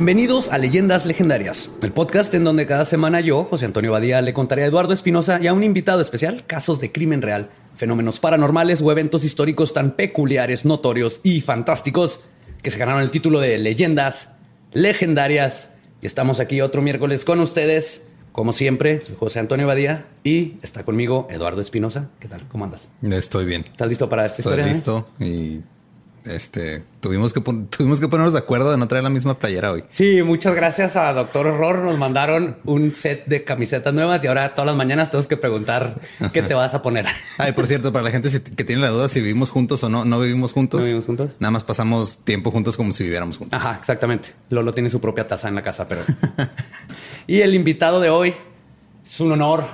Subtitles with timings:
[0.00, 4.32] Bienvenidos a Leyendas Legendarias, el podcast en donde cada semana yo, José Antonio Badía, le
[4.32, 8.80] contaré a Eduardo Espinosa y a un invitado especial casos de crimen real, fenómenos paranormales
[8.80, 12.20] o eventos históricos tan peculiares, notorios y fantásticos
[12.62, 14.30] que se ganaron el título de Leyendas
[14.72, 15.72] Legendarias.
[16.00, 18.06] Y estamos aquí otro miércoles con ustedes.
[18.32, 22.08] Como siempre, soy José Antonio Badía y está conmigo Eduardo Espinosa.
[22.20, 22.48] ¿Qué tal?
[22.48, 22.88] ¿Cómo andas?
[23.02, 23.66] Estoy bien.
[23.70, 24.64] ¿Estás listo para esta Estoy historia?
[24.64, 24.74] eh?
[24.74, 25.60] listo y
[26.24, 29.84] este tuvimos que tuvimos que ponernos de acuerdo de no traer la misma playera hoy.
[29.90, 31.78] Sí, muchas gracias a Doctor Horror.
[31.78, 35.94] Nos mandaron un set de camisetas nuevas y ahora todas las mañanas tenemos que preguntar
[36.32, 37.06] qué te vas a poner.
[37.38, 40.04] Ay, por cierto, para la gente que tiene la duda si vivimos juntos o no,
[40.04, 40.80] no vivimos juntos.
[40.80, 41.32] ¿No vivimos juntos?
[41.38, 43.58] Nada más pasamos tiempo juntos como si viviéramos juntos.
[43.58, 44.30] Ajá, exactamente.
[44.48, 46.02] Lolo tiene su propia taza en la casa, pero.
[47.26, 48.34] y el invitado de hoy
[49.04, 49.64] es un honor.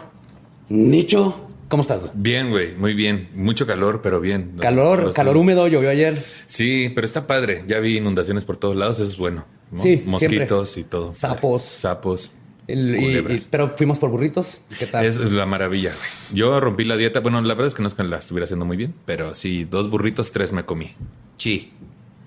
[0.68, 2.10] Nicho, ¿cómo estás?
[2.14, 3.28] Bien, güey, muy bien.
[3.34, 4.52] Mucho calor, pero bien.
[4.60, 6.22] Calor, calor húmedo, llovió ayer.
[6.46, 7.64] Sí, pero está padre.
[7.66, 9.44] Ya vi inundaciones por todos lados, eso es bueno.
[9.70, 9.82] ¿no?
[9.82, 11.12] Sí, Mosquitos y todo.
[11.14, 11.62] Sapos.
[11.62, 12.30] Sapos.
[12.68, 12.96] El-
[13.32, 14.62] y- pero fuimos por burritos.
[14.78, 15.04] ¿Qué tal?
[15.04, 16.38] Es la maravilla, güey.
[16.38, 17.20] Yo rompí la dieta.
[17.20, 19.64] Bueno, la verdad es que no es que la estuviera haciendo muy bien, pero sí,
[19.64, 20.92] dos burritos, tres me comí.
[21.36, 21.72] Sí.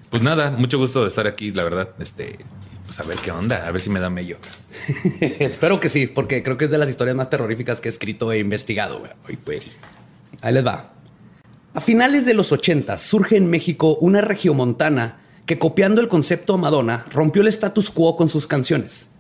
[0.10, 1.90] Pues nada, mucho gusto de estar aquí, la verdad.
[2.00, 2.38] Este,
[2.90, 4.40] pues a ver qué onda, a ver si me da mello.
[5.22, 8.32] Espero que sí, porque creo que es de las historias más terroríficas que he escrito
[8.32, 9.04] e investigado.
[9.28, 9.38] Ay.
[10.42, 10.94] Ahí les va.
[11.76, 17.06] A finales de los 80 surge en México una regiomontana que copiando el concepto Madonna
[17.12, 19.12] rompió el status quo con sus canciones.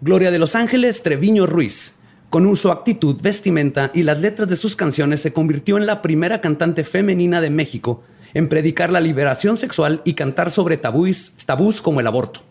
[0.00, 1.96] Gloria de los Ángeles Treviño Ruiz,
[2.30, 6.40] con su actitud, vestimenta y las letras de sus canciones se convirtió en la primera
[6.40, 12.00] cantante femenina de México en predicar la liberación sexual y cantar sobre tabús, tabús como
[12.00, 12.48] el aborto.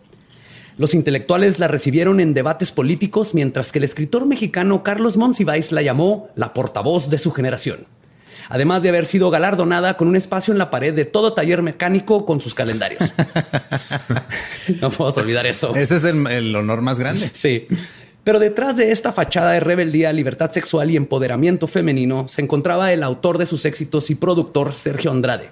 [0.80, 5.82] Los intelectuales la recibieron en debates políticos, mientras que el escritor mexicano Carlos Monsiváis la
[5.82, 7.86] llamó la portavoz de su generación.
[8.48, 12.24] Además de haber sido galardonada con un espacio en la pared de todo taller mecánico
[12.24, 13.02] con sus calendarios.
[14.82, 15.76] no podemos olvidar eso.
[15.76, 17.30] Ese es el, el honor más grande.
[17.34, 17.68] Sí.
[18.24, 23.04] Pero detrás de esta fachada de rebeldía, libertad sexual y empoderamiento femenino se encontraba el
[23.04, 25.50] autor de sus éxitos y productor Sergio Andrade,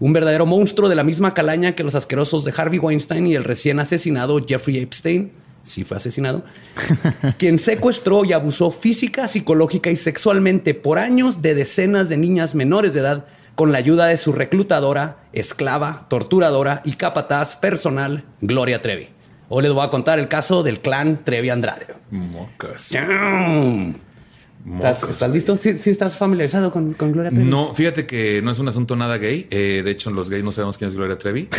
[0.00, 3.44] un verdadero monstruo de la misma calaña que los asquerosos de Harvey Weinstein y el
[3.44, 5.32] recién asesinado Jeffrey Epstein.
[5.64, 6.44] Sí fue asesinado.
[7.38, 12.94] quien secuestró y abusó física, psicológica y sexualmente por años de decenas de niñas menores
[12.94, 19.08] de edad con la ayuda de su reclutadora, esclava, torturadora y capataz personal, Gloria Trevi.
[19.48, 21.86] Hoy les voy a contar el caso del clan Trevi Andrade.
[22.10, 22.92] Mocas.
[24.82, 25.56] ¿Estás, listo?
[25.56, 27.48] ¿Sí, sí estás familiarizado con, con Gloria Trevi?
[27.48, 29.46] No, fíjate que no es un asunto nada gay.
[29.50, 31.48] Eh, de hecho, los gays no sabemos quién es Gloria Trevi.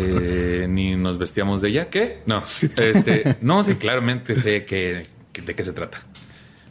[0.00, 1.88] Eh, ni nos vestíamos de ella.
[1.88, 2.20] ¿Qué?
[2.26, 2.42] No.
[2.76, 5.02] Este, no, sí, claramente sé que,
[5.32, 5.98] que- de qué se trata.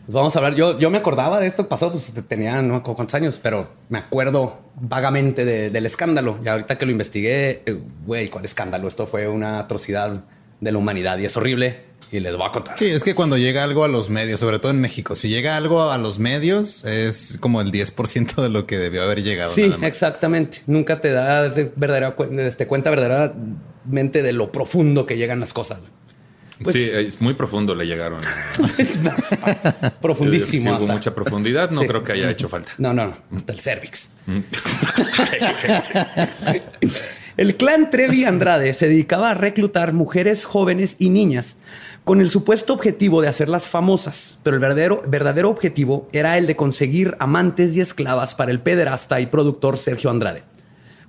[0.05, 0.55] Pues vamos a hablar.
[0.55, 3.39] Yo, yo me acordaba de esto que pasó, pues tenía no me acuerdo cuántos años,
[3.41, 6.39] pero me acuerdo vagamente de- del escándalo.
[6.43, 8.87] Y ahorita que lo investigué, eh, güey, ¿cuál escándalo?
[8.87, 10.23] Esto fue una atrocidad
[10.61, 11.86] de la humanidad y es horrible.
[12.11, 12.77] Y les voy a contar.
[12.79, 15.57] Sí, es que cuando llega algo a los medios, sobre todo en México, si llega
[15.57, 19.51] algo a los medios es como el 10% de lo que debió haber llegado.
[19.51, 19.87] Sí, nada más.
[19.89, 20.59] exactamente.
[20.67, 25.81] Nunca te da de verdadera este, cuenta verdaderamente de lo profundo que llegan las cosas.
[26.63, 28.19] Pues- sí, es muy profundo le llegaron.
[30.01, 30.75] Profundísimo.
[30.77, 31.69] Sí, hubo mucha profundidad.
[31.71, 31.87] No Sí.
[31.87, 32.71] creo que haya hecho falta.
[32.79, 33.17] No, no, no.
[33.35, 34.09] Hasta el cervix.
[37.37, 41.57] El clan Trevi Andrade se dedicaba a reclutar mujeres jóvenes y niñas
[42.03, 46.55] con el supuesto objetivo de hacerlas famosas, pero el verdadero, verdadero objetivo era el de
[46.55, 50.41] conseguir amantes y esclavas para el pederasta y productor Sergio Andrade.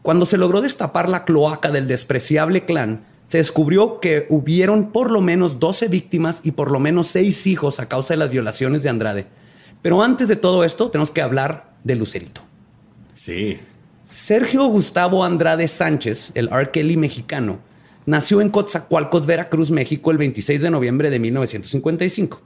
[0.03, 5.23] Cuando se logró destapar la cloaca del despreciable clan, se descubrió que hubieron por lo
[5.23, 8.91] menos 12 víctimas y por lo menos 6 hijos a causa de las violaciones de
[8.91, 9.27] Andrade.
[9.81, 12.43] Pero antes de todo esto, tenemos que hablar de Lucerito.
[13.15, 13.59] Sí.
[14.09, 16.71] Sergio Gustavo Andrade Sánchez, el R.
[16.71, 17.59] Kelly mexicano,
[18.07, 22.41] nació en Coatzacoalcos, Veracruz, México, el 26 de noviembre de 1955.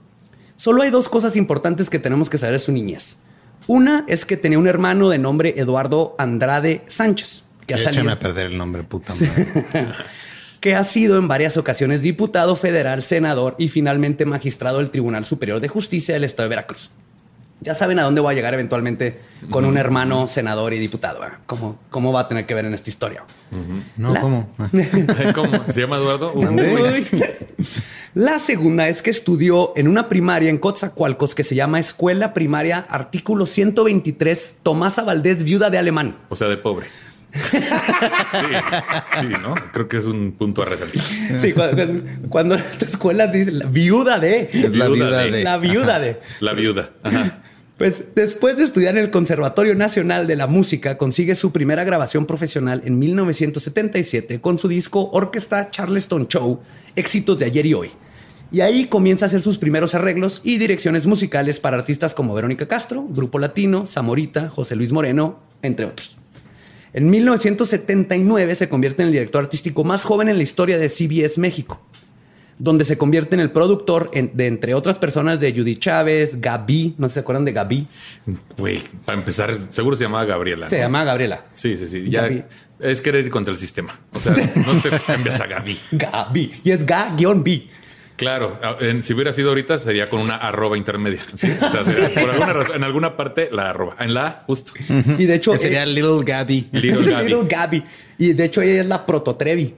[0.57, 3.17] Solo hay dos cosas importantes que tenemos que saber de su niñez.
[3.67, 8.11] Una es que tenía un hermano de nombre Eduardo Andrade Sánchez, que ha, Échame salido-
[8.11, 9.47] a perder el nombre, puta madre.
[10.59, 15.61] que ha sido en varias ocasiones diputado federal, senador y finalmente magistrado del Tribunal Superior
[15.61, 16.91] de Justicia del Estado de Veracruz.
[17.63, 21.21] Ya saben a dónde voy a llegar eventualmente con un hermano senador y diputado.
[21.45, 23.23] ¿Cómo, ¿Cómo va a tener que ver en esta historia?
[23.97, 24.53] No, La- ¿cómo?
[25.35, 25.51] ¿Cómo?
[25.71, 26.33] ¿Se llama Eduardo?
[28.15, 32.79] La segunda es que estudió en una primaria en Coatzacoalcos que se llama Escuela Primaria
[32.79, 36.17] Artículo 123 Tomasa Valdés, viuda de alemán.
[36.29, 36.85] O sea, de pobre.
[37.33, 37.57] Sí,
[39.19, 39.55] sí, ¿no?
[39.71, 41.01] Creo que es un punto a resaltar.
[41.01, 44.49] Sí, cuando, cuando esta escuela dice la viuda de.
[44.53, 45.43] Es la viuda de.
[45.43, 46.19] La viuda de.
[46.41, 46.91] La viuda.
[47.01, 47.41] Ajá.
[47.77, 52.27] Pues después de estudiar en el Conservatorio Nacional de la Música, consigue su primera grabación
[52.27, 56.59] profesional en 1977 con su disco Orquesta Charleston Show,
[56.95, 57.91] éxitos de ayer y hoy.
[58.51, 62.67] Y ahí comienza a hacer sus primeros arreglos y direcciones musicales para artistas como Verónica
[62.67, 66.19] Castro, Grupo Latino, Zamorita, José Luis Moreno, entre otros.
[66.93, 71.39] En 1979 se convierte en el director artístico más joven en la historia de CBS
[71.39, 71.81] México
[72.59, 77.09] donde se convierte en el productor de entre otras personas de Judy Chávez, Gaby, no
[77.09, 77.87] se acuerdan de Gaby.
[78.57, 80.69] Güey, para empezar, seguro se llamaba Gabriela.
[80.69, 81.45] Se llama Gabriela.
[81.53, 82.09] Sí, sí, sí.
[82.09, 82.29] Ya
[82.79, 83.99] es querer ir contra el sistema.
[84.13, 85.79] O sea, no te cambias a Gaby.
[85.91, 86.61] Gaby.
[86.63, 87.63] Y es Ga-B.
[88.15, 88.59] Claro,
[89.01, 91.21] si hubiera sido ahorita sería con una arroba intermedia.
[91.33, 91.81] O sea,
[92.13, 94.73] por alguna razón, en alguna parte la arroba, en la justo.
[95.17, 96.69] Y de hecho sería Little Gaby.
[96.71, 97.25] Little Gaby.
[97.25, 97.83] Little Gaby.
[98.19, 99.75] Y de hecho ella es la prototrevi.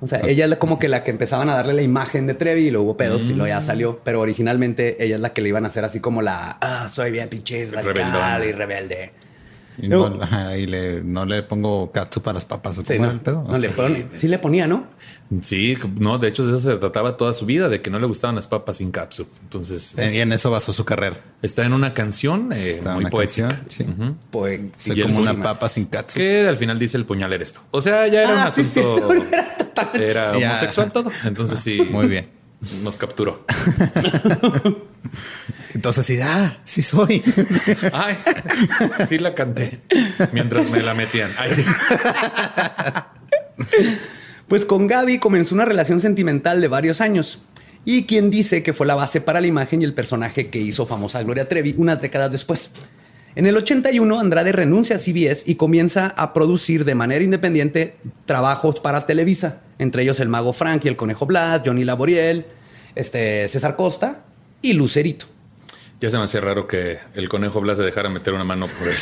[0.00, 2.68] O sea, ella es como que la que empezaban a darle la imagen de Trevi
[2.68, 3.62] y luego hubo pedos y luego ya mm.
[3.62, 4.00] salió.
[4.04, 7.10] Pero originalmente ella es la que le iban a hacer así como la, ah, soy
[7.10, 9.12] bien pinche radical y rebelde.
[9.76, 12.80] Y no, le, no le pongo catsup a las papas.
[12.84, 14.86] Sí, no, le sí le ponía, ¿no?
[15.40, 18.06] Sí, no, de hecho de eso se trataba toda su vida, de que no le
[18.06, 19.26] gustaban las papas sin catsup.
[19.42, 19.96] Entonces...
[19.98, 21.20] Y en eso basó su carrera.
[21.42, 23.62] Está en una canción eh, está muy poética.
[23.66, 23.84] sí.
[25.02, 26.18] como una papa sin catsup.
[26.18, 27.60] Que al final dice el puñal eres esto.
[27.72, 29.08] O sea, ya era un ah, asunto...
[29.94, 31.10] era, homosexual todo.
[31.24, 31.80] Entonces sí.
[31.82, 32.28] Muy bien.
[32.82, 33.44] Nos capturó.
[35.74, 37.22] Entonces sí, ah, sí soy.
[37.92, 38.16] Ay,
[39.08, 39.80] sí la canté
[40.32, 41.30] mientras me la metían.
[44.48, 47.40] Pues con Gaby comenzó una relación sentimental de varios años.
[47.86, 50.84] Y quien dice que fue la base para la imagen y el personaje que hizo
[50.84, 52.70] famosa Gloria Trevi unas décadas después.
[53.36, 57.96] En el 81, Andrade renuncia a CBS y comienza a producir de manera independiente
[58.26, 62.46] trabajos para Televisa, entre ellos El Mago Frank y El Conejo Blas, Johnny Laboriel,
[62.94, 64.20] este, César Costa
[64.62, 65.26] y Lucerito.
[66.00, 68.88] Ya se me hacía raro que el conejo Blas se dejara meter una mano por
[68.88, 68.96] él.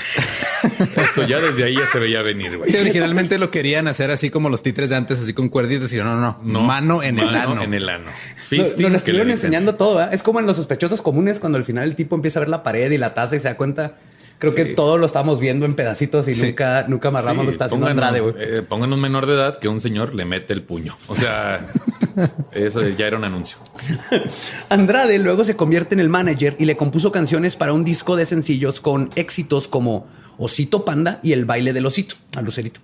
[0.96, 2.70] Eso ya desde ahí ya se veía venir, güey.
[2.70, 5.96] Sí, originalmente lo querían hacer así como los titres de antes, así con cuerditas y
[5.96, 7.62] yo, no, no, no, mano en el ano.
[7.62, 8.06] en el ano.
[8.50, 10.08] No, nos estuvieron enseñando todo, ¿eh?
[10.12, 12.62] Es como en los sospechosos comunes cuando al final el tipo empieza a ver la
[12.62, 13.98] pared y la taza y se da cuenta
[14.42, 17.66] Creo que todo lo estamos viendo en pedacitos y nunca, nunca amarramos lo que está
[17.66, 18.34] haciendo Andrade, güey.
[18.36, 20.96] Eh, pongan un menor de edad que un señor le mete el puño.
[21.06, 21.60] O sea,
[22.52, 23.58] eso ya era un anuncio.
[24.68, 28.26] Andrade luego se convierte en el manager y le compuso canciones para un disco de
[28.26, 30.08] sencillos con éxitos como
[30.38, 32.80] Osito Panda y El baile del osito, a Lucerito.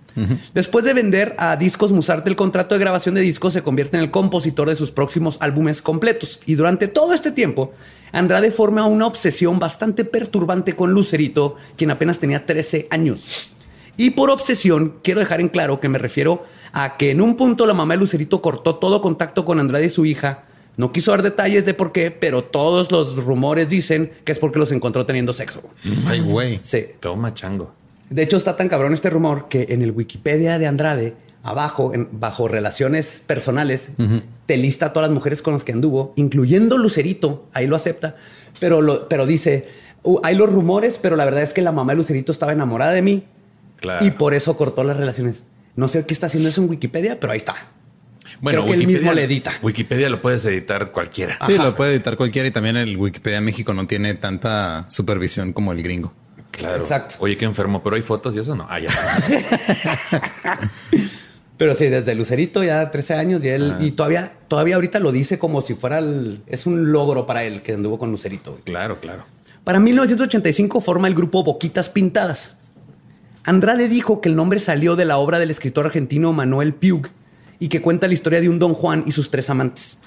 [0.53, 4.03] Después de vender a Discos Musarte el contrato de grabación de discos, se convierte en
[4.03, 6.39] el compositor de sus próximos álbumes completos.
[6.45, 7.73] Y durante todo este tiempo,
[8.11, 13.51] Andrade forma una obsesión bastante perturbante con Lucerito, quien apenas tenía 13 años.
[13.97, 17.65] Y por obsesión, quiero dejar en claro que me refiero a que en un punto
[17.65, 20.45] la mamá de Lucerito cortó todo contacto con Andrade y su hija.
[20.77, 24.59] No quiso dar detalles de por qué, pero todos los rumores dicen que es porque
[24.59, 25.61] los encontró teniendo sexo.
[26.05, 26.59] Ay, güey.
[26.63, 26.85] Sí.
[27.01, 27.73] Toma chango.
[28.09, 32.47] De hecho, está tan cabrón este rumor que en el Wikipedia de Andrade abajo, bajo
[32.47, 33.91] relaciones personales,
[34.45, 38.15] te lista a todas las mujeres con las que anduvo, incluyendo Lucerito, ahí lo acepta,
[38.59, 39.67] pero, pero dice,
[40.03, 42.91] uh, hay los rumores, pero la verdad es que la mamá de Lucerito estaba enamorada
[42.91, 43.25] de mí
[44.01, 45.43] y por eso cortó las relaciones.
[45.75, 47.55] No sé qué está haciendo eso en Wikipedia, pero ahí está.
[48.41, 49.51] Bueno, Creo que Wikipedia, él mismo le edita.
[49.61, 51.37] Wikipedia lo puedes editar cualquiera.
[51.45, 55.71] Sí, lo puede editar cualquiera y también el Wikipedia México no tiene tanta supervisión como
[55.71, 56.13] el gringo.
[56.51, 56.77] Claro.
[56.77, 57.15] Exacto.
[57.19, 58.67] Oye, qué enfermo, pero hay fotos y eso no.
[58.69, 58.89] Ah, ya.
[61.59, 65.37] Pero sí, desde Lucerito ya 13 años y él, y todavía, todavía ahorita lo dice
[65.37, 68.57] como si fuera el, es un logro para él que anduvo con Lucerito.
[68.63, 69.25] Claro, claro.
[69.69, 72.55] Para 1985 forma el grupo Boquitas Pintadas.
[73.43, 77.09] Andrade dijo que el nombre salió de la obra del escritor argentino Manuel Piug
[77.59, 79.99] y que cuenta la historia de un don Juan y sus tres amantes.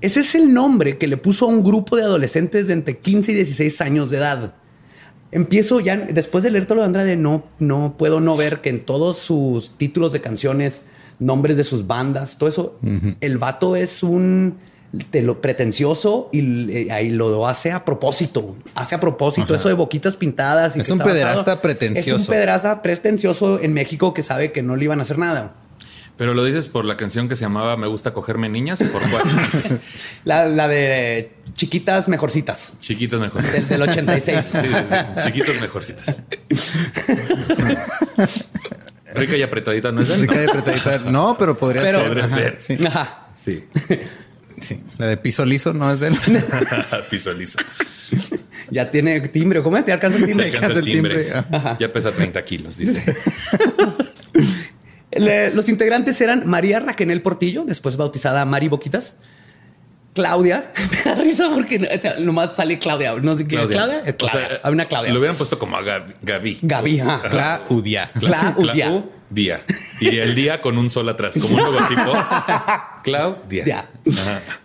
[0.00, 3.30] Ese es el nombre que le puso a un grupo de adolescentes de entre 15
[3.30, 4.54] y 16 años de edad
[5.30, 8.70] empiezo ya, después de leer todo lo de Andrade, no, no puedo no ver que
[8.70, 10.82] en todos sus títulos de canciones,
[11.20, 12.78] nombres de sus bandas, todo eso,
[13.20, 14.56] el vato es un
[15.10, 19.74] te lo pretencioso y eh, ahí lo hace a propósito, hace a propósito eso de
[19.74, 20.76] boquitas pintadas.
[20.76, 22.16] Y es un pederasta pretencioso.
[22.16, 25.54] Es un pederasta pretencioso en México que sabe que no le iban a hacer nada.
[26.16, 29.02] Pero lo dices por la canción que se llamaba Me gusta cogerme niñas o por
[29.08, 29.80] cuál?
[30.24, 32.72] la, de Chiquitas Mejorcitas.
[32.80, 33.68] Chiquitas Mejorcitas.
[33.68, 34.40] Del, 86.
[34.44, 34.58] Sí,
[35.22, 36.22] Chiquitas Mejorcitas.
[39.14, 40.98] Rica y apretadita, ¿no es Rica y apretadita.
[41.10, 42.02] No, pero podría ser.
[42.02, 42.56] Podría ser.
[42.58, 42.78] Sí.
[42.84, 43.28] Ajá.
[43.36, 43.64] Sí.
[44.60, 44.80] sí.
[44.98, 46.16] La de piso liso no es de él.
[47.10, 47.58] piso liso.
[48.70, 49.62] Ya tiene timbre.
[49.62, 49.84] ¿Cómo es?
[49.86, 50.50] ¿Te alcanza el timbre?
[50.50, 51.26] Ya alcanza el timbre.
[51.78, 53.02] Ya pesa 30 kilos, dice
[55.54, 59.14] los integrantes eran María Raquenel Portillo, después bautizada Mari Boquitas,
[60.14, 60.70] Claudia.
[60.90, 63.14] Me da risa porque o sea, nomás sale Claudia.
[63.16, 63.56] No sé qué.
[63.56, 63.76] Claudia.
[63.76, 64.02] Claudia.
[64.04, 64.60] Eh, O sea, Claudia.
[64.64, 65.12] Hay una Claudia.
[65.12, 66.58] Lo hubieran puesto como a Gaby.
[66.62, 67.02] Gaby.
[67.30, 68.10] Claudia.
[68.18, 69.04] Claudia.
[69.30, 69.64] Día.
[70.00, 72.12] Y el día con un sol atrás, como un logotipo.
[73.02, 73.88] Claudia.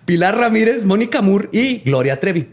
[0.05, 2.47] Pilar Ramírez, Mónica Moore y Gloria Trevi.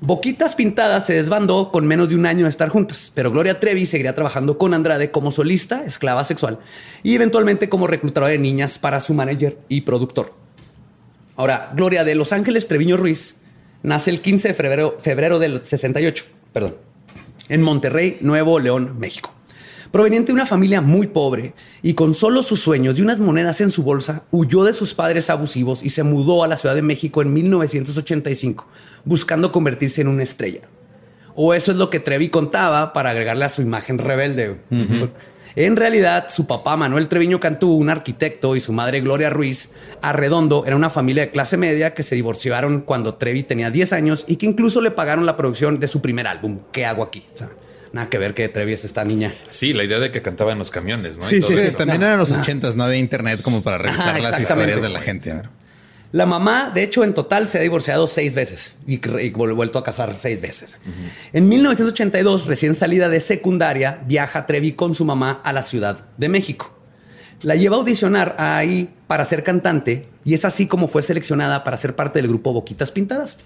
[0.00, 3.84] Boquitas Pintadas se desbandó con menos de un año de estar juntas, pero Gloria Trevi
[3.84, 6.60] seguiría trabajando con Andrade como solista, esclava sexual
[7.02, 10.34] y eventualmente como reclutadora de niñas para su manager y productor.
[11.34, 13.36] Ahora, Gloria de Los Ángeles Treviño Ruiz
[13.82, 16.76] nace el 15 de febrero, febrero del 68, perdón,
[17.48, 19.34] en Monterrey, Nuevo León, México.
[19.90, 23.70] Proveniente de una familia muy pobre y con solo sus sueños y unas monedas en
[23.70, 27.22] su bolsa, huyó de sus padres abusivos y se mudó a la Ciudad de México
[27.22, 28.66] en 1985,
[29.04, 30.62] buscando convertirse en una estrella.
[31.34, 34.56] O eso es lo que Trevi contaba para agregarle a su imagen rebelde.
[35.56, 39.70] En realidad, su papá Manuel Treviño Cantú, un arquitecto, y su madre Gloria Ruiz
[40.02, 44.24] Arredondo, era una familia de clase media que se divorciaron cuando Trevi tenía 10 años
[44.28, 47.24] y que incluso le pagaron la producción de su primer álbum, ¿Qué hago aquí?
[47.34, 47.50] O sea,
[47.92, 49.34] nada que ver que Trevi es esta niña.
[49.50, 51.24] Sí, la idea de que cantaba en los camiones, ¿no?
[51.24, 52.40] Y Sí, todo sí, también No, eran los no.
[52.40, 55.42] ochentas, no había internet como para revisar Ajá, las historias de la gente.
[56.10, 59.84] La mamá, de hecho, en total se ha divorciado seis veces y, y vuelto a
[59.84, 60.76] casar seis veces.
[61.34, 66.28] En 1982, recién salida de secundaria, viaja Trevi con su mamá a la Ciudad de
[66.30, 66.74] México.
[67.42, 71.76] La lleva a audicionar ahí para ser cantante y es así como fue seleccionada para
[71.76, 73.36] ser parte del grupo Boquitas Pintadas.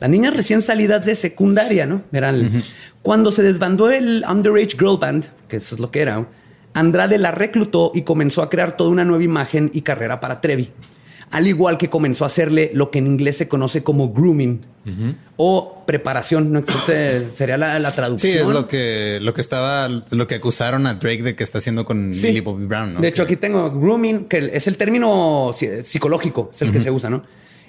[0.00, 2.02] Las niñas recién salidas de secundaria, ¿no?
[2.12, 2.62] Eran
[3.02, 6.26] cuando se desbandó el Underage Girl Band, que eso es lo que era,
[6.74, 10.70] Andrade la reclutó y comenzó a crear toda una nueva imagen y carrera para Trevi.
[11.30, 14.60] Al igual que comenzó a hacerle lo que en inglés se conoce como grooming
[15.36, 16.60] o preparación, ¿no?
[16.60, 18.32] Entonces, sería la, la traducción.
[18.32, 21.58] Sí, es lo que, lo que estaba, lo que acusaron a Drake de que está
[21.58, 22.28] haciendo con Sí.
[22.28, 22.94] Millie Bobby Brown.
[22.94, 23.00] ¿no?
[23.00, 27.10] De hecho, aquí tengo grooming, que es el término psicológico, es el que se usa,
[27.10, 27.22] ¿no?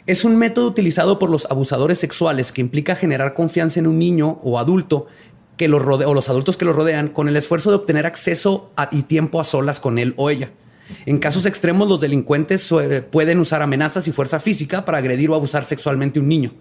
[0.08, 4.40] Es un método utilizado por los abusadores sexuales que implica generar confianza en un niño
[4.44, 5.08] o adulto
[5.58, 8.72] que los rodea, o los adultos que lo rodean con el esfuerzo de obtener acceso
[8.76, 10.52] a- y tiempo a solas con él o ella.
[11.08, 12.72] En casos extremos, los delincuentes
[13.12, 16.54] pueden usar amenazas y fuerza física para agredir o abusar sexualmente a un niño.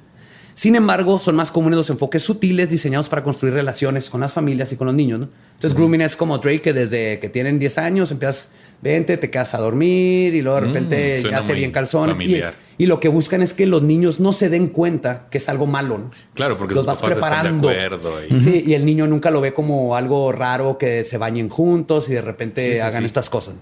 [0.55, 4.73] Sin embargo, son más comunes los enfoques sutiles diseñados para construir relaciones con las familias
[4.73, 5.19] y con los niños.
[5.21, 5.29] ¿no?
[5.57, 8.49] Entonces, grooming es como Drake, que desde que tienen 10 años empiezas,
[8.81, 12.15] vente, te quedas a dormir y luego de Mm, repente ya te bien calzones.
[12.17, 12.55] Familiar.
[12.79, 15.67] Y lo que buscan es que los niños no se den cuenta que es algo
[15.67, 15.99] malo.
[15.99, 16.11] ¿no?
[16.35, 17.69] Claro, porque los sus vas papás están de preparando.
[17.69, 21.49] acuerdo y- Sí, y el niño nunca lo ve como algo raro que se bañen
[21.49, 23.07] juntos y de repente Sí, sí, hagan sí.
[23.07, 23.55] estas cosas.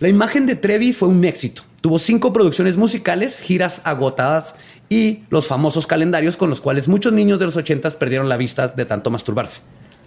[0.00, 1.62] La imagen de Trevi fue un éxito.
[1.80, 4.56] Tuvo cinco producciones musicales, giras agotadas
[4.88, 8.68] y los famosos calendarios con los cuales muchos niños de los ochentas perdieron la vista
[8.68, 9.60] de tanto masturbarse.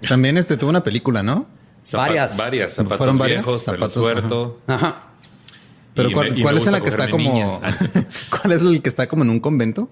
[0.07, 1.47] También este tuvo una película, ¿no?
[1.85, 2.37] Zapa- Varias.
[2.37, 2.73] Varias.
[2.73, 3.43] Zapatos ¿Fueron varias?
[3.45, 4.51] viejos, Zapatos.
[4.67, 5.03] Ajá.
[5.95, 7.23] Pero Y ¿cuál, me- y cuál es en la que está como?
[7.33, 7.59] niñas.
[8.29, 9.89] ¿Cuál es el que está como en un convento?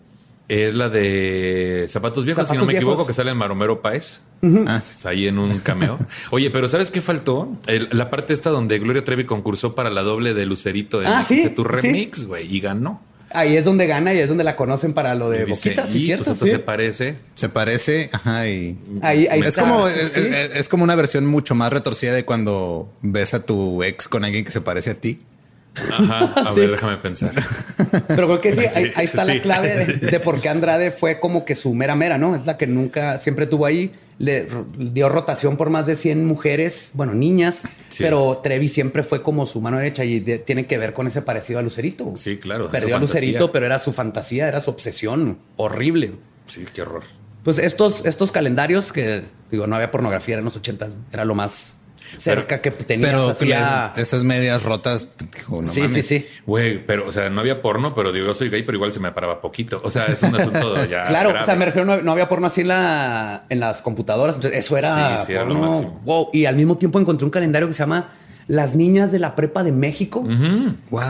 [0.50, 4.20] Es la de Zapatos Viejos, si no me equivoco, que sale en Maromero Páez.
[4.68, 4.96] Ah, sí.
[4.98, 5.98] Está ahí en un cameo.
[6.32, 7.58] Oye, pero ¿sabes qué faltó?
[7.66, 11.24] El- la parte esta donde Gloria Trevi concursó para la doble de Lucerito en Ah,
[11.24, 11.68] sí, tu sí.
[11.70, 13.02] remix, güey, y ganó.
[13.32, 15.96] Ahí es donde gana y es donde la conocen para lo de dice, boquitas, ¿sí
[15.98, 16.24] "Y, es cierto?
[16.26, 16.52] pues hasta Sí.
[16.52, 17.16] se parece.
[17.34, 19.62] Se parece, ajá, y Ahí, ahí es está.
[19.62, 20.20] como Sí, es, sí.
[20.28, 24.24] es- es como una versión mucho más retorcida de cuando ves a tu ex con
[24.26, 25.20] alguien que se parece a ti.
[25.76, 26.34] Ajá.
[26.36, 26.60] A Sí.
[26.62, 27.32] ver, déjame pensar.
[28.08, 28.62] Pero creo que sí,
[28.96, 29.94] ahí, está sí, la clave de, sí.
[30.00, 32.36] de por qué Andrade fue como que su mera mera, ¿no?
[32.36, 36.92] Es la que nunca, siempre tuvo ahí, le dio rotación por más de 100 mujeres,
[36.94, 37.64] bueno, niñas,
[37.98, 41.22] pero Trevi siempre fue como su mano derecha y de- tiene que ver con ese
[41.24, 42.14] parecido a Lucerito.
[42.18, 43.52] Sí, claro, Perdió a Lucerito, fantasía.
[43.52, 46.14] pero era su fantasía, era su obsesión, horrible.
[46.46, 47.04] Sí, qué horror.
[47.44, 51.78] Pues estos, estos calendarios que, digo, no había pornografía en los ochentas, era lo más
[52.18, 53.32] cerca que tenías Pero
[53.96, 56.08] esas medias rotas, dijo, no sí, sí, mames.
[56.08, 56.26] sí.
[56.46, 59.00] Güey, pero, o sea, no había porno, pero digo, yo soy gay, pero igual se
[59.00, 59.82] me paraba poquito.
[59.84, 61.04] O sea, es un asunto ya.
[61.04, 61.44] Claro, grave.
[61.44, 64.36] o sea, me refiero, no, no había porno así en, la, en las computadoras.
[64.36, 65.70] Entonces, eso era, Sí, sí, era lo porno.
[65.70, 66.02] máximo.
[66.06, 66.30] Wow.
[66.34, 68.12] Y al mismo tiempo encontré un calendario que se llama
[68.48, 70.24] Las Niñas de la Prepa de México.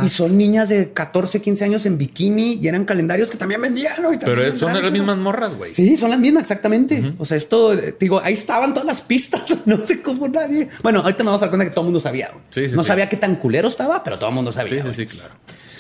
[0.04, 3.94] Y son niñas de 14, 15 años en bikini y eran calendarios que también vendían.
[4.02, 4.13] ¿no?
[4.13, 5.74] Y también Pero son las mismas morras, güey.
[5.74, 7.13] Sí, son las mismas, exactamente.
[7.18, 9.42] O sea, esto, digo, ahí estaban todas las pistas.
[9.66, 10.70] No sé cómo nadie.
[10.84, 12.30] Bueno, ahorita nos vamos a dar cuenta que todo el mundo sabía.
[12.50, 12.88] Sí, sí, no sí.
[12.88, 14.84] sabía qué tan culero estaba, pero todo el mundo sabía.
[14.84, 15.34] Sí, sí, sí, claro.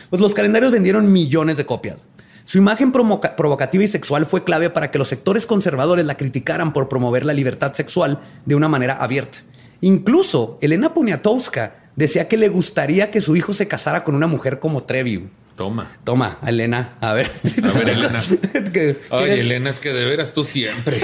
[0.09, 1.97] Pues los calendarios vendieron millones de copias.
[2.45, 6.73] Su imagen provoca- provocativa y sexual fue clave para que los sectores conservadores la criticaran
[6.73, 9.39] por promover la libertad sexual de una manera abierta.
[9.87, 14.59] Incluso Elena Poniatowska decía que le gustaría que su hijo se casara con una mujer
[14.59, 15.27] como Trevi.
[15.57, 15.91] Toma.
[16.05, 17.29] Toma, Elena, a ver.
[17.63, 18.23] A ver, Elena.
[18.53, 19.39] ¿Qué- qué Ay?
[19.41, 21.01] Elena, es que de veras tú siempre.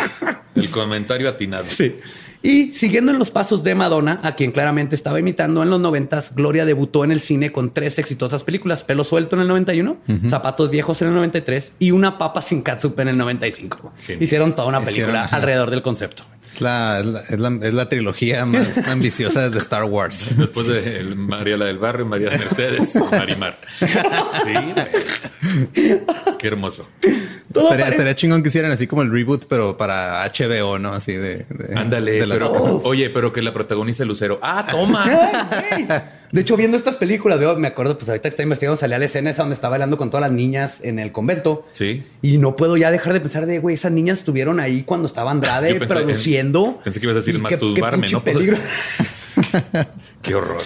[0.55, 1.65] El comentario atinado.
[1.67, 1.99] Sí.
[2.41, 6.33] Y siguiendo en los pasos de Madonna, a quien claramente estaba imitando en los noventas,
[6.35, 9.97] Gloria debutó en el cine con tres exitosas películas: Pelo suelto en el 91,
[10.29, 13.91] Zapatos viejos en el 93 y Una papa sin catsup en el 95.
[14.21, 16.23] Hicieron toda una película alrededor del concepto.
[16.51, 20.35] Es la, es la, es la, trilogía más ambiciosa de Star Wars.
[20.37, 23.57] Después de el María la del Barrio, María Mercedes, Marimar.
[23.79, 24.73] Sí,
[26.37, 26.87] qué hermoso.
[26.99, 30.93] estaría, chingón que hicieran así como el reboot, pero para HBO, ¿no?
[30.93, 31.45] Así de.
[31.75, 32.23] Ándale.
[32.83, 34.39] Oye, pero que la protagonice Lucero.
[34.41, 35.05] Ah, toma.
[36.31, 39.31] De hecho, viendo estas películas, me acuerdo, pues ahorita que está investigando, salía la escena
[39.31, 41.65] esa donde estaba bailando con todas las niñas en el convento.
[41.71, 42.03] Sí.
[42.21, 45.31] Y no puedo ya dejar de pensar de, güey, esas niñas estuvieron ahí cuando estaba
[45.31, 46.38] Andrade produciendo.
[46.83, 48.23] Pensé que ibas a decir masturbarme, ¿no?
[48.23, 48.57] Peligro.
[50.21, 50.61] qué horror.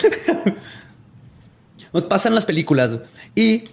[1.92, 2.92] Nos pasan las películas
[3.36, 3.66] y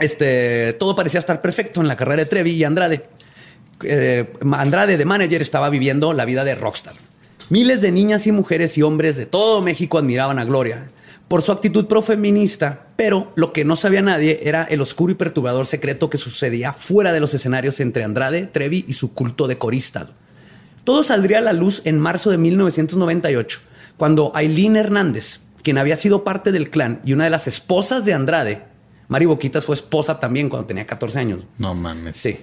[0.00, 3.06] este todo parecía estar perfecto en la carrera de Trevi y Andrade.
[3.82, 6.94] Eh, Andrade de manager estaba viviendo la vida de rockstar.
[7.50, 10.88] Miles de niñas y mujeres y hombres de todo México admiraban a Gloria
[11.28, 15.66] por su actitud profeminista, pero lo que no sabía nadie era el oscuro y perturbador
[15.66, 20.10] secreto que sucedía fuera de los escenarios entre Andrade, Trevi y su culto de corista.
[20.84, 23.60] Todo saldría a la luz en marzo de 1998,
[23.96, 28.14] cuando Aileen Hernández, quien había sido parte del clan y una de las esposas de
[28.14, 28.64] Andrade,
[29.08, 31.46] Mari Boquitas fue esposa también cuando tenía 14 años.
[31.58, 32.16] No mames.
[32.16, 32.38] Sí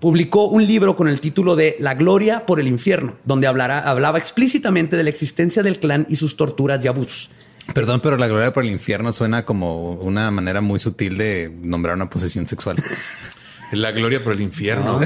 [0.00, 4.96] publicó un libro con el título de La Gloria por el Infierno, donde hablaba explícitamente
[4.96, 7.30] de la existencia del clan y sus torturas y abusos.
[7.74, 11.94] Perdón, pero la gloria por el infierno suena como una manera muy sutil de nombrar
[11.94, 12.76] una posesión sexual.
[13.72, 14.98] La gloria por el infierno.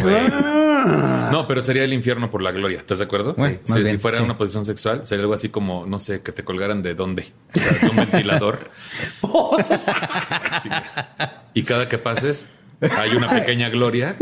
[0.85, 2.79] No, pero sería el infierno por la gloria.
[2.79, 3.35] ¿Estás de acuerdo?
[3.65, 6.95] si fuera una posición sexual, sería algo así como, no sé, que te colgaran de
[6.95, 7.33] dónde.
[7.55, 8.61] de un ventilador.
[11.55, 12.47] y cada que pases,
[12.97, 14.17] hay una pequeña gloria.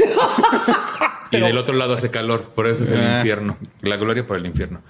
[1.33, 3.17] Y del otro lado hace calor, por eso es el ah.
[3.17, 3.57] infierno.
[3.81, 4.83] La gloria por el infierno.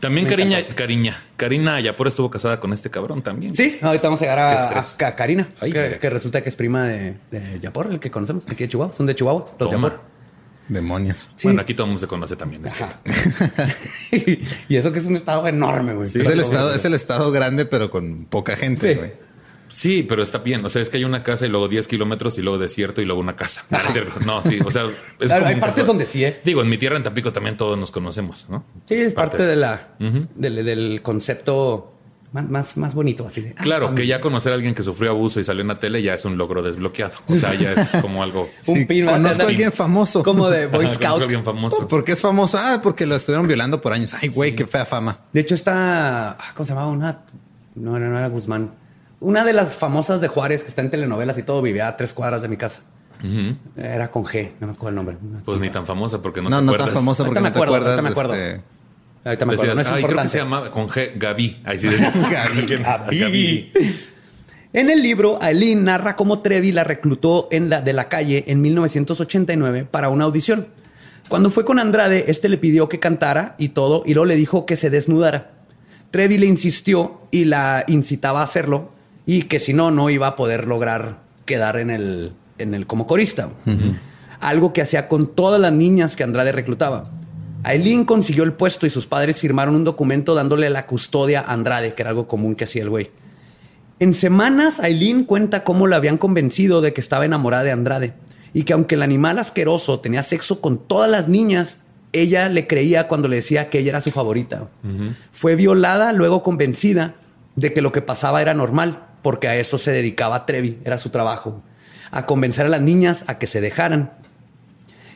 [0.00, 3.54] También Cariña, Cariña, Karina Yapor estuvo casada con este cabrón también.
[3.54, 7.16] Sí, ahorita vamos a llegar a, Karina, que, resulta que es prima de,
[7.60, 8.92] Yapor, el que conocemos aquí de Chihuahua.
[8.92, 10.13] Son de Chihuahua, los Yapor.
[10.68, 11.30] Demonios.
[11.42, 12.62] Bueno, aquí todo el mundo se conoce también.
[14.68, 16.08] y eso que es un estado enorme, güey.
[16.08, 19.24] es, el estado, es el estado grande, pero con poca gente, güey.
[19.74, 20.64] Sí, pero está bien.
[20.64, 23.04] O sea, es que hay una casa y luego 10 kilómetros y luego desierto y
[23.04, 23.64] luego una casa.
[23.70, 24.20] No, es cierto.
[24.24, 24.60] No, sí.
[24.64, 24.84] O sea,
[25.18, 26.40] es hay partes donde sí, ¿eh?
[26.44, 28.64] Digo, en mi tierra, en Tampico, también todos nos conocemos, ¿no?
[28.84, 31.93] Sí, es, parte, de la, del, concepto
[32.42, 33.54] más, más bonito, así de.
[33.56, 36.02] Ah, claro, que ya conocer a alguien que sufrió abuso y salió en la tele
[36.02, 37.14] ya es un logro desbloqueado.
[37.28, 38.48] O sea, ya es como algo.
[38.66, 40.22] un conozco a alguien famoso.
[40.22, 40.98] Como de Boy Scout.
[40.98, 41.88] Conozco a alguien famoso.
[41.88, 42.58] ¿Por qué es famoso?
[42.60, 44.14] Ah, porque lo estuvieron violando por años.
[44.20, 45.18] Ay, güey, qué fea fama.
[45.32, 46.32] De hecho, está.
[46.32, 46.90] Ah, ¿Cómo se llamaba?
[46.90, 47.24] Una.
[47.74, 48.70] No, no, no era Guzmán
[49.24, 52.12] una de las famosas de Juárez que está en telenovelas y todo vivía a tres
[52.12, 52.82] cuadras de mi casa.
[53.74, 55.16] Era con G, no me acuerdo el nombre.
[55.46, 57.86] Pues ni tan famosa porque no, no te No, tan famosa porque no te acuerdas.
[57.86, 58.34] Ahorita me acuerdo.
[58.34, 58.62] Este...
[59.24, 59.74] Ahorita me acuerdo.
[59.74, 61.62] no es creo que se llama con G, Gaby.
[61.64, 62.14] Ahí sí decías.
[63.10, 63.72] Gaby.
[64.74, 68.60] En el libro, Aileen narra cómo Trevi la reclutó en la, de la calle en
[68.60, 70.66] 1989 para una audición.
[71.28, 74.66] Cuando fue con Andrade, este le pidió que cantara y todo, y luego le dijo
[74.66, 75.52] que se desnudara.
[76.10, 78.90] Trevi le insistió y la incitaba a hacerlo,
[79.26, 83.06] y que si no, no iba a poder lograr quedar en el, en el como
[83.06, 83.50] corista.
[84.40, 87.04] Algo que hacía con todas las niñas que Andrade reclutaba.
[87.64, 91.94] Aileen consiguió el puesto y sus padres firmaron un documento dándole la custodia a Andrade,
[91.94, 93.10] que era algo común que hacía el güey.
[93.98, 98.14] En semanas, Aileen cuenta cómo la habían convencido de que estaba enamorada de Andrade
[98.52, 101.80] y que aunque el animal asqueroso tenía sexo con todas las niñas,
[102.12, 104.68] ella le creía cuando le decía que ella era su favorita.
[105.32, 107.16] Fue violada, luego convencida
[107.56, 111.08] de que lo que pasaba era normal porque a eso se dedicaba Trevi, era su
[111.08, 111.62] trabajo,
[112.10, 114.12] a convencer a las niñas a que se dejaran.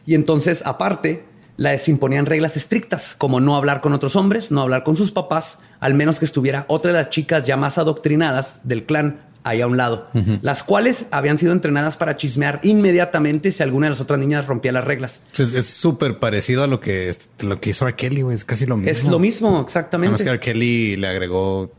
[0.06, 1.27] Y entonces, aparte,
[1.58, 5.58] les imponían reglas estrictas, como no hablar con otros hombres, no hablar con sus papás,
[5.80, 9.66] al menos que estuviera otra de las chicas ya más adoctrinadas del clan ahí a
[9.66, 10.08] un lado,
[10.42, 14.72] las cuales habían sido entrenadas para chismear inmediatamente si alguna de las otras niñas rompía
[14.72, 15.22] las reglas.
[15.36, 17.96] es súper parecido a lo que, lo que hizo R.
[17.96, 18.90] Kelly, es casi lo mismo.
[18.90, 20.14] Es lo mismo, exactamente.
[20.14, 20.40] Además que R.
[20.40, 21.72] Kelly le agregó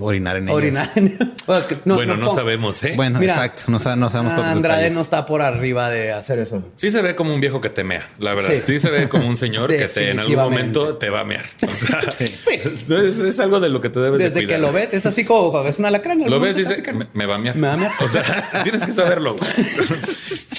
[0.00, 0.90] orinar en ellas.
[1.84, 2.94] bueno, no, sabemos, ¿eh?
[2.96, 3.64] Bueno, exacto.
[3.68, 6.62] No, sabemos todos Andrade no está por arriba de hacer eso.
[6.76, 8.52] Sí se ve como un viejo que te mea, la verdad.
[8.64, 11.44] Sí, se ve como un señor que te, en algún momento te va a mear.
[11.62, 15.06] O sea, es, algo de lo que te debes Desde de que lo ves, es
[15.06, 16.26] así como ves una lacrana.
[16.26, 17.56] Lo ves, dice, me, me, va a mear.
[17.56, 17.92] Me va a mear.
[18.00, 19.36] O sea, tienes que saberlo.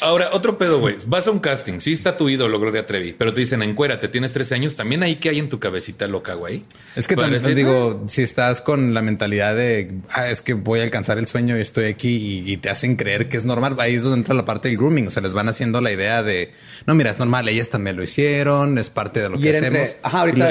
[0.01, 0.95] Ahora, otro pedo, güey.
[1.07, 3.61] Vas a un casting, sí está tu ídolo, Gloria Trevi, pero te dicen,
[3.99, 6.63] te tienes 13 años, también ahí que hay en tu cabecita loca, güey.
[6.95, 10.79] Es que también digo, si estás con la mentalidad mentalidad de ah, es que voy
[10.79, 13.75] a alcanzar el sueño y estoy aquí y, te hacen creer que es normal.
[13.79, 15.07] Ahí es donde entra la parte del grooming.
[15.07, 16.51] O sea, les van haciendo la idea de
[16.85, 19.95] no, mira, es normal, ellas también lo hicieron, es parte de lo que hacemos.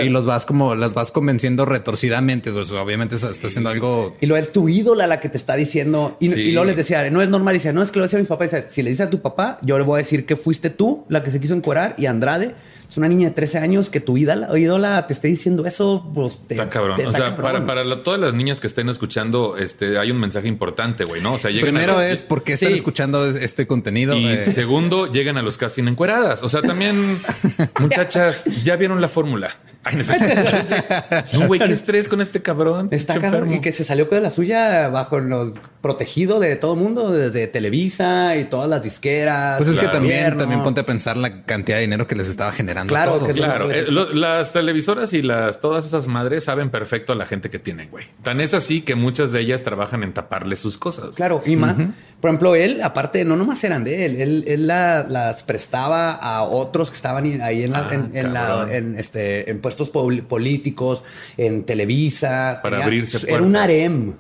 [0.02, 2.50] y, los vas como las vas convenciendo retorcidamente.
[2.52, 4.16] Pues, obviamente está haciendo algo.
[4.20, 6.16] Y lo es tu ídola la que te está diciendo.
[6.20, 7.54] Y, luego les decía, no es normal.
[7.54, 8.50] Y decía, no es que lo decía mis papás.
[8.68, 11.22] si le dices a tu papá, yo le voy a decir que fuiste tú la
[11.22, 12.54] que se quiso encuerar y Andrade
[12.88, 16.38] es una niña de 13 años que tu ídola, ídola te esté diciendo eso, pues
[16.46, 17.04] te, está cabrón.
[17.04, 21.04] o sea, para, para todas las niñas que estén escuchando, este hay un mensaje importante,
[21.04, 21.34] güey, ¿no?
[21.34, 24.16] O sea, primero es por qué están escuchando este contenido.
[24.16, 24.44] Y eh.
[24.46, 26.42] segundo, llegan a los casting encueradas.
[26.42, 27.18] O sea, también,
[27.80, 29.56] muchachas, ya vieron la fórmula.
[29.84, 29.98] Ay,
[31.32, 32.88] no, güey, qué estrés con este cabrón.
[32.90, 33.52] Está cabrón.
[33.52, 37.46] Y que se salió de la suya bajo lo protegido de todo el mundo, desde
[37.46, 39.58] Televisa y todas las disqueras.
[39.58, 42.50] Pues es que también, también ponte a pensar la cantidad de dinero que les estaba
[42.50, 42.75] generando.
[42.84, 43.70] Claro, claro.
[43.70, 47.90] Eh, las televisoras y las todas esas madres saben perfecto a la gente que tienen,
[47.90, 48.06] güey.
[48.22, 51.14] Tan es así que muchas de ellas trabajan en taparle sus cosas.
[51.14, 51.42] Claro.
[51.46, 51.76] Y más,
[52.20, 56.96] por ejemplo, él, aparte, no nomás eran de él, él, las prestaba a otros que
[56.96, 61.02] estaban ahí en la, ah, en, la, en este, en políticos,
[61.36, 62.60] en Televisa.
[62.62, 64.14] Para abrirse Era un harem.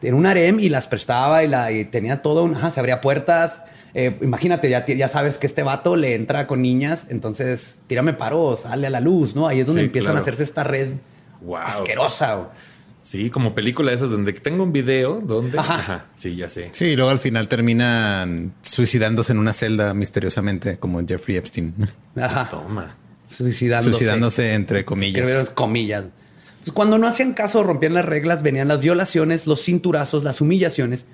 [0.00, 2.56] Era un harem y las prestaba y, la, y tenía todo un...
[2.70, 3.64] se abría puertas.
[3.94, 8.56] Eh, imagínate, ya, ya sabes que este vato le entra con niñas, entonces tírame paro,
[8.56, 9.48] sale a la luz, ¿no?
[9.48, 10.88] Ahí es donde empiezan a hacerse esta red
[11.56, 12.50] asquerosa.
[13.02, 15.58] Sí, como película de esas donde tengo un video donde.
[15.58, 16.08] Ajá.
[16.14, 16.68] Sí, ya sé.
[16.72, 21.74] Sí, y luego al final terminan suicidándose en una celda misteriosamente, como Jeffrey Epstein.
[22.16, 22.50] Ajá.
[22.50, 22.96] Toma.
[23.26, 23.96] Suicidándose.
[23.96, 25.48] Suicidándose entre comillas.
[25.50, 26.04] comillas.
[26.64, 31.06] Pues cuando no hacían caso, rompían las reglas, venían las violaciones, los cinturazos, las humillaciones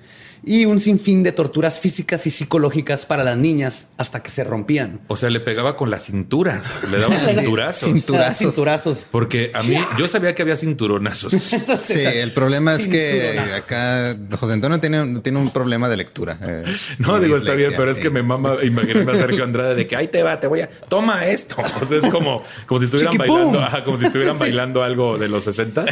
[0.45, 5.01] y un sinfín de torturas físicas y psicológicas para las niñas hasta que se rompían.
[5.07, 7.89] O sea, le pegaba con la cintura, le daba cinturazos.
[7.91, 8.37] cinturazos.
[8.37, 9.07] cinturazos.
[9.11, 11.33] Porque a mí, yo sabía que había cinturonazos.
[11.83, 16.37] sí, el problema es que acá José Antonio tiene, tiene un problema de lectura.
[16.41, 16.63] Eh,
[16.99, 19.95] no, digo, está bien, pero es que me mama imaginarme a Sergio Andrade de que
[19.95, 21.55] ahí te va, te voy a toma esto.
[21.81, 25.43] O sea, es como, como si estuvieran bailando, como si estuvieran bailando algo de los
[25.43, 25.85] 60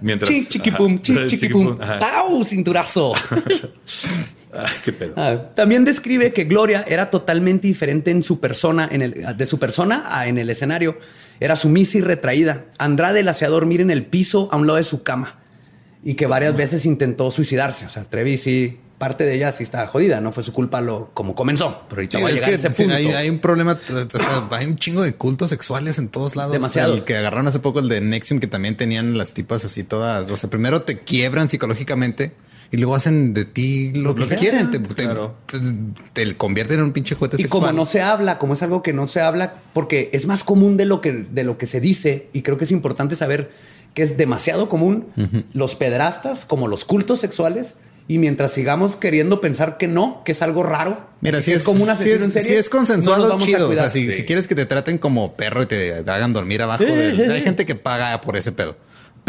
[0.00, 2.44] mientras chiquipum, chiquipum, ¡Pau!
[2.44, 3.14] Cinturazo.
[5.16, 9.58] Ah, también describe que Gloria era totalmente diferente en su persona, en el, de su
[9.58, 10.98] persona a en el escenario.
[11.38, 12.64] Era sumisa y retraída.
[12.78, 15.38] Andrade la hacía dormir en el piso a un lado de su cama
[16.02, 17.86] y que varias veces intentó suicidarse.
[17.86, 21.10] O sea, Trevi sí, parte de ella sí está jodida, no fue su culpa lo
[21.14, 21.82] como comenzó.
[21.88, 22.94] Pero ahorita va a llegar ese punto.
[22.94, 23.78] Hay, un problema,
[24.50, 26.52] hay un chingo de cultos sexuales en todos lados.
[26.52, 26.94] Demasiado.
[26.94, 30.30] El que agarraron hace poco el de Nexium, que también tenían las tipas así todas.
[30.30, 32.32] O sea, primero te quiebran psicológicamente
[32.70, 34.70] y luego hacen de ti lo, que, quieren.
[34.70, 34.78] Te,
[36.12, 38.92] te, convierten en un pinche juguete y como no se habla, como es algo que
[38.92, 42.28] no se habla, porque es más común de lo que, de lo que se dice,
[42.32, 43.50] y creo que es importante saber
[43.94, 45.06] que es demasiado común
[45.52, 47.76] los pedrastas como los cultos sexuales.
[48.10, 50.98] Y mientras sigamos queriendo pensar que no, que es algo raro.
[51.20, 53.68] Mira, si es, como una si es, si es consensuado, chido.
[53.68, 56.84] O sea, si, si, quieres que te traten como perro y te hagan dormir abajo,
[56.84, 58.78] hay gente que paga por ese pedo.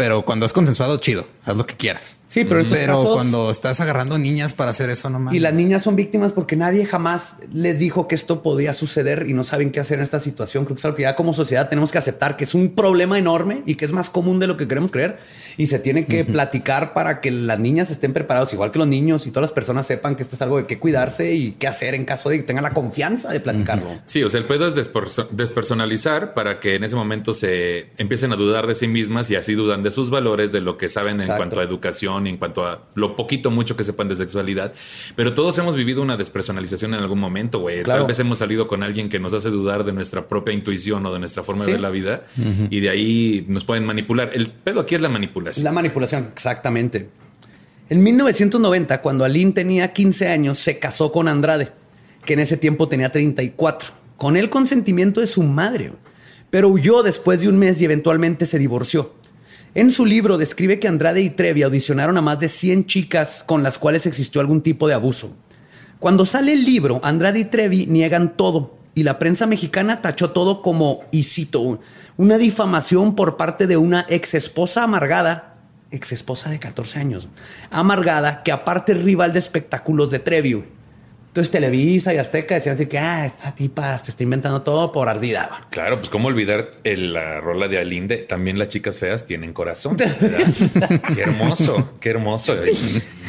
[0.00, 2.18] Pero cuando es consensuado, chido, haz lo que quieras.
[2.26, 5.34] Sí, pero, pero cuando estás agarrando niñas para hacer eso, no más.
[5.34, 9.34] Y las niñas son víctimas porque nadie jamás les dijo que esto podía suceder y
[9.34, 10.64] no saben qué hacer en esta situación.
[10.64, 13.18] Creo que es algo que ya como sociedad tenemos que aceptar que es un problema
[13.18, 15.18] enorme y que es más común de lo que queremos creer
[15.56, 19.26] y se tiene que platicar para que las niñas estén preparadas, igual que los niños
[19.26, 21.94] y todas las personas sepan que esto es algo de qué cuidarse y qué hacer
[21.94, 23.88] en caso de que tengan la confianza de platicarlo.
[24.04, 24.74] Sí, o sea, el pedo es
[25.32, 29.54] despersonalizar para que en ese momento se empiecen a dudar de sí mismas y así
[29.54, 32.66] dudan de sus valores, de lo que saben en cuanto a educación y en cuanto
[32.66, 34.72] a lo poquito, mucho que sepan de sexualidad.
[35.16, 37.82] Pero todos hemos vivido una despersonalización en algún momento, güey.
[37.82, 41.12] Tal vez hemos salido con alguien que nos hace dudar de nuestra propia intuición o
[41.12, 42.24] de nuestra forma de ver la vida
[42.70, 44.30] y de ahí nos pueden manipular.
[44.34, 45.64] El pedo aquí es la manipulación.
[45.64, 47.08] La manipulación, exactamente.
[47.88, 51.70] En 1990, cuando Aline tenía 15 años, se casó con Andrade,
[52.24, 55.92] que en ese tiempo tenía 34, con el consentimiento de su madre,
[56.50, 59.14] pero huyó después de un mes y eventualmente se divorció.
[59.72, 63.62] En su libro describe que Andrade y Trevi audicionaron a más de 100 chicas con
[63.62, 65.32] las cuales existió algún tipo de abuso.
[66.00, 70.60] Cuando sale el libro, Andrade y Trevi niegan todo y la prensa mexicana tachó todo
[70.60, 71.78] como, y cito,
[72.16, 75.54] una difamación por parte de una ex esposa amargada,
[75.92, 77.28] ex esposa de 14 años,
[77.70, 80.64] amargada, que aparte es rival de espectáculos de Trevi.
[81.30, 85.08] Entonces Televisa y Azteca decían así que, ah, esta tipa te está inventando todo por
[85.08, 85.48] ardida.
[85.70, 88.16] Claro, pues cómo olvidar la rola de Alinde.
[88.16, 89.96] También las chicas feas tienen corazón.
[91.14, 92.56] qué hermoso, qué hermoso.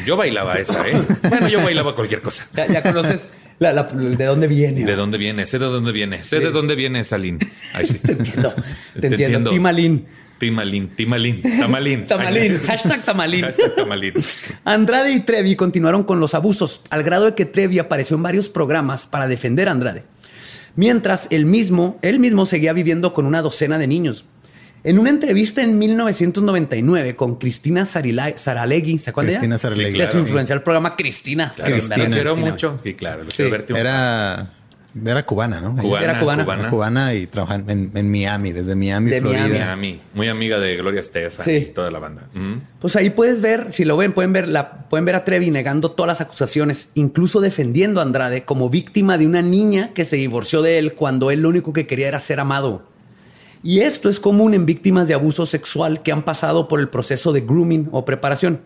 [0.04, 1.00] Yo bailaba esa, ¿eh?
[1.28, 2.48] Bueno, yo bailaba cualquier cosa.
[2.52, 3.28] Ya, conoces
[3.60, 4.84] de dónde viene.
[4.84, 7.98] De dónde viene, sé de dónde viene, sé de dónde viene esa Ahí sí.
[8.02, 8.52] Te entiendo,
[9.00, 9.50] te, entiendo.
[9.50, 10.02] entiendo.
[10.42, 12.04] Timalín, Timalín, Tamalín.
[12.08, 13.44] tamalín, hashtag Tamalín.
[13.44, 14.14] Hashtag Tamalín.
[14.64, 18.48] Andrade y Trevi continuaron con los abusos, al grado de que Trevi apareció en varios
[18.48, 20.02] programas para defender a Andrade.
[20.74, 24.24] Mientras él mismo, él mismo seguía viviendo con una docena de niños.
[24.82, 29.96] En una entrevista en 1999 con Cristina Saralegui, ¿se acuerdan Cristina Saralegui.
[29.96, 31.52] Les influenció el programa Cristina.
[31.54, 32.34] Claro, Cristina.
[32.34, 32.76] mucho.
[32.82, 33.22] Sí, claro.
[33.76, 34.54] Era
[35.06, 35.76] era cubana, ¿no?
[35.76, 36.70] Cubana, era cubana.
[36.70, 37.14] Cubana.
[37.14, 39.48] y trabajaba en, Miami, desde Miami, de Florida.
[39.48, 40.00] Miami.
[40.14, 42.28] Muy amiga de Gloria Estefan y toda la banda.
[42.78, 45.92] Pues ahí puedes ver, si lo ven, pueden ver, la, pueden ver a Trevi negando
[45.92, 50.62] todas las acusaciones, incluso defendiendo a Andrade como víctima de una niña que se divorció
[50.62, 52.82] de él cuando él lo único que quería era ser amado.
[53.64, 57.32] Y esto es común en víctimas de abuso sexual que han pasado por el proceso
[57.32, 58.60] de grooming o preparación.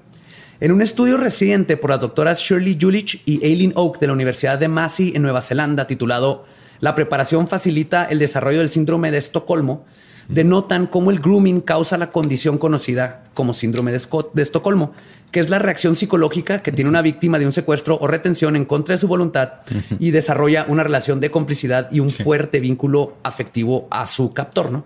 [0.58, 4.58] En un estudio reciente por las doctoras Shirley Julich y Aileen Oak de la Universidad
[4.58, 6.46] de Massey en Nueva Zelanda, titulado
[6.80, 9.84] La preparación facilita el desarrollo del síndrome de Estocolmo,
[10.28, 14.00] denotan cómo el grooming causa la condición conocida como síndrome de,
[14.32, 14.92] de, Estocolmo,
[15.30, 18.64] que es la reacción psicológica que tiene una víctima de un secuestro o retención en
[18.64, 19.60] contra de su voluntad
[19.98, 24.84] y desarrolla una relación de complicidad y un fuerte vínculo afectivo a su captor, ¿no?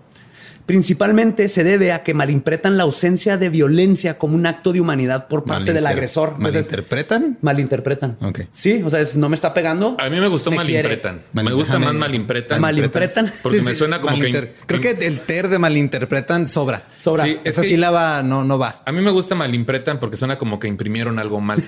[0.65, 5.27] Principalmente se debe a que malimpretan la ausencia de violencia como un acto de humanidad
[5.27, 6.37] por parte del agresor.
[6.37, 7.37] ¿Malinterpretan?
[7.41, 8.17] malinterpretan.
[8.53, 9.97] Sí, o sea, no me está pegando.
[9.99, 11.21] A mí me gustó malinterpretan.
[11.33, 12.61] Me gusta más malinterpretan.
[12.61, 13.31] Malinterpretan.
[13.41, 14.53] Porque me suena como que...
[14.65, 16.83] Creo que el ter de malinterpretan sobra.
[16.99, 17.23] Sobra.
[17.23, 18.81] Sí, Esa sílaba no, no va.
[18.85, 21.63] A mí me gusta malinterpretan porque suena como que imprimieron algo mal.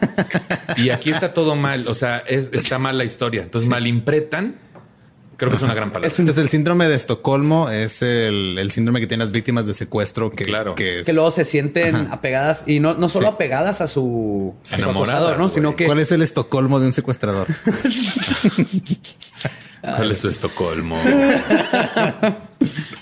[0.76, 1.88] y aquí está todo mal.
[1.88, 3.42] O sea, está mal la historia.
[3.42, 4.56] Entonces, malimpretan
[5.40, 6.14] Creo que es una gran palabra.
[6.18, 10.44] Entonces, el síndrome de Estocolmo es el, síndrome que tienen las víctimas de secuestro que,
[10.44, 10.74] claro.
[10.74, 15.48] que, luego se sienten apegadas y no, no solo apegadas a su, a ¿no?
[15.48, 15.86] Sino que.
[15.86, 17.48] ¿Cuál es el Estocolmo de un secuestrador?
[19.82, 20.96] ¿Cuál es su Estocolmo?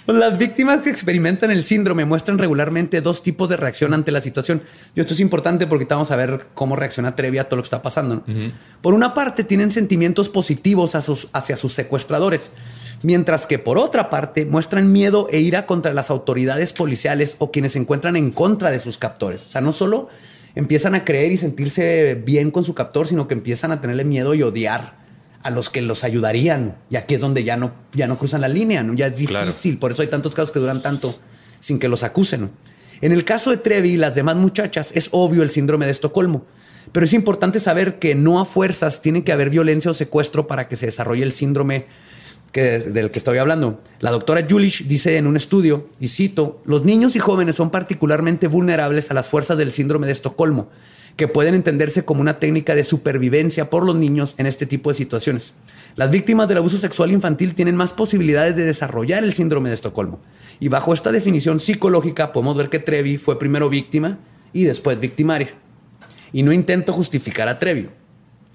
[0.06, 4.62] Las víctimas que experimentan el síndrome muestran regularmente dos tipos de reacción ante la situación.
[4.94, 7.66] Y esto es importante porque vamos a ver cómo reacciona Trevi a todo lo que
[7.66, 8.24] está pasando.
[8.80, 12.52] Por una parte, tienen sentimientos positivos hacia sus secuestradores,
[13.02, 17.72] mientras que por otra parte, muestran miedo e ira contra las autoridades policiales o quienes
[17.72, 19.44] se encuentran en contra de sus captores.
[19.46, 20.08] O sea, no solo
[20.54, 24.34] empiezan a creer y sentirse bien con su captor, sino que empiezan a tenerle miedo
[24.34, 24.97] y odiar
[25.42, 26.76] a los que los ayudarían.
[26.90, 28.94] Y aquí es donde ya no, ya no cruzan la línea, ¿no?
[28.94, 29.78] Ya es difícil.
[29.78, 31.18] Por eso hay tantos casos que duran tanto
[31.58, 32.50] sin que los acusen.
[33.00, 36.44] En el caso de Trevi y las demás muchachas, es obvio el síndrome de Estocolmo.
[36.92, 40.68] Pero es importante saber que no a fuerzas tiene que haber violencia o secuestro para
[40.68, 41.86] que se desarrolle el síndrome
[42.50, 43.80] que, del que estoy hablando.
[44.00, 48.48] La doctora Julich dice en un estudio, y cito, los niños y jóvenes son particularmente
[48.48, 50.70] vulnerables a las fuerzas del síndrome de Estocolmo
[51.18, 54.94] que pueden entenderse como una técnica de supervivencia por los niños en este tipo de
[54.94, 55.52] situaciones.
[55.96, 60.20] Las víctimas del abuso sexual infantil tienen más posibilidades de desarrollar el síndrome de Estocolmo.
[60.60, 64.16] Y bajo esta definición psicológica podemos ver que Trevi fue primero víctima
[64.52, 65.54] y después victimaria.
[66.32, 67.88] Y no intento justificar a Trevi.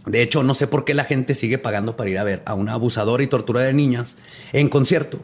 [0.05, 2.53] De hecho, no sé por qué la gente sigue pagando para ir a ver a
[2.53, 4.15] una abusadora y tortura de niñas
[4.53, 5.19] en concierto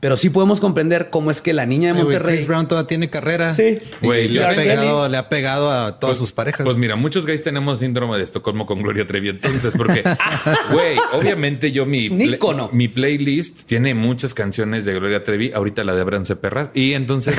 [0.00, 2.36] pero sí podemos comprender cómo es que la niña de Monterrey.
[2.36, 3.54] Chris Brown todavía tiene carrera.
[3.54, 3.78] Sí.
[4.00, 6.64] Güey, le, ha pegado, le ha pegado a todas pues, sus parejas.
[6.64, 9.28] Pues mira, muchos gays tenemos síndrome de Estocolmo con Gloria Trevi.
[9.28, 10.02] Entonces, porque,
[10.72, 15.52] güey, obviamente yo mi, mi playlist tiene muchas canciones de Gloria Trevi.
[15.52, 16.70] Ahorita la de Abrance Perras.
[16.72, 17.36] Y entonces,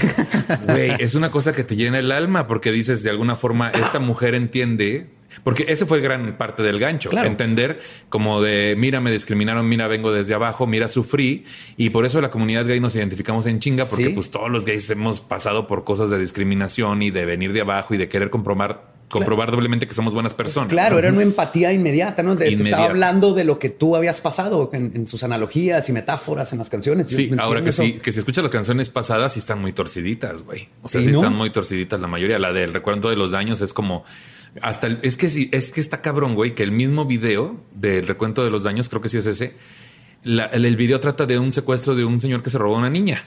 [0.67, 3.99] güey, es una cosa que te llena el alma porque dices de alguna forma, esta
[3.99, 5.09] mujer entiende
[5.43, 7.09] porque ese fue gran parte del gancho.
[7.11, 11.45] Entender como de, mira, me discriminaron, mira, vengo desde abajo, mira, sufrí.
[11.77, 14.89] Y por eso la comunidad gay nos identificamos en chinga, porque pues todos los gays
[14.89, 18.90] hemos pasado por cosas de discriminación y de venir de abajo y de querer comprobar
[19.11, 20.69] comprobar doblemente que somos buenas personas.
[20.69, 22.33] Claro, era una empatía inmediata, ¿no?
[22.33, 26.69] estaba hablando de lo que tú habías pasado en, sus analogías y metáforas en las
[26.69, 27.09] canciones.
[27.09, 30.69] Sí, ahora que sí, que si escuchas las canciones pasadas, sí están muy torciditas, güey.
[30.81, 32.39] O sea, sí, están muy torciditas la mayoría.
[32.39, 34.03] La del recuerdo de los daños es como
[34.61, 38.43] hasta es que sí, es que está cabrón, güey, que el mismo video del recuento
[38.43, 39.55] de los daños, creo que sí es ese.
[40.23, 43.23] el, video trata de un secuestro de un señor que se robó a una niña.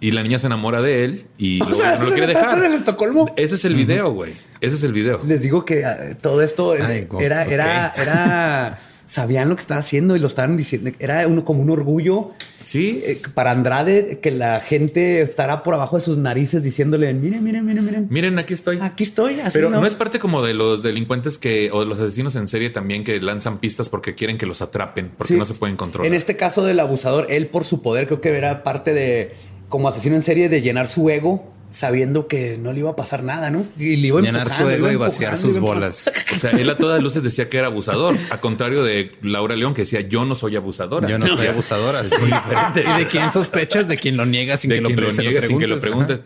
[0.00, 1.58] Y la niña se enamora de él y
[1.98, 2.62] no lo quiere dejar.
[2.72, 3.32] Estocolmo?
[3.36, 4.34] Ese es el video, güey.
[4.60, 5.20] Ese es el video.
[5.26, 10.18] Les digo que ah, todo esto era, era, era sabían lo que estaba haciendo y
[10.18, 10.90] lo estaban diciendo.
[10.98, 12.32] Era uno, como un orgullo.
[12.62, 13.00] Sí.
[13.04, 17.64] Eh, para Andrade, que la gente estará por abajo de sus narices diciéndole, miren, miren,
[17.64, 18.06] miren, miren.
[18.10, 18.78] Miren, aquí estoy.
[18.80, 19.40] Aquí estoy.
[19.52, 19.86] Pero no.
[19.86, 23.20] es parte como de los delincuentes que, o de los asesinos en serie también que
[23.20, 26.06] lanzan pistas porque quieren que los atrapen, porque no se pueden controlar.
[26.06, 29.34] En este caso del abusador, él por su poder creo que era parte de,
[29.68, 33.22] como asesino en serie, de llenar su ego sabiendo que no le iba a pasar
[33.22, 33.66] nada, ¿no?
[33.78, 36.10] Y le iba a llenar su ego y vaciar sus bolas.
[36.32, 39.74] O sea, él a todas luces decía que era abusador, a contrario de Laura León
[39.74, 41.08] que decía yo no soy abusadora.
[41.08, 42.00] Yo no soy abusadora.
[42.00, 42.84] Es muy diferente.
[42.84, 43.88] ¿Y de quién sospechas?
[43.88, 46.20] De quien lo niega sin que lo, lo sin que lo pregunte.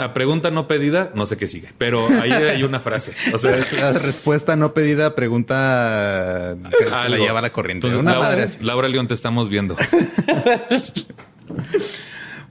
[0.00, 3.12] a pregunta no pedida, no sé qué sigue, pero ahí hay una frase.
[3.32, 7.86] O sea, la respuesta no pedida, pregunta que se la lleva la corriente.
[7.88, 9.74] una Laura, madre Laura León, te estamos viendo.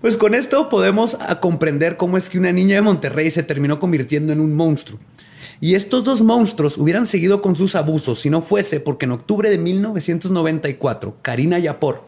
[0.05, 4.31] Pues con esto podemos comprender cómo es que una niña de Monterrey se terminó convirtiendo
[4.33, 4.99] en un monstruo.
[5.59, 9.49] Y estos dos monstruos hubieran seguido con sus abusos si no fuese porque en octubre
[9.49, 12.03] de 1994, Karina Yapor,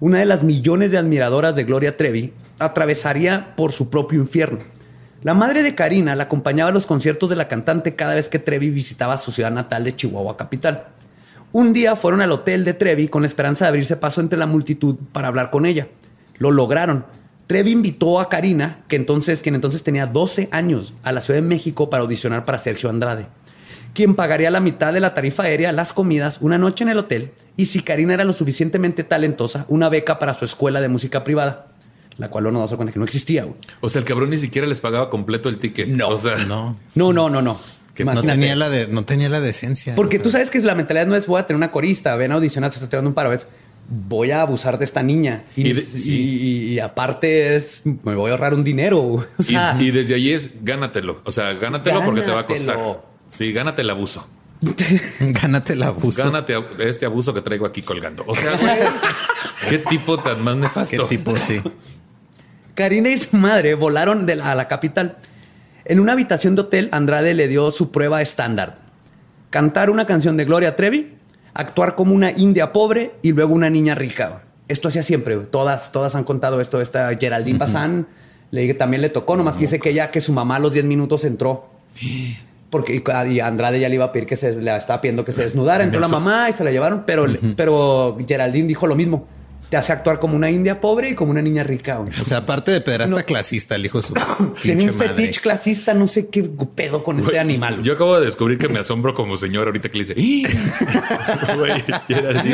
[0.00, 4.60] una de las millones de admiradoras de Gloria Trevi, atravesaría por su propio infierno.
[5.22, 8.38] La madre de Karina la acompañaba a los conciertos de la cantante cada vez que
[8.38, 10.86] Trevi visitaba su ciudad natal de Chihuahua capital.
[11.52, 14.46] Un día fueron al hotel de Trevi con la esperanza de abrirse paso entre la
[14.46, 15.86] multitud para hablar con ella.
[16.38, 17.04] Lo lograron,
[17.46, 21.46] Trevi invitó a Karina, que entonces, quien entonces tenía 12 años, a la Ciudad de
[21.46, 23.28] México para audicionar para Sergio Andrade,
[23.94, 27.30] quien pagaría la mitad de la tarifa aérea, las comidas, una noche en el hotel
[27.56, 31.68] y, si Karina era lo suficientemente talentosa, una beca para su escuela de música privada,
[32.18, 33.46] la cual uno no se cuenta que no existía.
[33.80, 35.88] O sea, el cabrón ni siquiera les pagaba completo el ticket.
[35.88, 37.58] No, o sea, no, no, no, no, no.
[37.96, 39.94] no tenía, la de, no tenía la decencia.
[39.94, 42.34] Porque tú sabes que la mentalidad no es voy a tener una corista, ven a
[42.34, 43.32] audicionar, te está tirando un paro.
[43.32, 43.46] Es
[43.88, 45.44] voy a abusar de esta niña.
[45.56, 49.24] Y, aparte es, me voy a ahorrar un dinero.
[49.78, 51.20] y, desde ahí es gánatelo.
[51.24, 52.78] O sea, gánatelo, porque te va a costar.
[53.28, 54.26] Sí, gánate el abuso.
[55.20, 56.22] gánate el abuso.
[56.24, 58.24] Gánate este abuso que traigo aquí colgando.
[58.26, 58.52] O sea,
[59.68, 61.08] qué tipo tan más nefasto.
[61.08, 61.60] Qué tipo, sí.
[62.74, 65.18] Karina y su madre volaron a la capital.
[65.84, 68.78] En una habitación de hotel, Andrade le dio su prueba estándar.
[69.50, 71.15] Cantar una canción de Gloria Trevi
[71.56, 74.42] actuar como una india pobre y luego una niña rica.
[74.68, 75.36] Esto hacía siempre.
[75.36, 76.80] Todas, todas han contado esto.
[76.80, 78.06] Esta Geraldine Bazán
[78.50, 80.72] le dije también le tocó, nomás que dice que ella que su mamá a los
[80.72, 81.68] 10 minutos entró.
[82.70, 85.42] Porque y Andrade ya le iba a pedir que se le estaba pidiendo que se
[85.42, 85.84] desnudara.
[85.84, 89.26] Entró la mamá y se la llevaron, pero, pero Geraldine dijo lo mismo
[89.68, 91.98] te hace actuar como una india pobre y como una niña rica.
[91.98, 94.14] O sea, aparte de pederasta clasista, el hijo de su.
[94.62, 97.82] Tiene un fetiche clasista, no sé qué pedo con este animal.
[97.82, 100.14] Yo acabo de descubrir que me asombro como señor ahorita que le dice,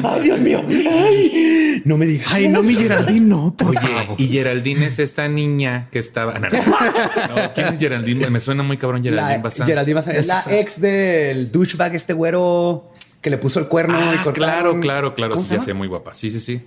[0.05, 0.63] ¡Ay, Dios mío!
[0.67, 1.83] ¡Ay!
[1.85, 2.33] No me digas.
[2.33, 3.75] Ay, no, mi Geraldine, no, por
[4.17, 6.39] Y Geraldine es esta niña que estaba.
[6.39, 6.49] No,
[7.55, 8.31] ¿Quién es Geraldine?
[8.31, 9.67] Me suena muy cabrón Geraldine Bazán.
[9.67, 14.17] Geraldine Bazán es la ex del douchebag, este güero que le puso el cuerno y
[14.17, 15.37] ah, Claro, claro, claro.
[15.37, 16.15] Sí, ya sé, muy guapa.
[16.15, 16.63] Sí, sí, sí.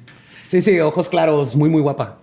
[0.45, 2.19] Sí, sí, ojos claros, muy, muy guapa.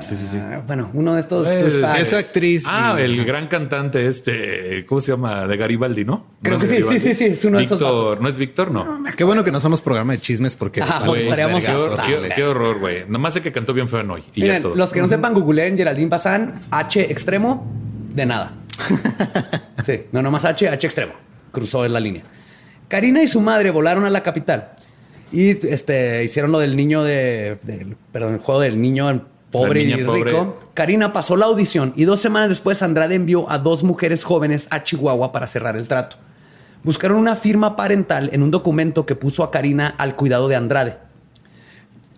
[0.00, 0.38] Sí, sí, sí.
[0.38, 1.46] Ah, bueno, uno de estos.
[1.46, 2.64] esa actriz.
[2.68, 5.46] Ah, el gran cantante este, ¿cómo se llama?
[5.46, 6.26] De Garibaldi, ¿no?
[6.42, 7.80] Creo que sí, sí, sí, sí, es uno de esos.
[8.20, 8.70] ¿No es Víctor?
[8.70, 9.04] No.
[9.16, 13.04] Qué bueno que no somos programa de chismes porque qué, horror, güey.
[13.08, 14.24] Nomás sé que cantó bien feo en hoy.
[14.34, 17.66] Y Miren, los que no sepan, googleen Geraldine Bazán, H extremo,
[18.14, 18.54] de nada.
[19.84, 21.12] sí, no, nomás H, H extremo.
[21.52, 22.22] Cruzó en la línea.
[22.88, 24.72] Karina y su madre volaron a la capital
[25.36, 27.58] y este, hicieron lo del niño de,
[28.10, 30.56] perdón, el juego del niño pobre y rico.
[30.72, 34.82] Karina pasó la audición y dos semanas después Andrade envió a dos mujeres jóvenes a
[34.82, 36.16] Chihuahua para cerrar el trato.
[36.84, 40.96] Buscaron una firma parental en un documento que puso a Karina al cuidado de Andrade.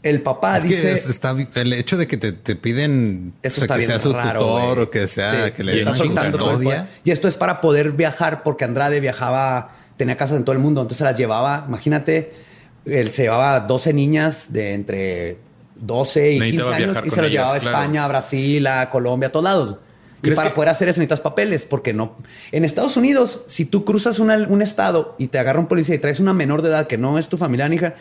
[0.04, 0.92] El papá dice.
[0.92, 5.64] está, el hecho de que te, piden que sea su tutor o que sea que
[5.64, 6.88] le den custodia.
[7.02, 10.82] Y esto es para poder viajar porque Andrade viajaba, tenía casas en todo el mundo,
[10.82, 11.64] entonces las llevaba.
[11.66, 12.46] Imagínate,
[12.84, 15.38] él se llevaba 12 niñas de entre
[15.76, 19.32] 12 y 15 años y se las llevaba a España, a Brasil, a Colombia, a
[19.32, 19.76] todos lados.
[20.22, 22.16] Y para poder hacer eso necesitas papeles, porque no.
[22.50, 26.18] En Estados Unidos, si tú cruzas un estado y te agarra un policía y traes
[26.18, 27.94] una menor de edad que no es tu familia, hija,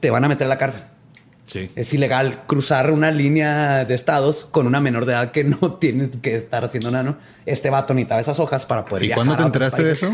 [0.00, 0.82] te van a meter a la cárcel.
[1.74, 6.10] Es ilegal cruzar una línea de estados con una menor de edad que no tienes
[6.22, 7.16] que estar haciendo nada, ¿no?
[7.44, 10.10] Este vato necesitaba esas hojas para poder ¿Y cuándo te enteraste de eso?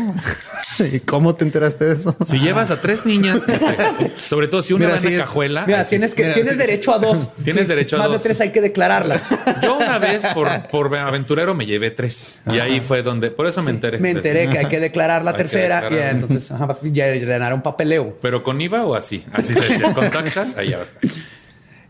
[0.91, 2.15] ¿Y cómo te enteraste de eso?
[2.25, 3.43] Si llevas a tres niñas,
[4.17, 5.65] sobre todo si una va en cajuela.
[5.65, 7.35] Mira, tienes que tienes derecho a dos.
[7.35, 8.13] Tienes derecho a dos.
[8.13, 9.21] Más de tres hay que declararlas.
[9.61, 13.61] Yo una vez por, por aventurero me llevé tres y ahí fue donde, por eso
[13.61, 13.99] me enteré.
[13.99, 16.51] Me enteré que hay que declarar la tercera y entonces
[16.91, 18.17] ya llenaron papeleo.
[18.21, 21.01] Pero con IVA o así, así decía, con taxas, ahí ya va a estar.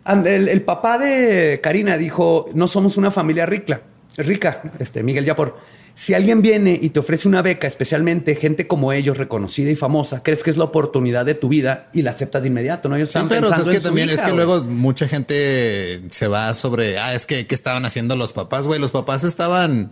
[0.10, 3.82] El, papá de Karina dijo, no somos una familia rica,
[4.18, 5.58] rica, este, Miguel Yapor.
[5.94, 10.24] Si alguien viene y te ofrece una beca, especialmente gente como ellos, reconocida y famosa,
[10.24, 12.96] crees que es la oportunidad de tu vida y la aceptas de inmediato, ¿no?
[12.96, 17.14] Ellos están pero es que también es que luego mucha gente se va sobre, ah,
[17.14, 18.80] es que ¿qué estaban haciendo los papás, güey?
[18.80, 19.92] Los papás estaban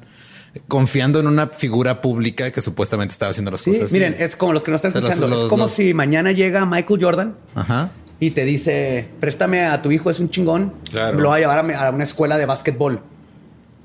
[0.70, 3.91] confiando en una figura pública que supuestamente estaba haciendo las cosas.
[3.91, 5.43] Miren, es como los que nos están escuchando.
[5.43, 7.36] es como si mañana llega Michael Jordan.
[7.53, 11.59] Ajá y te dice, préstame a tu hijo, es un chingón, lo va a llevar
[11.59, 13.01] a, una escuela de básquetbol.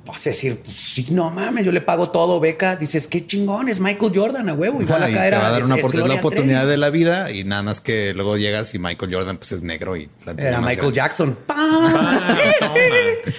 [0.07, 2.77] Vas a decir, pues sí, no mames, yo le pago todo, beca.
[2.77, 4.83] Dices, qué chingón, es Michael Jordan a huevo.
[4.83, 5.39] Igual acá era.
[5.39, 8.75] Te va a dar una, oportunidad de la vida y nada más que luego llegas
[8.75, 11.39] y Michael Jordan pues es negro y la Era Michael Jackson.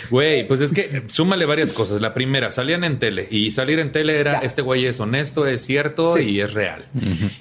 [0.09, 2.01] Güey, pues es que súmale varias cosas.
[2.01, 5.65] La primera, salían en tele y salir en tele era este güey es honesto, es
[5.65, 6.85] cierto y es real.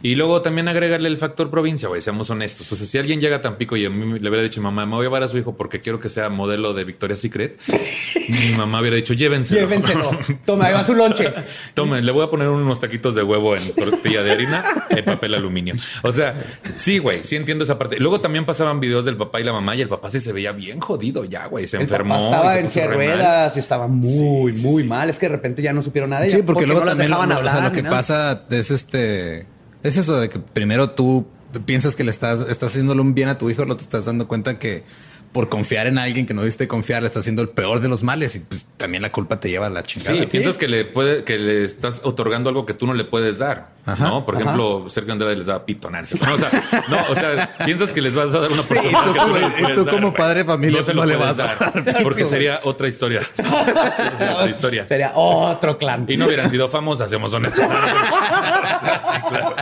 [0.02, 2.70] Y luego también agregarle el factor provincia, güey, seamos honestos.
[2.72, 4.92] O sea, si alguien llega a Tampico y a mí le hubiera dicho, mamá, me
[4.92, 7.58] voy a llevar a su hijo porque quiero que sea modelo de Victoria's Secret,
[8.28, 9.60] mi mamá hubiera dicho, llévenselo.
[9.60, 10.10] Llévenselo.
[10.44, 11.32] Toma, ahí va su lonche.
[11.74, 15.34] Toma, le voy a poner unos taquitos de huevo en tortilla de harina en papel
[15.34, 15.74] aluminio.
[16.02, 16.42] O sea,
[16.76, 17.98] sí, güey, sí entiendo esa parte.
[17.98, 20.52] Luego también pasaban videos del papá y la mamá y el papá sí se veía
[20.52, 21.66] bien jodido ya, güey.
[21.66, 22.14] Se enfermó.
[22.14, 25.10] estaba en ruedas y estaba muy, muy mal.
[25.10, 26.36] Es que de repente ya no supieron nada de ella.
[26.38, 29.46] Sí, porque, luego también lo, hablar, o sea, lo que pasa es este.
[29.82, 31.26] Es eso de que primero tú
[31.60, 34.28] piensas que le estás, estás haciéndole un bien a tu hijo, no te estás dando
[34.28, 34.84] cuenta que
[35.32, 38.02] por confiar en alguien que no diste confiar, le está haciendo el peor de los
[38.02, 40.18] males y pues también la culpa te lleva a la chingada.
[40.18, 43.38] Sí, piensas que le puede, que le estás otorgando algo que tú no le puedes
[43.38, 43.72] dar.
[43.98, 44.24] ¿no?
[44.24, 48.00] Por ejemplo, Sergio Andrade les da pito, no, o sea, no, o sea, piensas que
[48.00, 49.04] les vas a dar una oportunidad.
[49.04, 52.02] tú, como, tú como padre de familia no, le vas a dar.
[52.02, 53.28] porque sería otra historia.
[53.38, 54.86] otra historia.
[54.86, 56.04] Sería otro clan.
[56.08, 57.64] Y no hubieran sido famosos, hacemos honestos.
[59.12, 59.54] sí, claro.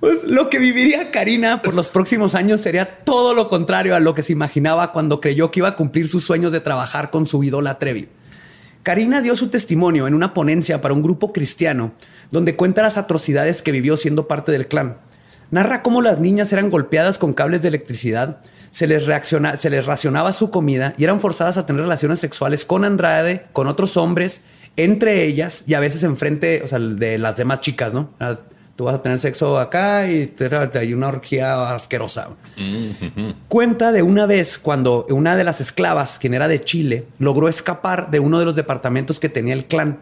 [0.00, 4.14] Pues lo que viviría Karina por los próximos años sería todo lo contrario a lo
[4.14, 7.42] que se imaginaba cuando creyó que iba a cumplir sus sueños de trabajar con su
[7.44, 8.08] ídola Trevi.
[8.82, 11.92] Karina dio su testimonio en una ponencia para un grupo cristiano
[12.30, 14.98] donde cuenta las atrocidades que vivió siendo parte del clan.
[15.50, 18.38] Narra cómo las niñas eran golpeadas con cables de electricidad,
[18.70, 19.04] se les,
[19.58, 23.68] se les racionaba su comida y eran forzadas a tener relaciones sexuales con Andrade, con
[23.68, 24.42] otros hombres
[24.76, 28.10] entre ellas y a veces enfrente, o sea, de las demás chicas, ¿no?
[28.20, 28.38] Ah,
[28.76, 32.28] tú vas a tener sexo acá y te, hay una orgía asquerosa.
[33.48, 38.10] Cuenta de una vez cuando una de las esclavas, quien era de Chile, logró escapar
[38.10, 40.00] de uno de los departamentos que tenía el clan,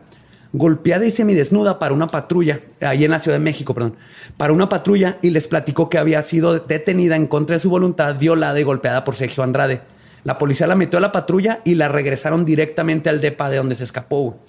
[0.53, 3.97] golpeada y semidesnuda para una patrulla, ahí en la Ciudad de México, perdón,
[4.37, 8.19] para una patrulla y les platicó que había sido detenida en contra de su voluntad,
[8.19, 9.83] violada y golpeada por Sergio Andrade.
[10.25, 13.77] La policía la metió a la patrulla y la regresaron directamente al depa de donde
[13.77, 14.41] se escapó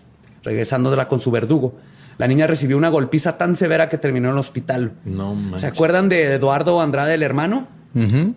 [0.46, 1.76] regresándola con su verdugo.
[2.18, 4.93] La niña recibió una golpiza tan severa que terminó en el hospital.
[5.04, 7.68] No ¿Se acuerdan de Eduardo Andrade, el hermano?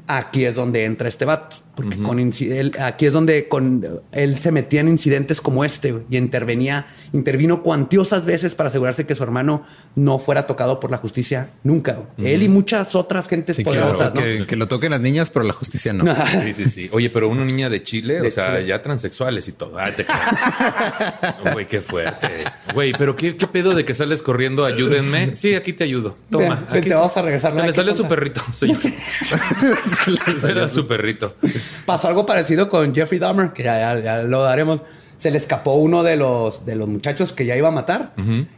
[0.06, 2.18] Aquí es donde entra este vato, porque con
[2.80, 8.24] aquí es donde con, él se metía en incidentes como este y intervenía, intervino cuantiosas
[8.24, 9.64] veces para asegurarse que su hermano
[9.94, 12.00] no fuera tocado por la justicia nunca.
[12.18, 14.10] Él y muchas otras gentes poderosas.
[14.10, 16.04] que, lo toquen las niñas, pero la justicia no.
[16.42, 16.88] sí, sí, sí.
[16.90, 19.78] Oye, pero una niña de Chile, o sea, ya transexuales y todo.
[19.78, 20.04] Ah, te
[21.52, 22.28] Güey, qué fuerte.
[22.74, 24.64] Güey, pero ¿qué, pedo de que sales corriendo?
[24.64, 25.36] Ayúdenme.
[25.36, 26.16] Sí, aquí te ayudo.
[26.28, 26.66] Toma.
[26.68, 27.54] aquí te vas a regresar.
[27.54, 28.42] Se le sale su perrito.
[30.48, 31.32] Era su perrito.
[31.86, 33.94] Pasó algo parecido con Jeffrey Dahmer, que ya,
[34.24, 34.82] lo daremos.
[35.16, 38.12] Se le escapó uno de los, de los muchachos que ya iba a matar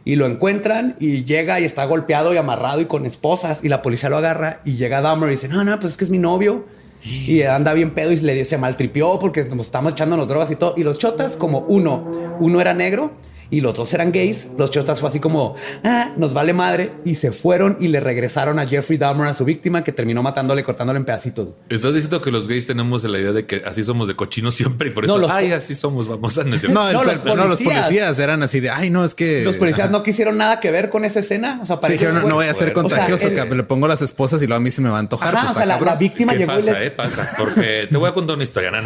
[0.05, 3.81] y lo encuentran y llega y está golpeado y amarrado y con esposas y la
[3.81, 6.19] policía lo agarra y llega Dahmer y dice, no, no, pues es que es mi
[6.19, 6.65] novio.
[7.03, 10.55] Y anda bien pedo y le, se maltripió porque nos estamos echando las drogas y
[10.55, 10.75] todo.
[10.77, 13.11] Y los chotas, como uno, uno era negro
[13.51, 16.93] y los dos eran gays, los chotas fue así como, ah, nos vale madre.
[17.05, 20.63] Y se fueron y le regresaron a Jeffrey Dahmer, a su víctima, que terminó matándole,
[20.63, 21.49] cortándole en pedacitos.
[21.69, 24.89] Estás diciendo que los gays tenemos la idea de que así somos de cochinos siempre
[24.89, 26.69] y por eso, ay, así somos, vamos a decir.
[26.69, 28.17] No, no, los, policías.
[28.19, 29.43] eran así de, ay, no, es que.
[29.43, 31.59] Los policías no quisieron nada que ver con esa escena.
[31.61, 34.47] O sea, sí, dijeron, no, voy a ser contagioso, que le pongo las esposas y
[34.47, 35.33] luego a mí se me va a antojar.
[35.33, 37.27] Pues, o sea, la, víctima llegó pasa, eh, pasa.
[37.37, 38.71] Porque te voy a contar una historia.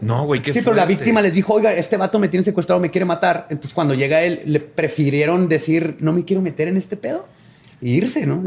[0.00, 2.80] No, güey, qué Sí, pero la víctima les dijo, oiga, este vato me tiene secuestrado,
[2.80, 3.46] me quiere matar.
[3.50, 7.26] Entonces, cuando llega él, le prefirieron decir, no me quiero meter en este pedo.
[7.82, 8.40] E irse, ¿no?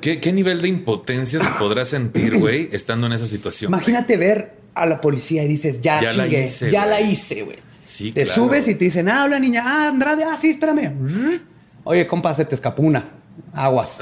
[0.00, 3.68] ¿qué, nivel de impotencia se podrá sentir, güey, estando en esa situación?
[3.72, 7.56] Imagínate ver a la policía y dices, ya, ya la hice, ya la hice, güey.
[7.84, 11.40] Sí, te subes y te dicen, ah, habla niña, ah, Andrade, ah, sí, espérame.
[11.82, 13.08] Oye, compa, se te escapó una.
[13.52, 13.98] Aguas.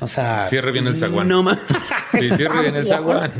[0.00, 1.28] O sea, cierre bien el zaguán.
[1.28, 1.58] No más.
[2.10, 3.30] Sí, cierre bien el zaguán.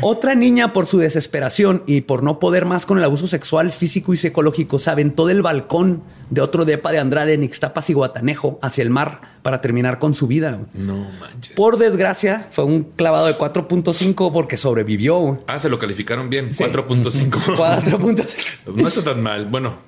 [0.00, 4.12] Otra niña, por su desesperación y por no poder más con el abuso sexual, físico
[4.12, 8.58] y psicológico, se aventó del balcón de otro depa de Andrade en Ixtapas y Guatanejo
[8.62, 10.58] hacia el mar para terminar con su vida.
[10.74, 11.54] No manches.
[11.54, 15.42] Por desgracia, fue un clavado de 4.5 porque sobrevivió.
[15.46, 16.50] Ah, se lo calificaron bien.
[16.50, 17.30] 4.5.
[17.56, 18.48] 4.5.
[18.74, 19.46] no está tan mal.
[19.46, 19.78] Bueno,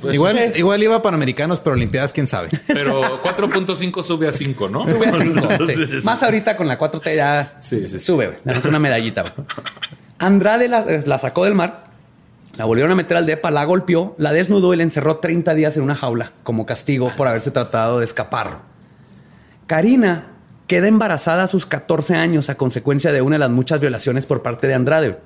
[0.00, 2.48] pues, igual, igual iba para americanos, pero Olimpiadas, quién sabe.
[2.66, 4.86] Pero 4.5 sube a 5, ¿no?
[4.86, 6.04] Sube a 5.
[6.04, 7.58] Más ahorita con la 4T ya
[8.00, 8.38] sube.
[8.44, 9.34] Es una medallita.
[10.18, 11.84] Andrade la, sacó del mar,
[12.56, 15.76] la volvieron a meter al depa, la golpeó, la desnudó y la encerró 30 días
[15.76, 18.62] en una jaula como castigo por haberse tratado de escapar.
[19.66, 20.26] Karina
[20.66, 24.42] queda embarazada a sus 14 años a consecuencia de una de las muchas violaciones por
[24.42, 25.18] parte de Andrade.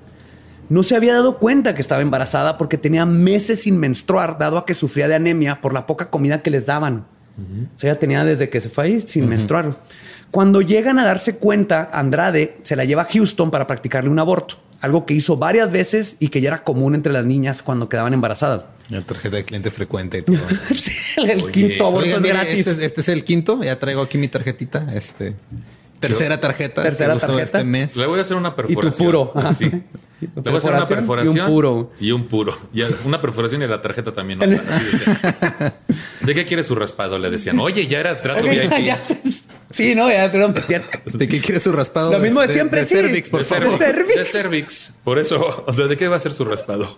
[0.68, 4.66] No se había dado cuenta que estaba embarazada porque tenía meses sin menstruar, dado a
[4.66, 7.06] que sufría de anemia por la poca comida que les daban.
[7.38, 9.76] O sea, ella tenía desde que se fue ahí sin menstruar.
[10.32, 14.56] Cuando llegan a darse cuenta, Andrade se la lleva a Houston para practicarle un aborto,
[14.80, 18.14] algo que hizo varias veces y que ya era común entre las niñas cuando quedaban
[18.14, 18.64] embarazadas.
[18.88, 20.38] La tarjeta de cliente frecuente y todo.
[21.28, 22.66] el quinto aborto es gratis.
[22.66, 23.62] Este, este, es el quinto.
[23.62, 24.86] Ya traigo aquí mi tarjetita.
[24.94, 25.36] Este.
[26.00, 26.82] Tercera tarjeta.
[26.82, 27.42] Tercera tarjeta.
[27.42, 27.94] Este mes.
[27.94, 28.90] Le voy a hacer una perforación.
[28.90, 29.32] Y tu puro.
[29.54, 29.70] Sí.
[30.20, 31.36] Le voy a hacer una perforación.
[31.36, 31.92] Y un puro.
[32.00, 32.58] Y un puro.
[32.72, 34.38] Y una perforación y la tarjeta también.
[36.22, 37.18] ¿De qué quiere su raspado?
[37.18, 37.58] Le decían.
[37.58, 38.72] Oye, ya era trato VIP.
[39.72, 42.12] Sí, no, ya, pero ¿De qué quiere su raspado?
[42.12, 43.78] Lo mismo de, siempre, de Cervix, por favor.
[43.78, 44.16] De cervix.
[44.16, 44.94] de cervix.
[45.02, 46.94] Por eso, o sea, ¿de qué va a ser su raspado?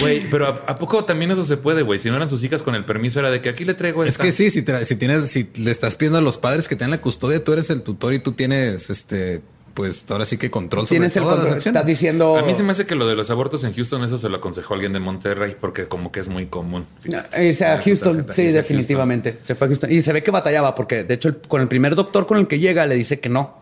[0.00, 1.98] Güey, pero ¿a, poco también eso se puede, güey?
[1.98, 4.18] Si no eran sus hijas con el permiso, era de que aquí le traigo Es
[4.18, 7.00] que sí, si, si tienes, si le estás pidiendo a los padres que tengan la
[7.00, 9.42] custodia, tú eres el tutor y tú tienes este
[9.74, 12.36] pues ahora sí que control sobre Tienes todas las Estás diciendo.
[12.36, 14.36] A mí se me hace que lo de los abortos en Houston, eso se lo
[14.36, 16.86] aconsejó alguien de Monterrey, porque como que es muy común.
[17.06, 19.38] o sea, Houston, sí, definitivamente.
[19.42, 19.90] Se fue a Houston.
[19.90, 22.58] Y se ve que batallaba, porque de hecho, con el primer doctor con el que
[22.58, 23.60] llega, le dice que no.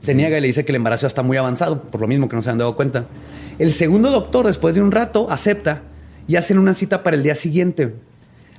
[0.00, 2.36] Se niega y le dice que el embarazo está muy avanzado, por lo mismo que
[2.36, 3.06] no se han dado cuenta.
[3.58, 5.82] El segundo doctor, después de un rato, acepta
[6.28, 7.94] y hacen una cita para el día siguiente.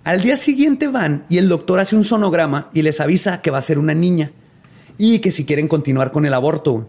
[0.03, 3.59] Al día siguiente van y el doctor hace un sonograma y les avisa que va
[3.59, 4.31] a ser una niña
[4.97, 6.87] y que si quieren continuar con el aborto.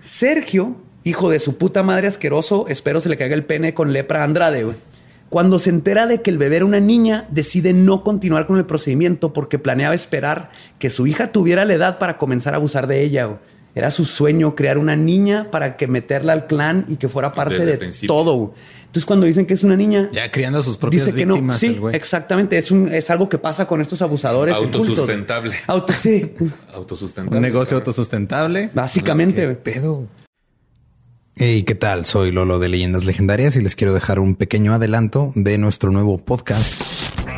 [0.00, 4.22] Sergio, hijo de su puta madre asqueroso, espero se le caiga el pene con lepra
[4.22, 4.66] a Andrade,
[5.28, 8.66] Cuando se entera de que el bebé era una niña, decide no continuar con el
[8.66, 13.02] procedimiento porque planeaba esperar que su hija tuviera la edad para comenzar a abusar de
[13.02, 13.38] ella.
[13.76, 17.62] Era su sueño crear una niña para que meterla al clan y que fuera parte
[17.66, 18.54] de todo.
[18.86, 21.62] Entonces, cuando dicen que es una niña, ya criando a sus propias dice que víctimas,
[21.62, 21.68] no.
[21.68, 22.56] Sí, exactamente.
[22.56, 24.56] Es, un, es algo que pasa con estos abusadores.
[24.56, 25.54] Autosustentable.
[25.66, 26.32] Auto, sí.
[26.74, 27.36] autosustentable.
[27.36, 28.70] Un negocio autosustentable.
[28.72, 29.46] Básicamente.
[29.46, 30.06] ¿Qué pedo.
[31.34, 32.06] Hey, ¿qué tal?
[32.06, 36.16] Soy Lolo de Leyendas Legendarias y les quiero dejar un pequeño adelanto de nuestro nuevo
[36.16, 36.80] podcast.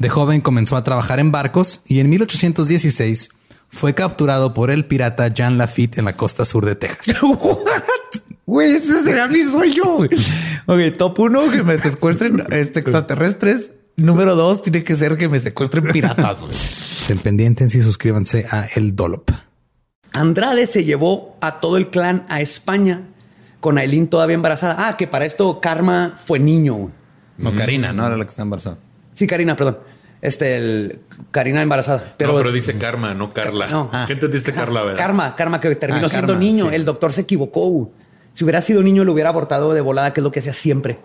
[0.00, 3.28] De joven comenzó a trabajar en barcos y en 1816
[3.68, 7.16] fue capturado por el pirata Jean Lafitte en la costa sur de Texas.
[8.46, 9.98] Güey, ese será mi sueño.
[10.66, 13.70] Ok, top uno, que me secuestren este, extraterrestres.
[13.94, 16.44] Número dos, tiene que ser que me secuestren piratas.
[16.98, 19.30] Estén pendientes y suscríbanse a El Dolop.
[20.12, 23.02] Andrade se llevó a todo el clan a España
[23.60, 24.88] con Aileen todavía embarazada.
[24.88, 26.90] Ah, que para esto Karma fue niño.
[27.38, 28.78] No, Karina, no era la que está embarazada.
[29.12, 29.78] Sí, Karina, perdón.
[30.22, 30.98] Este, el
[31.30, 32.14] Karina embarazada.
[32.16, 33.66] Pero, no, pero dice Karma, no Carla.
[33.66, 33.90] No.
[34.06, 34.82] ¿Qué entendiste, Carla?
[34.82, 34.98] ¿verdad?
[34.98, 36.70] Karma, Karma, que terminó ah, siendo niño.
[36.70, 37.90] El doctor se equivocó.
[38.32, 40.98] Si hubiera sido niño, lo hubiera abortado de volada, que es lo que hacía siempre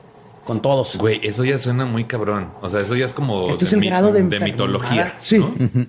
[0.45, 0.97] con todos.
[0.97, 2.51] Güey, eso ya suena muy cabrón.
[2.61, 5.13] O sea, eso ya es como Esto es el grado de, mitología.
[5.17, 5.43] Sí,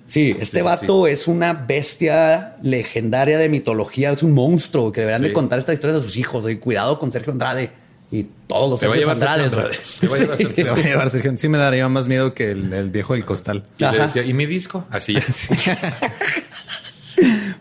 [0.05, 0.35] sí.
[0.39, 4.11] Este vato es una bestia legendaria de mitología.
[4.11, 6.45] Es un monstruo que deberían de contar esta historia a sus hijos.
[6.59, 7.71] cuidado con Sergio Andrade
[8.09, 9.19] y todos los Te va a llevar.
[9.19, 11.37] Te va a llevar, va a llevar Sergio.
[11.37, 13.65] Sí me daría más miedo que el, viejo del costal.
[13.77, 14.85] Y le decía, ¿y mi disco?
[14.89, 15.17] Así.
[15.27, 15.53] así.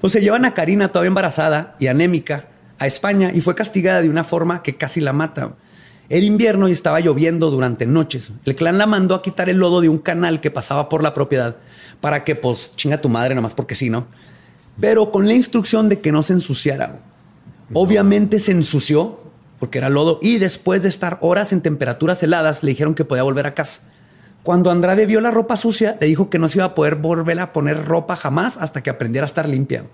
[0.00, 4.08] pues se llevan a Karina todavía embarazada y anémica a España y fue castigada de
[4.08, 5.54] una forma que casi la mata.
[6.08, 8.30] Era invierno y estaba lloviendo durante noches.
[8.44, 11.12] El clan la mandó a quitar el lodo de un canal que pasaba por la
[11.12, 11.56] propiedad
[12.00, 14.06] para que, pues, chinga tu madre, nomás porque sí, ¿no?
[14.80, 17.00] Pero con la instrucción de que no se ensuciara.
[17.72, 19.25] Obviamente se ensució
[19.58, 23.22] porque era lodo y después de estar horas en temperaturas heladas le dijeron que podía
[23.22, 23.82] volver a casa.
[24.42, 27.40] Cuando Andrade vio la ropa sucia, le dijo que no se iba a poder volver
[27.40, 29.86] a poner ropa jamás hasta que aprendiera a estar limpia.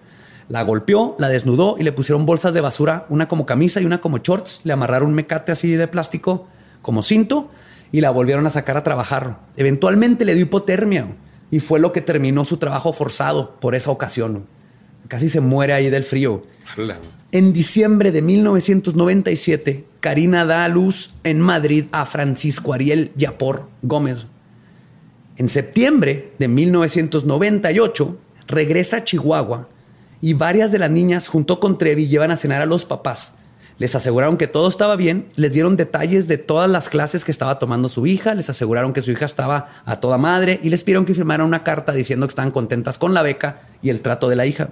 [0.48, 4.02] La golpeó, la desnudó y le pusieron bolsas de basura, una como camisa y una
[4.02, 4.60] como shorts.
[4.64, 6.46] Le amarraron un mecate así de plástico
[6.82, 7.50] como cinto
[7.92, 9.38] y la volvieron a sacar a trabajar.
[9.56, 11.06] Eventualmente le dio hipotermia
[11.50, 14.46] y fue lo que terminó su trabajo forzado por esa ocasión.
[15.08, 16.42] Casi se muere ahí del frío.
[17.32, 24.26] En diciembre de 1997, Karina da a luz en Madrid a Francisco Ariel Yapor Gómez.
[25.36, 29.68] En septiembre de 1998, regresa a Chihuahua
[30.20, 33.32] y varias de las niñas junto con Trevi llevan a cenar a los papás.
[33.78, 37.58] Les aseguraron que todo estaba bien, les dieron detalles de todas las clases que estaba
[37.58, 41.04] tomando su hija, les aseguraron que su hija estaba a toda madre y les pidieron
[41.04, 44.36] que firmaran una carta diciendo que estaban contentas con la beca y el trato de
[44.36, 44.70] la hija.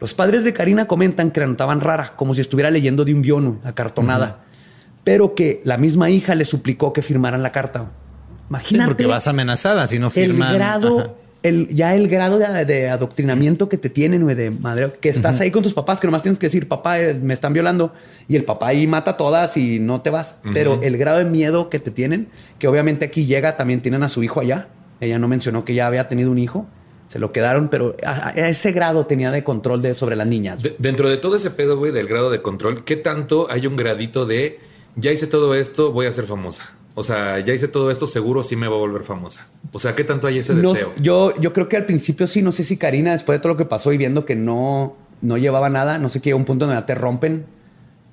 [0.00, 3.22] Los padres de Karina comentan que la notaban rara, como si estuviera leyendo de un
[3.22, 4.40] guion, acartonada,
[5.04, 7.90] pero que la misma hija le suplicó que firmaran la carta.
[8.48, 8.88] Imagínate.
[8.88, 10.50] porque vas amenazada si no firman.
[10.50, 15.40] El grado, el, ya el grado de, adoctrinamiento que te tienen, de madre, que estás
[15.40, 17.92] ahí con tus papás, que nomás tienes que decir, papá, eh, me están violando,
[18.28, 20.36] y el papá ahí mata a todas y no te vas.
[20.52, 22.28] Pero el grado de miedo que te tienen,
[22.58, 24.68] que obviamente aquí llega, también tienen a su hijo allá.
[25.00, 26.66] Ella no mencionó que ya había tenido un hijo
[27.08, 30.62] se lo quedaron, pero a, ese grado tenía de control de, sobre las niñas.
[30.78, 34.26] dentro de todo ese pedo, güey, del grado de control, ¿qué tanto hay un gradito
[34.26, 34.60] de
[34.96, 36.74] ya hice todo esto, voy a ser famosa?
[36.94, 39.46] O sea, ya hice todo esto, seguro sí me va a volver famosa.
[39.72, 40.94] O sea, ¿qué tanto hay ese deseo?
[40.98, 43.56] Yo, yo creo que al principio sí, no sé si Karina, después de todo lo
[43.58, 46.80] que pasó y viendo que no, no llevaba nada, no sé qué, un punto donde
[46.82, 47.44] te rompen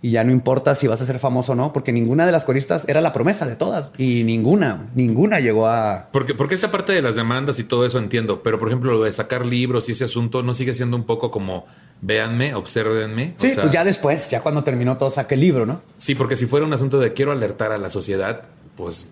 [0.04, 2.44] y ya no importa si vas a ser famoso o no, porque ninguna de las
[2.44, 6.10] coristas era la promesa de todas y ninguna, ninguna llegó a.
[6.12, 9.04] Porque, porque esta parte de las demandas y todo eso entiendo, pero por ejemplo, lo
[9.06, 11.66] de sacar libros y ese asunto no sigue siendo un poco como
[12.02, 13.34] véanme, obsérvenme.
[13.38, 15.82] Sí, pues ya después, ya cuando terminó todo, saqué el libro, ¿no?
[15.96, 18.42] Sí, porque si fuera un asunto de quiero alertar a la sociedad,
[18.76, 19.08] pues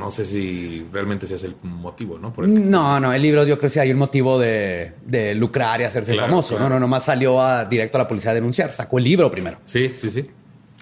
[0.00, 2.32] no sé si realmente ese es el motivo, ¿no?
[2.36, 4.94] no, no, el libro yo creo que sí hay un motivo de,
[5.36, 6.58] lucrar y hacerse famoso.
[6.58, 8.72] No, no, nomás salió a, directo a la policía a denunciar.
[8.72, 9.58] Sacó el libro primero.
[9.66, 10.24] Sí, sí, sí.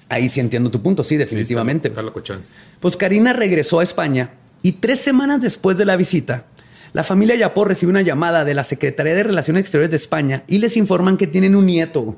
[0.09, 1.93] Ahí sí entiendo tu punto, sí, definitivamente.
[2.81, 4.31] pues Karina regresó a España
[4.62, 6.47] y tres semanas después de la visita,
[6.93, 10.59] la familia Yapó recibe una llamada de la Secretaría de Relaciones Exteriores de España y
[10.59, 12.16] les informan que tienen un nieto.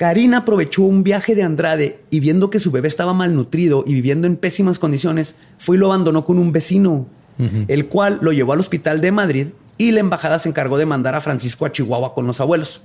[0.00, 4.26] Karina aprovechó un viaje de Andrade y viendo que su bebé estaba malnutrido y viviendo
[4.26, 7.06] en pésimas condiciones, fue y lo abandonó con un vecino,
[7.68, 11.16] el cual lo llevó al hospital de Madrid y la embajada se encargó de mandar
[11.16, 12.80] a Francisco a Chihuahua con los abuelos.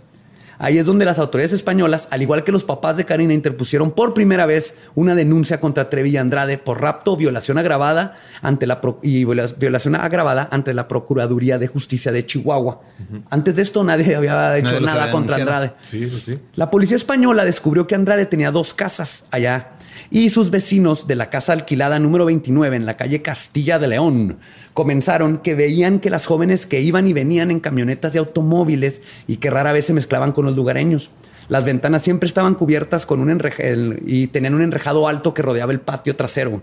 [0.57, 4.13] Ahí es donde las autoridades españolas, al igual que los papás de Karina, interpusieron por
[4.13, 9.25] primera vez una denuncia contra Trevi y Andrade por rapto, violación agravada ante la y
[9.25, 12.81] violación agravada ante la Procuraduría de Justicia de Chihuahua.
[13.29, 15.73] Antes de esto nadie había hecho nada contra Andrade.
[15.81, 16.39] Sí, sí, sí.
[16.55, 19.71] La policía española descubrió que Andrade tenía dos casas allá
[20.11, 24.37] y sus vecinos de la casa alquilada número 29 en la calle Castilla de León
[24.73, 29.37] comenzaron que veían que las jóvenes que iban y venían en camionetas y automóviles y
[29.37, 31.11] que rara vez se mezclaban con los lugareños.
[31.47, 35.71] Las ventanas siempre estaban cubiertas con un enrejado y tenían un enrejado alto que rodeaba
[35.71, 36.61] el patio trasero.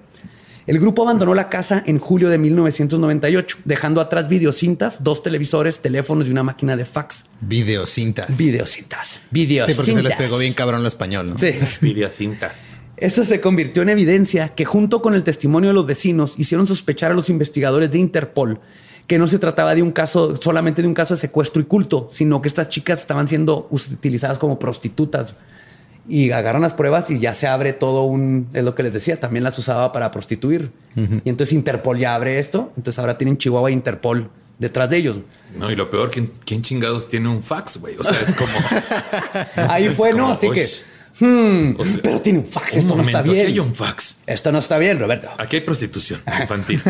[0.67, 6.29] El grupo abandonó la casa en julio de 1998, dejando atrás videocintas, dos televisores, teléfonos
[6.29, 7.25] y una máquina de fax.
[7.41, 8.37] Videocintas.
[8.37, 9.21] Videocintas.
[9.33, 9.75] Videocintas.
[9.75, 11.39] Sí, porque se les pegó bien cabrón lo español, ¿no?
[11.39, 11.53] Sí.
[11.81, 12.55] Videocinta.
[13.03, 17.11] Esto se convirtió en evidencia que junto con el testimonio de los vecinos hicieron sospechar
[17.11, 18.61] a los investigadores de Interpol
[19.09, 22.07] que no se trataba de un caso solamente de un caso de secuestro y culto,
[22.13, 25.35] sino que estas chicas estaban siendo utilizadas como prostitutas
[26.09, 29.19] y agarran las pruebas y ya se abre todo un, es lo que les decía,
[29.19, 30.71] también las usaba para prostituir.
[30.95, 34.31] Y entonces Interpol ya abre esto, entonces ahora tienen Chihuahua e Interpol
[34.61, 35.19] detrás de ellos.
[35.59, 37.97] No, y lo peor, ¿quién, quién chingados tiene un fax, güey?
[37.99, 38.53] O sea, es como...
[39.73, 40.31] Ahí fue, ¿no?
[40.31, 40.65] Así que
[41.21, 42.77] Hmm, pero tiene un fax.
[42.77, 43.37] Esto no está bien.
[43.37, 44.17] Aquí hay un fax.
[44.27, 45.31] Esto no está bien, Roberto.
[45.39, 46.83] Aquí hay prostitución infantil.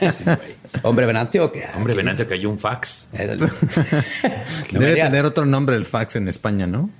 [0.82, 1.50] Hombre Venancio.
[1.50, 3.08] Que Hombre Venancio que hay un fax.
[4.72, 6.90] Debe tener otro nombre el fax en España, ¿no?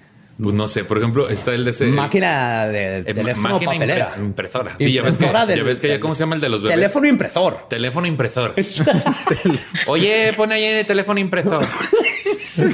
[0.42, 1.86] Pues no sé, por ejemplo, está el de ese.
[1.86, 4.14] Máquina de eh, teléfono máquina papelera.
[4.18, 4.76] impresora.
[4.78, 6.76] ya ves que, ya ves que ya, ¿cómo se llama el de los bebés?
[6.76, 7.68] Teléfono impresor.
[7.68, 8.55] Teléfono impresor.
[9.86, 11.66] Oye, pon ahí el teléfono impresor.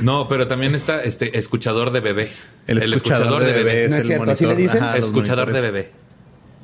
[0.03, 2.29] No, pero también está este escuchador de bebé.
[2.67, 4.31] El, escuchador, de, bebé, es, el monitor.
[4.31, 4.83] ¿Así le dicen?
[4.97, 5.91] escuchador de bebé.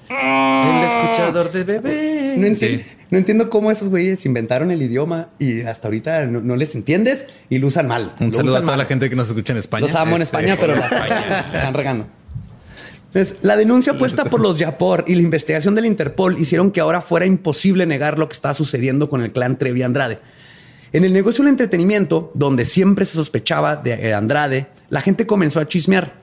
[0.09, 2.93] El escuchador de bebé.
[3.11, 7.59] No, entiendo cómo esos güeyes inventaron el idioma y hasta ahorita no, les entiendes y
[7.59, 8.15] lo usan mal.
[8.21, 9.83] Un saludo a toda la gente que nos escucha en España.
[9.83, 10.75] Los amo en este, España, pero
[11.55, 12.07] están regando.
[13.07, 17.03] Entonces, la denuncia puesta por los Yapor y la investigación del Interpol hicieron que ahora
[17.03, 20.19] fuera imposible negar lo que estaba sucediendo con el clan Trevi Andrade.
[20.93, 25.67] En el negocio del entretenimiento, donde siempre se sospechaba de Andrade, la gente comenzó a
[25.67, 26.21] chismear.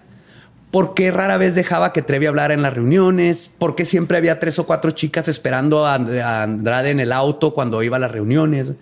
[0.70, 3.50] ¿Por qué rara vez dejaba que Trevi hablara en las reuniones?
[3.58, 5.96] ¿Por qué siempre había tres o cuatro chicas esperando a
[6.44, 8.74] Andrade en el auto cuando iba a las reuniones?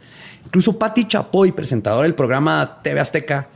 [0.45, 3.47] Incluso Patti Chapoy, presentadora del programa TV Azteca,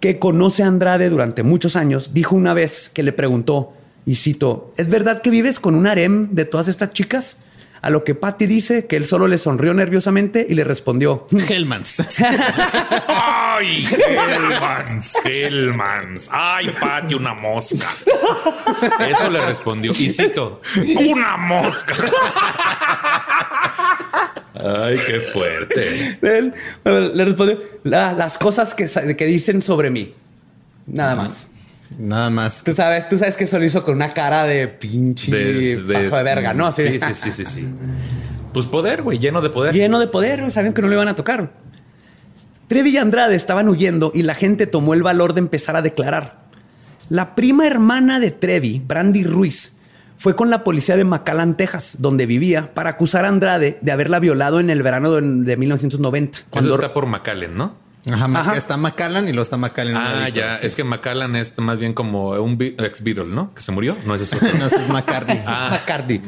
[0.00, 3.72] que conoce a Andrade durante muchos años, dijo una vez que le preguntó,
[4.04, 7.38] y cito, ¿es verdad que vives con un harem de todas estas chicas?
[7.82, 12.02] A lo que Patty dice que él solo le sonrió nerviosamente y le respondió: Hellmans.
[13.08, 15.12] ¡Ay, Hellmans!
[15.24, 16.28] Hellmans.
[16.30, 17.86] ¡Ay, Patty, una mosca!
[19.08, 19.92] Eso le respondió.
[19.92, 20.60] Y cito:
[21.08, 21.94] ¡Una mosca!
[24.54, 26.18] Ay, qué fuerte.
[26.20, 30.14] le respondió las cosas que, que dicen sobre mí.
[30.86, 31.49] Nada más.
[31.98, 32.62] Nada más.
[32.62, 36.16] Tú sabes, tú sabes que eso lo hizo con una cara de pinche de, paso
[36.16, 36.70] de verga, ¿no?
[36.72, 37.68] Sí, sí, sí, sí, sí.
[38.52, 39.74] Pues poder, güey, lleno de poder.
[39.74, 41.52] Lleno de poder, sabían que no le iban a tocar.
[42.68, 46.40] Trevi y Andrade estaban huyendo y la gente tomó el valor de empezar a declarar.
[47.08, 49.72] La prima hermana de Trevi, Brandy Ruiz,
[50.16, 54.20] fue con la policía de McAllen, Texas, donde vivía, para acusar a Andrade de haberla
[54.20, 56.40] violado en el verano de, 1990.
[56.50, 57.74] Cuando está por McAllen, ¿no?
[58.10, 59.96] Ajá, está Macallan y luego está Macallan.
[59.96, 60.56] Ah, ya.
[60.56, 63.52] Es que Macallan es más bien como un ex Beatle, ¿no?
[63.54, 63.96] Que se murió.
[64.06, 64.36] No es eso.
[64.58, 65.40] no, ese es McCartney.
[65.46, 66.20] ah, McCartney.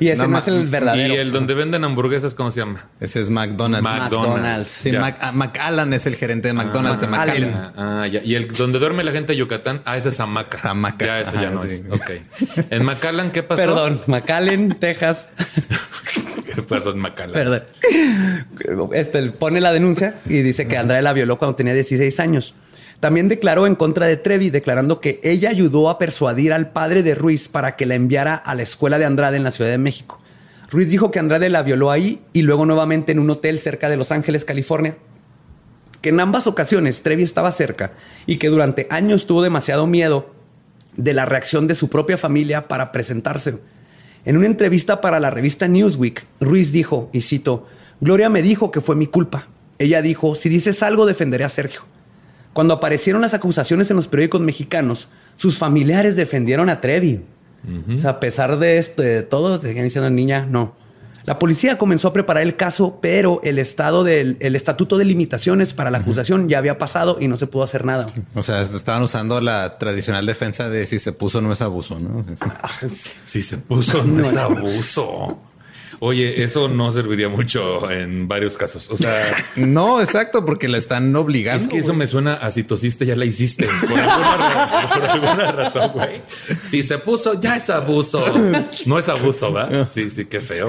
[0.00, 1.14] Y ese no, es el verdadero.
[1.14, 2.86] Y el donde venden hamburguesas, ¿cómo se llama?
[3.00, 3.82] Ese es McDonald's.
[3.82, 4.68] McDonald's.
[4.68, 7.72] Sí, ah, Macallan es el gerente de McDonald's de Macallan.
[7.76, 8.20] Ah, ya.
[8.24, 10.58] Y el donde duerme la gente de Yucatán, ah, ese es Hamaca.
[10.62, 11.04] Hamaca.
[11.04, 11.82] Ya, eso ya no es.
[11.90, 12.10] Ok.
[12.70, 13.60] En Macallan, ¿qué pasó?
[13.60, 15.30] Perdón, McAllen, Texas.
[16.58, 17.00] ¿Qué pasó en?
[17.32, 17.62] Perdón.
[18.92, 22.54] Este, pone la denuncia y dice que Andrade la violó cuando tenía 16 años.
[22.98, 27.14] También declaró en contra de Trevi, declarando que ella ayudó a persuadir al padre de
[27.14, 30.20] Ruiz para que la enviara a la escuela de Andrade en la Ciudad de México.
[30.68, 33.96] Ruiz dijo que Andrade la violó ahí y luego nuevamente en un hotel cerca de
[33.96, 34.96] Los Ángeles, California.
[36.02, 37.92] Que en ambas ocasiones Trevi estaba cerca
[38.26, 40.34] y que durante años tuvo demasiado miedo
[40.96, 43.58] de la reacción de su propia familia para presentarse.
[44.28, 47.66] En una entrevista para la revista Newsweek, Ruiz dijo, y cito,
[47.98, 49.48] Gloria me dijo que fue mi culpa.
[49.78, 51.80] Ella dijo, si dices algo defenderé a Sergio.
[52.52, 57.22] Cuando aparecieron las acusaciones en los periódicos mexicanos, sus familiares defendieron a Trevi.
[57.94, 60.74] O sea, a pesar de esto, de todo, seguían diciendo niña, no.
[61.28, 65.74] La policía comenzó a preparar el caso, pero el estado del el estatuto de limitaciones
[65.74, 68.06] para la acusación ya había pasado y no se pudo hacer nada.
[68.34, 72.24] O sea, estaban usando la tradicional defensa de si se puso no es abuso, ¿no?
[72.88, 75.38] Si se puso no es abuso.
[76.00, 78.88] Oye, eso no serviría mucho en varios casos.
[78.90, 81.64] O sea, no, exacto, porque la están obligando.
[81.64, 86.22] Es que eso me suena a citosiste, ya la hiciste por alguna, razón, güey.
[86.64, 88.24] Si se puso, ya es abuso.
[88.86, 89.88] No es abuso, ¿va?
[89.88, 90.68] Sí, sí, qué feo.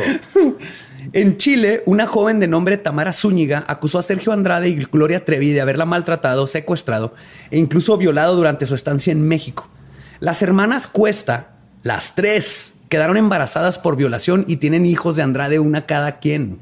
[1.13, 5.51] En Chile, una joven de nombre Tamara Zúñiga acusó a Sergio Andrade y Gloria Trevi
[5.51, 7.13] de haberla maltratado, secuestrado
[7.51, 9.69] e incluso violado durante su estancia en México.
[10.19, 15.85] Las hermanas Cuesta, las tres, quedaron embarazadas por violación y tienen hijos de Andrade, una
[15.85, 16.59] cada quien.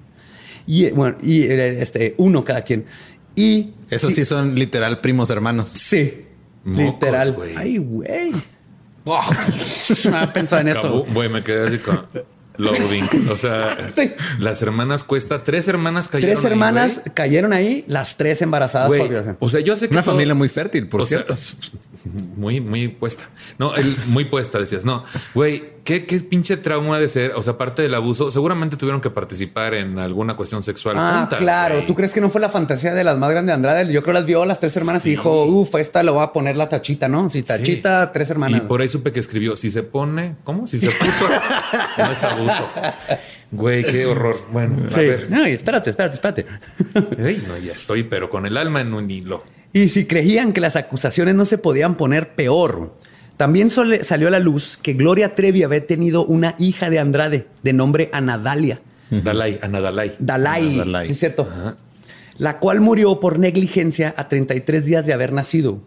[0.65, 2.85] Y bueno, y este, uno cada quien.
[3.35, 5.69] Y esos sí, son literal primos hermanos.
[5.69, 6.25] Sí,
[6.65, 7.35] literal.
[7.55, 8.31] Ay, güey.
[9.05, 11.05] no había pensado en eso.
[11.05, 12.05] Güey, me quedé así con.
[12.57, 13.29] Loading.
[13.29, 13.77] O sea,
[14.39, 15.43] las hermanas cuesta.
[15.43, 19.37] Tres hermanas cayeron Tres hermanas cayeron ahí, las tres embarazadas por violación.
[19.39, 19.93] O sea, yo sé que.
[19.93, 21.37] Una familia muy fértil, por cierto.
[22.35, 23.29] muy, muy puesta.
[23.59, 23.73] No,
[24.07, 24.85] muy puesta, decías.
[24.85, 27.31] No, güey, ¿qué, qué pinche trauma de ser.
[27.35, 30.97] O sea, aparte del abuso, seguramente tuvieron que participar en alguna cuestión sexual.
[30.99, 31.83] Ah, claro.
[31.87, 33.93] ¿Tú crees que no fue la fantasía de las más grandes de Andrade?
[33.93, 36.33] Yo creo que las vio las tres hermanas y dijo, uff, esta lo va a
[36.33, 37.29] poner la tachita, ¿no?
[37.29, 38.61] Si tachita, tres hermanas.
[38.61, 40.67] Y por ahí supe que escribió, si se pone, ¿cómo?
[40.67, 41.25] Si se puso,
[41.97, 42.67] no es abuso.
[43.51, 44.41] Güey, qué horror.
[44.51, 45.27] Bueno, a ver.
[45.29, 46.45] No, espérate, espérate, espérate.
[47.47, 49.45] no, ya estoy, pero con el alma en un hilo.
[49.71, 52.93] Y si creían que las acusaciones no se podían poner peor,
[53.37, 57.73] también salió a la luz que Gloria Trevi había tenido una hija de Andrade de
[57.73, 58.81] nombre Anadalia.
[59.11, 60.15] Dalai, Anadalai.
[60.19, 61.05] Dalai, Dalai.
[61.05, 61.47] Sí, es cierto.
[62.39, 65.81] La cual murió por negligencia a 33 días de haber nacido.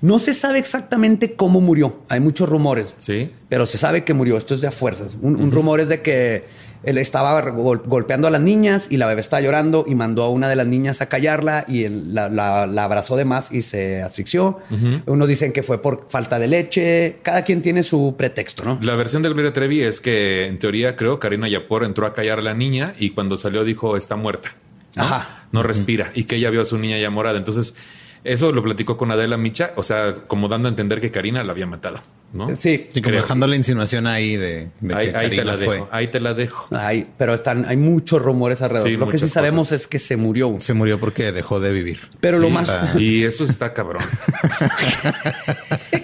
[0.00, 2.00] No se sabe exactamente cómo murió.
[2.08, 2.94] Hay muchos rumores.
[2.98, 3.30] Sí.
[3.48, 4.36] Pero se sabe que murió.
[4.36, 5.16] Esto es de a fuerzas.
[5.20, 6.44] Un, rumor es de que
[6.86, 10.48] él estaba golpeando a las niñas y la bebé estaba llorando y mandó a una
[10.48, 14.58] de las niñas a callarla y él la, abrazó de más y se asfixió.
[15.06, 17.16] Unos dicen que fue por falta de leche.
[17.22, 18.78] Cada quien tiene su pretexto, ¿no?
[18.82, 22.38] La versión de Gloria Trevi es que en teoría creo Karina Yapor entró a callar
[22.38, 24.54] a la niña y cuando salió dijo está muerta.
[24.96, 25.46] Ajá.
[25.52, 27.38] No respira y que ella vio a su niña ya morada.
[27.38, 27.74] Entonces
[28.24, 31.52] eso lo platicó con Adela Micha, o sea, como dando a entender que Karina la
[31.52, 32.00] había matado,
[32.32, 32.56] ¿no?
[32.56, 32.88] Sí.
[32.94, 35.74] Y como dejando la insinuación ahí de, que Karina te la fue.
[35.74, 36.66] Dejo, ahí te la dejo.
[36.74, 38.90] Ay, pero están, hay muchos rumores alrededor.
[38.92, 40.56] lo que sí sabemos es que se murió.
[40.60, 42.00] Se murió porque dejó de vivir.
[42.20, 42.94] Pero lo más...
[42.96, 44.02] Y eso está cabrón.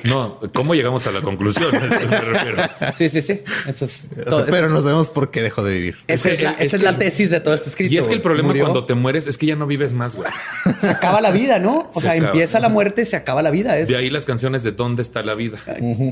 [0.04, 1.70] no, ¿cómo llegamos a la conclusión?
[2.96, 3.40] sí, sí, sí.
[3.66, 4.08] Eso es
[4.50, 5.96] pero no sabemos por qué dejó de vivir.
[6.06, 7.94] Esa es, la, esa es la tesis de todo este escrito.
[7.94, 10.28] Y es que el problema cuando te mueres es que ya no vives más, güey.
[10.80, 11.90] Se acaba la vida, ¿no?
[11.94, 13.74] O sea, empieza la muerte, se acaba la vida.
[13.74, 15.58] De ahí las canciones de ¿Dónde está la vida?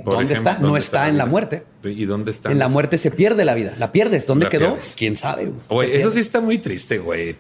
[0.04, 0.58] ¿Dónde está?
[0.58, 1.64] No está, en la muerte.
[1.84, 2.50] ¿Y dónde está?
[2.50, 3.74] En la muerte se pierde la vida.
[3.78, 4.26] ¿La pierdes?
[4.26, 4.78] ¿Dónde quedó?
[4.96, 5.52] ¿Quién sabe?
[5.68, 7.36] Güey, eso sí está muy triste, güey.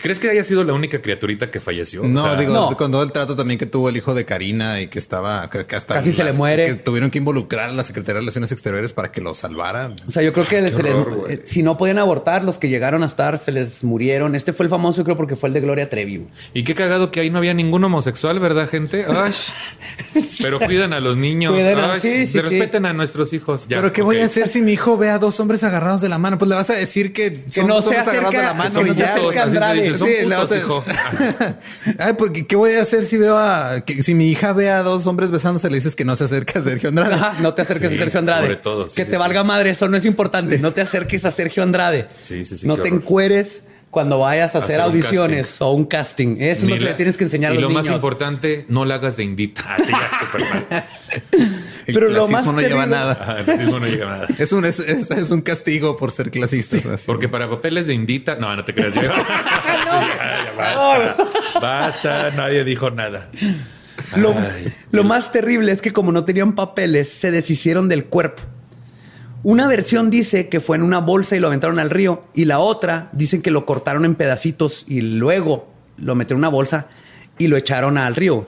[0.00, 2.04] ¿Crees que haya sido la única criaturita que falleció?
[2.04, 4.98] No, digo, con todo el trato también que tuvo el hijo de Karina y que
[4.98, 6.64] estaba que hasta casi se le muere.
[6.64, 9.94] Que tuvieron que involucrar a la Secretaría de Relaciones Exteriores para que lo salvaran.
[10.06, 13.38] O sea, yo creo que eh, si no podían abortar, los que llegaron a estar
[13.38, 14.34] se les murieron.
[14.34, 16.26] Este fue el famoso, creo, porque fue el de Gloria Trevi.
[16.54, 17.99] Y qué cagado que ahí no había ningún homosexual,
[18.40, 19.04] ¿verdad, gente?
[19.08, 19.32] Ay,
[20.42, 21.54] pero cuidan a los niños.
[21.54, 23.66] Ay, respeten a nuestros hijos.
[23.68, 26.18] pero qué voy a hacer si mi hijo ve a dos hombres agarrados de la
[26.18, 26.38] mano?
[26.38, 28.94] Pues le vas a decir que, son no dos hombres agarrados de la mano y
[28.94, 29.14] ya.
[29.96, 31.58] sí, le vas a...
[31.98, 34.82] Ay, porque qué voy a hacer si veo a que, si mi hija ve a
[34.82, 37.16] dos hombres besándose, le dices que no se acerque a Sergio Andrade.
[37.40, 38.42] no te acerques a Sergio Andrade.
[38.42, 38.88] Sobre todo.
[38.88, 40.58] que te valga madre, eso no es importante.
[40.58, 42.08] No te acerques a Sergio Andrade.
[42.22, 42.66] Sí, sí, sí.
[42.66, 46.36] No te encueres cuando vayas a hacer, audiciones o un casting.
[46.38, 47.72] Eso es lo que le tienes que enseñar a los niños.
[47.72, 49.74] Y lo más importante, no la hagas de indita.
[49.74, 50.88] Así ya,
[51.86, 53.38] El Pero lo más no lleva nada.
[53.38, 54.28] el clasismo no lleva nada.
[54.38, 57.04] Es un, es, es, un castigo por ser clasistas.
[57.04, 58.36] porque para papeles de indita...
[58.36, 58.94] No, no te creas.
[58.94, 59.02] no.
[60.56, 61.16] basta,
[61.60, 62.30] basta.
[62.36, 63.28] Nadie dijo nada.
[64.16, 64.34] Lo,
[64.92, 68.42] lo más terrible es que como no tenían papeles, se deshicieron del cuerpo.
[69.42, 72.58] Una versión dice que fue en una bolsa y lo aventaron al río y la
[72.58, 76.88] otra dicen que lo cortaron en pedacitos y luego lo metieron en una bolsa
[77.38, 78.46] y lo echaron al río.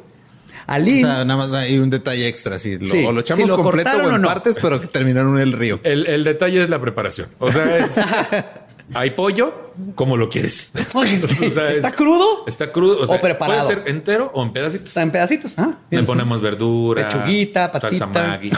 [0.67, 4.23] Alin, nada más hay un detalle extra, sí, lo, o lo echamos completo o en
[4.23, 5.81] partes, pero que terminaron en el río.
[5.83, 7.29] El, detalle es la preparación.
[7.39, 7.97] O sea, es,
[8.95, 10.73] hay pollo, como lo quieres.
[11.71, 12.47] ¿Está crudo?
[12.47, 13.03] Está crudo.
[13.03, 13.67] O, preparado.
[13.67, 14.89] Puede ser entero o en pedacitos.
[14.89, 15.55] Está en pedacitos.
[15.57, 17.99] Ah, Le ponemos verdura, pechuguita, patita.
[17.99, 18.53] Salsa Maggi.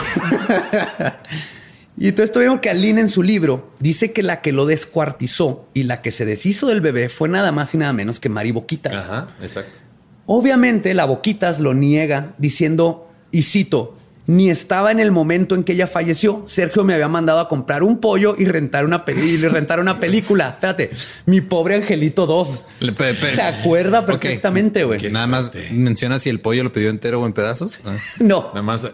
[1.97, 5.85] Y entonces tuvieron que Aline en su libro dice que la que lo descuartizó y
[5.85, 8.91] la que se deshizo del bebé fue nada más y nada menos que Mari Boquita.
[8.91, 9.79] Ajá, exacto.
[10.27, 13.97] Obviamente la Boquitas lo niega diciendo, y cito,
[14.27, 16.43] ni estaba en el momento en que ella falleció.
[16.47, 20.51] Sergio me había mandado a comprar un pollo y rentar una, y rentar una película.
[20.51, 20.91] Espérate,
[21.27, 22.65] mi pobre Angelito 2.
[23.35, 25.01] Se acuerda perfectamente, güey.
[25.01, 27.81] Que nada más menciona si el pollo lo pidió entero o en pedazos.
[28.19, 28.49] No.
[28.49, 28.87] Nada más.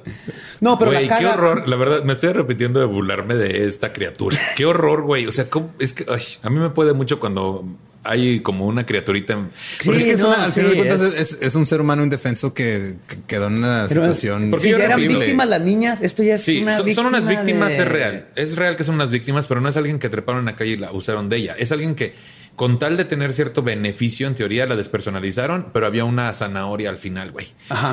[0.60, 1.68] No, pero la qué horror.
[1.68, 4.36] La verdad, me estoy repitiendo de burlarme de esta criatura.
[4.56, 5.26] qué horror, güey.
[5.26, 5.46] O sea,
[5.78, 6.06] es que
[6.42, 7.64] a mí me puede mucho cuando
[8.02, 9.38] hay como una criaturita.
[9.78, 11.00] Sí, es que es al final de cuentas
[11.40, 12.94] es, un ser humano indefenso que,
[13.26, 14.50] quedó en una situación.
[14.50, 17.26] Porque si ya eran víctimas las niñas, esto ya es una son, víctima son unas
[17.26, 18.28] víctimas, es real.
[18.36, 20.72] Es real que son unas víctimas, pero no es alguien que treparon en la calle
[20.72, 21.54] y la usaron de ella.
[21.58, 22.14] Es alguien que
[22.60, 26.98] con tal de tener cierto beneficio, en teoría la despersonalizaron, pero había una zanahoria al
[26.98, 27.46] final, güey.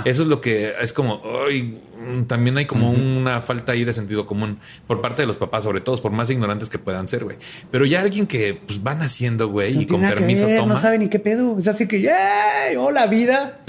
[0.03, 1.82] Eso es lo que es como, ay,
[2.28, 5.80] también hay como una falta ahí de sentido común por parte de los papás, sobre
[5.80, 7.38] todo, por más ignorantes que puedan ser, güey.
[7.72, 10.74] Pero ya alguien que pues, van haciendo, güey, y con permiso toma.
[10.74, 11.57] No sabe ni qué pedo.
[11.57, 12.76] Es así que, ¡yay!
[12.78, 13.59] ¡Hola, vida!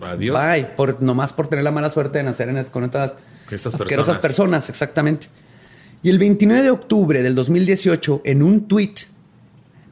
[0.00, 0.34] Adiós.
[0.34, 0.64] Bye.
[0.64, 3.12] Por, nomás por tener la mala suerte de nacer en, con estas
[3.66, 5.26] asquerosas personas, exactamente.
[6.02, 8.94] Y el 29 de octubre del 2018, en un tweet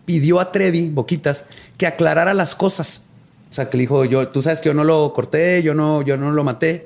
[0.06, 1.44] pidió a Trevi, Boquitas,
[1.76, 3.02] que aclarara las cosas.
[3.50, 6.02] O sea, que le dijo, yo, tú sabes que yo no lo corté, yo no,
[6.02, 6.84] yo no lo maté.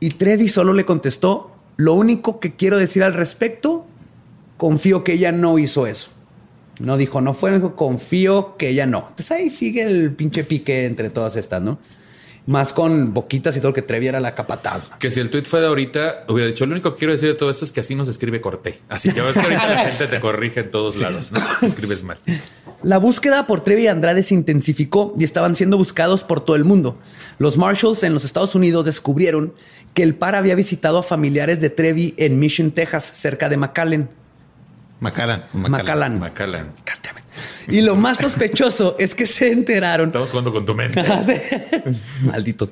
[0.00, 3.86] Y Trevi solo le contestó, lo único que quiero decir al respecto,
[4.56, 6.10] confío que ella no hizo eso.
[6.80, 9.06] No dijo, no fue, confío que ella no.
[9.10, 11.78] Entonces ahí sigue el pinche pique entre todas estas, ¿no?
[12.46, 14.88] Más con boquitas y todo lo que Trevi era la capataz.
[14.98, 17.34] Que si el tweet fue de ahorita, hubiera dicho, lo único que quiero decir de
[17.34, 18.80] todo esto es que así nos escribe Corté.
[18.88, 21.40] Así que ves que ahorita la gente te corrige en todos lados, ¿no?
[21.62, 22.16] Escribes mal.
[22.82, 26.64] La búsqueda por Trevi y Andrade se intensificó y estaban siendo buscados por todo el
[26.64, 26.96] mundo.
[27.38, 29.52] Los Marshalls en los Estados Unidos descubrieron
[29.94, 34.08] que el par había visitado a familiares de Trevi en Mission, Texas, cerca de McAllen.
[35.00, 35.42] McAllen.
[35.54, 36.18] McAllen.
[36.20, 36.66] McAllen.
[37.68, 40.08] Y lo más sospechoso es que se enteraron.
[40.08, 41.04] Estamos jugando con tu mente.
[42.24, 42.70] Malditos.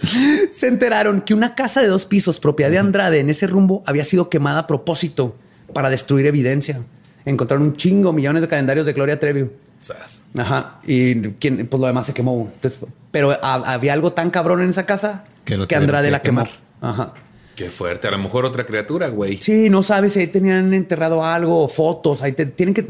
[0.53, 4.05] Se enteraron que una casa de dos pisos, propiedad de Andrade, en ese rumbo, había
[4.05, 5.37] sido quemada a propósito
[5.73, 6.81] para destruir evidencia.
[7.25, 9.51] Encontraron un chingo, millones de calendarios de Gloria Trevi.
[10.37, 10.81] Ajá.
[10.87, 12.53] Y pues lo demás se quemó.
[13.11, 16.45] pero había algo tan cabrón en esa casa que, Andrade la quemó.
[16.81, 17.14] Ajá.
[17.55, 18.07] Qué fuerte.
[18.09, 19.39] A lo mejor otra criatura, güey.
[19.39, 22.22] Sí, no sabes si ahí tenían enterrado algo, fotos.
[22.22, 22.87] Ahí tienen que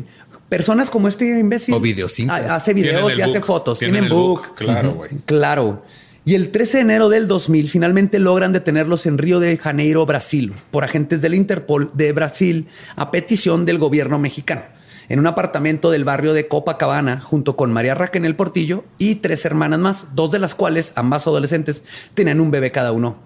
[0.49, 1.75] personas como este imbécil.
[1.75, 2.19] O videos.
[2.29, 3.79] Hace videos y hace fotos.
[3.79, 4.55] Tienen, book.
[4.57, 5.11] Claro, güey.
[5.25, 5.85] Claro.
[6.25, 10.55] Y el 13 de enero del 2000 finalmente logran detenerlos en Río de Janeiro, Brasil,
[10.73, 12.67] por agentes del Interpol de Brasil
[12.97, 14.63] a petición del gobierno mexicano,
[15.09, 19.79] en un apartamento del barrio de Copacabana, junto con María Raquel Portillo y tres hermanas
[19.79, 21.85] más, dos de las cuales, ambas adolescentes,
[22.15, 23.17] tenían un bebé cada uno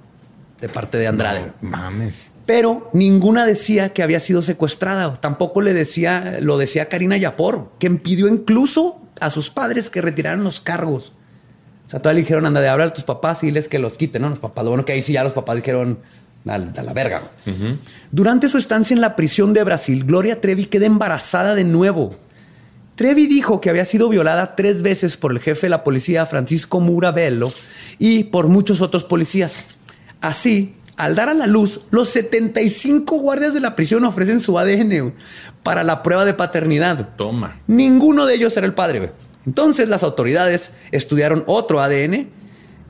[0.60, 1.52] de parte de Andrade.
[1.60, 5.14] mames pero ninguna decía que había sido secuestrada.
[5.14, 10.42] Tampoco le decía, lo decía Karina Yapor, que pidió incluso a sus padres que retiraran
[10.42, 11.12] los cargos.
[11.86, 13.96] O sea, todavía le dijeron, anda de hablar a tus papás y diles que los
[13.96, 14.30] quiten, ¿no?
[14.30, 14.64] Los papás.
[14.64, 16.00] Lo bueno que ahí sí ya los papás dijeron,
[16.46, 17.22] A, la verga.
[18.10, 22.16] Durante su estancia en la prisión de Brasil, Gloria Trevi queda embarazada de nuevo.
[22.94, 26.80] Trevi dijo que había sido violada tres veces por el jefe de la policía, Francisco
[26.80, 27.52] Murabello,
[27.98, 29.64] y por muchos otros policías.
[30.20, 35.14] Así, al dar a la luz, los 75 guardias de la prisión ofrecen su ADN
[35.62, 37.16] para la prueba de paternidad.
[37.16, 37.60] Toma.
[37.66, 39.12] Ninguno de ellos era el padre.
[39.46, 42.28] Entonces las autoridades estudiaron otro ADN.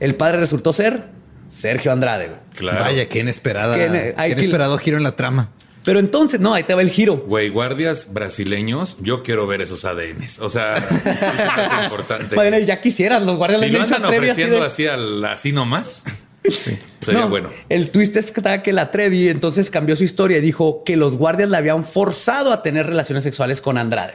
[0.01, 1.07] El padre resultó ser
[1.51, 2.31] Sergio Andrade.
[2.55, 2.85] Claro.
[2.85, 3.75] Vaya, qué inesperada.
[3.75, 5.49] Qué, inesperado giro en la trama.
[5.83, 7.17] Pero entonces, no, ahí te va el giro.
[7.17, 10.39] Güey, guardias brasileños, yo quiero ver esos ADNs.
[10.39, 12.35] O sea, es importante.
[12.35, 16.03] Bueno, ya quisieran los guardias si lo andan ofreciendo así, así, nomás.
[17.01, 17.49] Sería bueno.
[17.69, 21.49] El twist es que la Trevi entonces cambió su historia y dijo que los guardias
[21.49, 24.13] la habían forzado a tener relaciones sexuales con Andrade.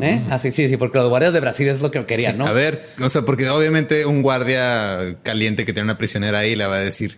[0.00, 0.24] ¿Eh?
[0.30, 2.46] Así, ah, sí, sí, porque los guardias de Brasil es lo que querían, ¿no?
[2.46, 6.66] A ver, o sea, porque obviamente un guardia caliente que tiene una prisionera ahí le
[6.66, 7.16] va a decir,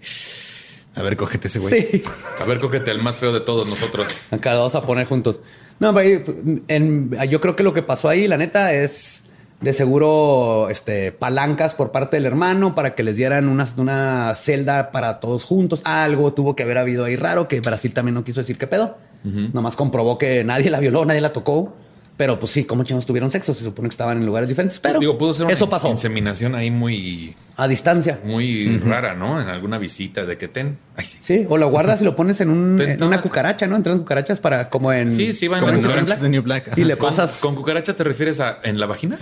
[0.94, 1.80] a ver, cógete ese güey.
[1.80, 2.02] Sí.
[2.40, 4.08] A ver, cógete el más feo de todos nosotros.
[4.30, 5.40] Acá vamos a poner juntos.
[5.80, 9.24] No, yo creo que lo que pasó ahí, la neta, es
[9.62, 14.90] de seguro este, palancas por parte del hermano para que les dieran una, una celda
[14.90, 15.82] para todos juntos.
[15.84, 18.98] Algo tuvo que haber habido ahí raro que Brasil también no quiso decir qué pedo.
[19.24, 21.76] Nomás comprobó que nadie la violó, nadie la tocó.
[22.22, 24.78] Pero pues sí, como chinos tuvieron sexo, se supone que estaban en lugares diferentes.
[24.78, 25.88] Pero digo, pudo ser una eso pasó.
[25.88, 29.40] inseminación ahí muy a distancia, muy rara, ¿no?
[29.40, 30.78] En alguna visita de que ten.
[30.94, 31.18] Ay, sí.
[31.20, 31.46] sí.
[31.48, 33.74] o lo guardas y lo pones en, una cucaracha, ¿no?
[33.74, 35.10] Entras cucarachas para como en.
[35.10, 36.78] Sí, sí, van en New Black.
[36.78, 37.40] Y le pasas.
[37.40, 39.18] ¿Con, cucaracha te refieres a en la vagina?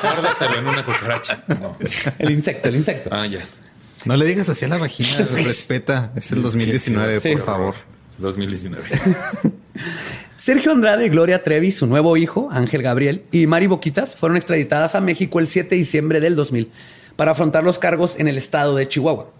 [0.00, 1.42] Guárdatelo en una cucaracha.
[2.20, 3.10] El insecto, el insecto.
[3.12, 3.40] Ah, ya.
[4.04, 6.12] No le digas así a la vagina, respeta.
[6.14, 7.74] Es el 2019, por favor.
[8.18, 8.84] 2019.
[10.36, 15.00] Sergio Andrade, Gloria Trevi, su nuevo hijo, Ángel Gabriel, y Mari Boquitas fueron extraditadas a
[15.00, 16.70] México el 7 de diciembre del 2000
[17.16, 19.30] para afrontar los cargos en el estado de Chihuahua.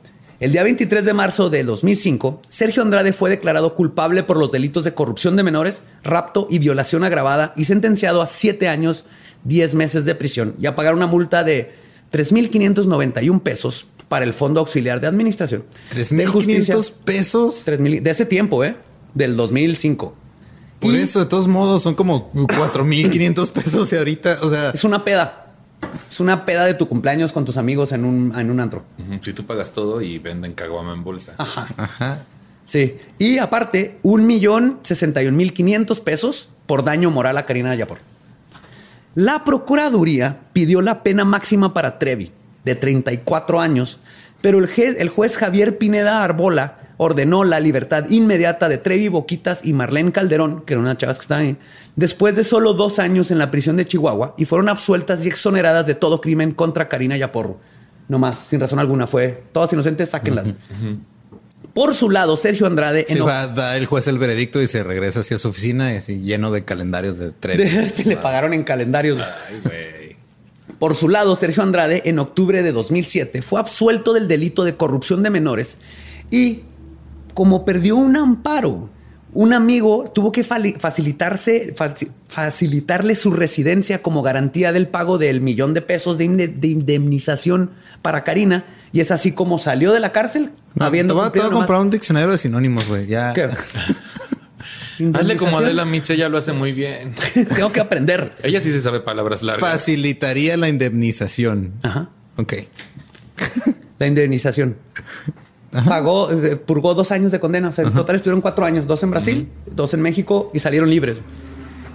[0.40, 4.84] El día 23 de marzo de 2005, Sergio Andrade fue declarado culpable por los delitos
[4.84, 9.04] de corrupción de menores, rapto y violación agravada y sentenciado a siete años,
[9.44, 11.72] 10 meses de prisión y a pagar una multa de
[12.10, 15.64] 3.591 pesos para el Fondo Auxiliar de Administración.
[15.92, 17.66] ¿3.500 pesos?
[17.66, 18.76] de ese tiempo, ¿eh?
[19.12, 20.25] Del 2005.
[20.80, 24.70] Por eso, de todos modos, son como 4.500 pesos y ahorita, o sea...
[24.70, 25.54] Es una peda.
[26.10, 28.84] Es una peda de tu cumpleaños con tus amigos en un, en un antro.
[29.20, 31.34] Si tú pagas todo y venden caguama en bolsa.
[31.38, 31.66] Ajá.
[31.76, 32.22] Ajá.
[32.66, 32.98] Sí.
[33.18, 37.74] Y aparte, un millón sesenta y un mil quinientos pesos por daño moral a Karina
[37.74, 37.98] Yapor.
[39.14, 42.32] La Procuraduría pidió la pena máxima para Trevi,
[42.64, 43.98] de 34 años,
[44.42, 49.72] pero el, el juez Javier Pineda Arbola ordenó la libertad inmediata de Trevi Boquitas y
[49.72, 51.56] Marlene Calderón, que eran unas chavas que estaban ahí,
[51.94, 55.86] después de solo dos años en la prisión de Chihuahua y fueron absueltas y exoneradas
[55.86, 57.58] de todo crimen contra Karina Yaporro.
[58.08, 60.46] No más, sin razón alguna, fue todas inocentes, sáquenlas.
[61.74, 63.04] Por su lado, Sergio Andrade.
[63.06, 66.50] Se va, da el juez el veredicto y se regresa hacia su oficina y lleno
[66.50, 67.68] de calendarios de Trevi.
[67.90, 69.18] se le pagaron en calendarios.
[70.78, 75.22] Por su lado, Sergio Andrade, en octubre de 2007, fue absuelto del delito de corrupción
[75.22, 75.78] de menores
[76.30, 76.62] y
[77.36, 78.88] como perdió un amparo,
[79.34, 81.74] un amigo tuvo que facilitarse,
[82.28, 88.64] facilitarle su residencia como garantía del pago del millón de pesos de, indemnización para Karina.
[88.90, 90.50] Y es así como salió de la cárcel.
[90.80, 93.06] habiendo te voy, a comprar un diccionario de sinónimos, güey.
[93.06, 93.34] Ya.
[95.12, 97.12] Hazle como Adela Miche, ella lo hace muy bien.
[97.54, 98.34] Tengo que aprender.
[98.42, 99.70] ella sí se sabe palabras largas.
[99.70, 101.74] Facilitaría la indemnización.
[101.82, 102.08] Ajá.
[102.36, 102.54] Ok.
[103.98, 104.78] La indemnización
[105.84, 107.68] pagó, eh, purgó dos años de condena.
[107.68, 110.90] O sea, en total estuvieron cuatro años, dos en Brasil, dos en México y salieron
[110.90, 111.20] libres.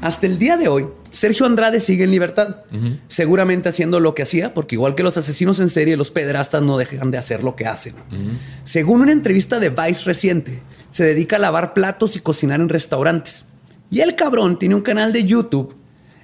[0.01, 2.63] Hasta el día de hoy, Sergio Andrade sigue en libertad,
[3.07, 6.77] seguramente haciendo lo que hacía, porque igual que los asesinos en serie, los pederastas no
[6.77, 7.93] dejan de hacer lo que hacen.
[8.63, 13.45] Según una entrevista de Vice reciente, se dedica a lavar platos y cocinar en restaurantes.
[13.91, 15.75] Y el cabrón tiene un canal de YouTube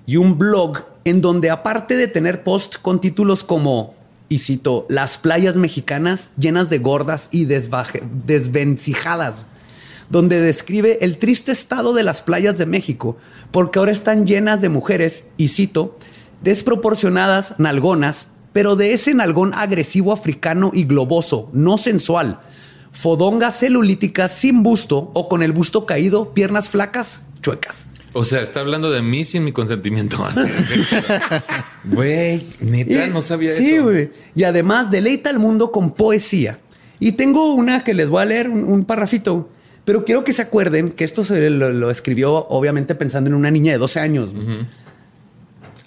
[0.08, 3.94] y un blog en donde aparte de tener posts con títulos como
[4.30, 9.44] y cito, las playas mexicanas llenas de gordas y desvencijadas,
[10.10, 13.18] donde describe el triste estado de las playas de México,
[13.52, 15.98] porque ahora están llenas de mujeres, y cito,
[16.44, 22.40] desproporcionadas nalgonas, pero de ese nalgón agresivo africano y globoso, no sensual,
[22.92, 27.88] fodongas celulíticas sin busto o con el busto caído, piernas flacas, chuecas.
[28.18, 30.18] O sea, está hablando de mí sin mi consentimiento.
[31.84, 33.62] Güey, neta, no sabía eso.
[33.62, 34.10] Sí, güey.
[34.36, 36.60] Y además deleita al mundo con poesía.
[37.00, 39.50] Y tengo una que les voy a leer, un, parrafito.
[39.86, 43.74] Pero quiero que se acuerden que esto se lo, escribió obviamente pensando en una niña
[43.74, 44.32] de 12 años.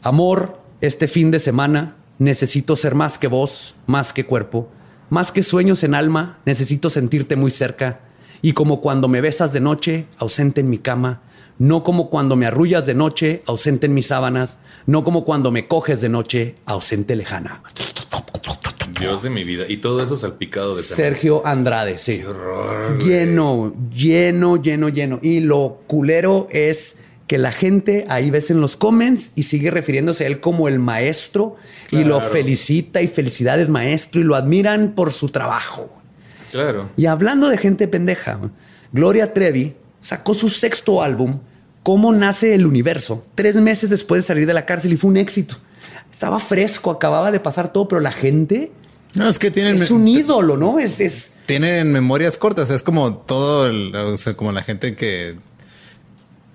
[0.03, 4.71] Amor, este fin de semana necesito ser más que voz, más que cuerpo,
[5.11, 7.99] Más que sueños en alma, necesito sentirte muy cerca.
[8.41, 11.23] Y como cuando me besas de noche, ausente en mi cama,
[11.61, 14.57] no como cuando me arrullas de noche, ausente en mis sábanas,
[14.87, 17.63] no como cuando me coges de noche, ausente lejana.
[18.99, 19.67] Dios de mi vida.
[19.69, 22.23] Y todo eso salpicado de Sergio Andrade, sí.
[22.99, 25.19] lleno, lleno, lleno, lleno.
[25.21, 26.97] Y lo culero es
[27.27, 30.79] que la gente ahí ves en los comments y sigue refiriéndose a él como el
[30.79, 31.57] maestro
[31.91, 35.91] y lo felicita y felicidades maestro y lo admiran por su trabajo.
[36.53, 36.89] Claro.
[36.97, 38.41] Y hablando de gente pendeja,
[38.93, 41.39] Gloria Trevi sacó su sexto álbum,
[41.83, 45.17] Cómo nace el universo, tres meses después de salir de la cárcel y fue un
[45.17, 45.57] éxito.
[46.13, 48.71] Estaba fresco, acababa de pasar todo, pero la gente
[49.15, 49.83] no, es que tienen.
[49.83, 50.79] Es un ídolo, ¿no?
[50.79, 51.33] Es, es.
[51.47, 52.71] Tienen memorias cortas.
[52.71, 55.37] Es como todo, el, o sea, como la gente que.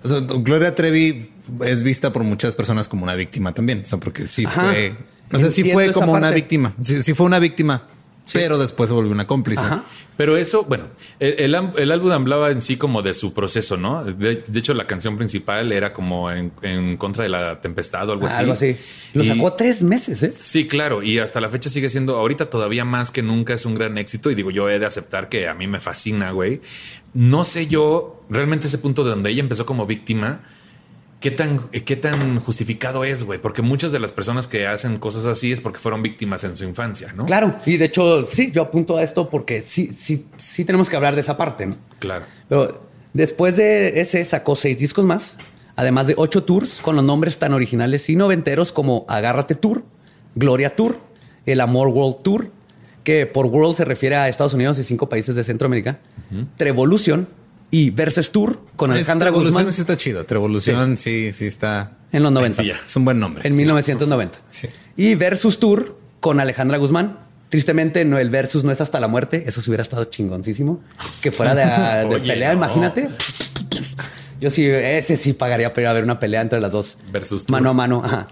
[0.02, 1.32] Gloria Trevi
[1.64, 3.82] es vista por muchas personas como una víctima también.
[3.84, 4.96] O sea, porque sí fue.
[5.32, 6.74] O sea, sí fue como una víctima.
[6.80, 7.88] sí, fue una víctima
[8.32, 9.62] pero después se volvió una cómplice.
[10.16, 10.86] Pero eso, bueno,
[11.20, 14.02] el, álbum hablaba en sí como de su proceso, ¿no?
[14.02, 18.40] De, hecho, la canción principal era como en, contra de la tempestad o algo así.
[18.40, 18.76] Algo así.
[19.12, 20.30] Lo sacó tres meses, ¿eh?
[20.30, 21.02] Sí, claro.
[21.02, 24.30] Y hasta la fecha sigue siendo, ahorita todavía más que nunca es un gran éxito.
[24.30, 26.62] Y digo, yo he de aceptar que a mí me fascina, güey.
[27.12, 30.40] No sé yo realmente ese punto de donde ella empezó como víctima
[31.26, 33.40] ¿Qué tan, qué tan justificado es, güey?
[33.40, 36.62] Porque muchas de las personas que hacen cosas así es porque fueron víctimas en su
[36.62, 37.26] infancia, ¿no?
[37.26, 37.52] Claro.
[37.66, 41.16] Y de hecho, sí, yo apunto a esto porque sí, sí, sí tenemos que hablar
[41.16, 41.68] de esa parte.
[41.98, 42.26] Claro.
[42.48, 42.80] Pero
[43.12, 45.36] después de ese sacó seis discos más,
[45.74, 49.82] además de ocho tours con los nombres tan originales y noventeros como Agárrate Tour,
[50.36, 51.00] Gloria Tour,
[51.44, 52.52] El Amor World Tour,
[53.02, 55.98] que por World se refiere a Estados Unidos y cinco países de Centroamérica,
[56.56, 57.26] Trevolution,
[57.70, 59.72] y Versus Tour con Alejandra Guzmán.
[59.72, 60.24] sí está chido.
[60.24, 61.32] Trevolución sí.
[61.32, 61.92] sí, está.
[62.12, 62.62] En los 90.
[62.62, 63.46] es un buen nombre.
[63.46, 64.38] En 1990.
[64.48, 64.68] Sí.
[64.96, 67.18] Y Versus Tour con Alejandra Guzmán.
[67.48, 69.44] Tristemente, no, el Versus no es hasta la muerte.
[69.46, 70.80] Eso se hubiera estado chingoncísimo.
[71.20, 73.08] Que fuera de, pelea, imagínate.
[74.40, 76.98] Yo sí, ese sí pagaría para ir a ver una pelea entre las dos.
[77.12, 78.02] Versus Mano a mano.
[78.04, 78.28] Ajá.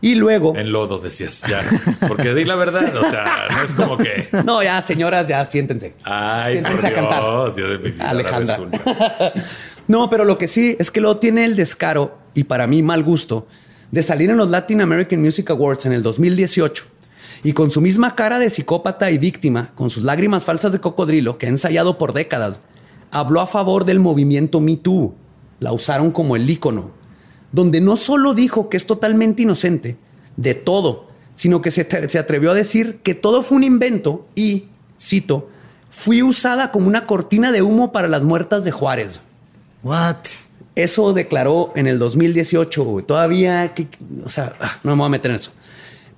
[0.00, 0.54] Y luego.
[0.56, 1.60] En lodo decías, ya.
[2.06, 2.94] Porque di la verdad.
[2.96, 4.28] O sea, no es como que.
[4.44, 5.94] No, ya, señoras, ya siéntense.
[6.04, 7.54] Ay, siéntense a cantar.
[7.54, 8.58] Dios de Alejandra.
[9.88, 13.02] no, pero lo que sí es que luego tiene el descaro, y para mí mal
[13.02, 13.48] gusto,
[13.90, 16.84] de salir en los Latin American Music Awards en el 2018
[17.42, 21.38] y con su misma cara de psicópata y víctima, con sus lágrimas falsas de cocodrilo
[21.38, 22.60] que ha ensayado por décadas,
[23.10, 25.14] habló a favor del movimiento Me Too.
[25.60, 26.97] La usaron como el ícono
[27.52, 29.96] donde no solo dijo que es totalmente inocente
[30.36, 31.82] de todo, sino que se,
[32.18, 34.66] atrevió a decir que todo fue un invento y,
[35.00, 35.48] cito,
[35.90, 39.20] fui usada como una cortina de humo para las muertas de Juárez.
[39.82, 40.16] What?
[40.74, 43.04] Eso declaró en el 2018.
[43.06, 43.72] Todavía,
[44.24, 45.52] o sea, ah, no me voy a meter en eso.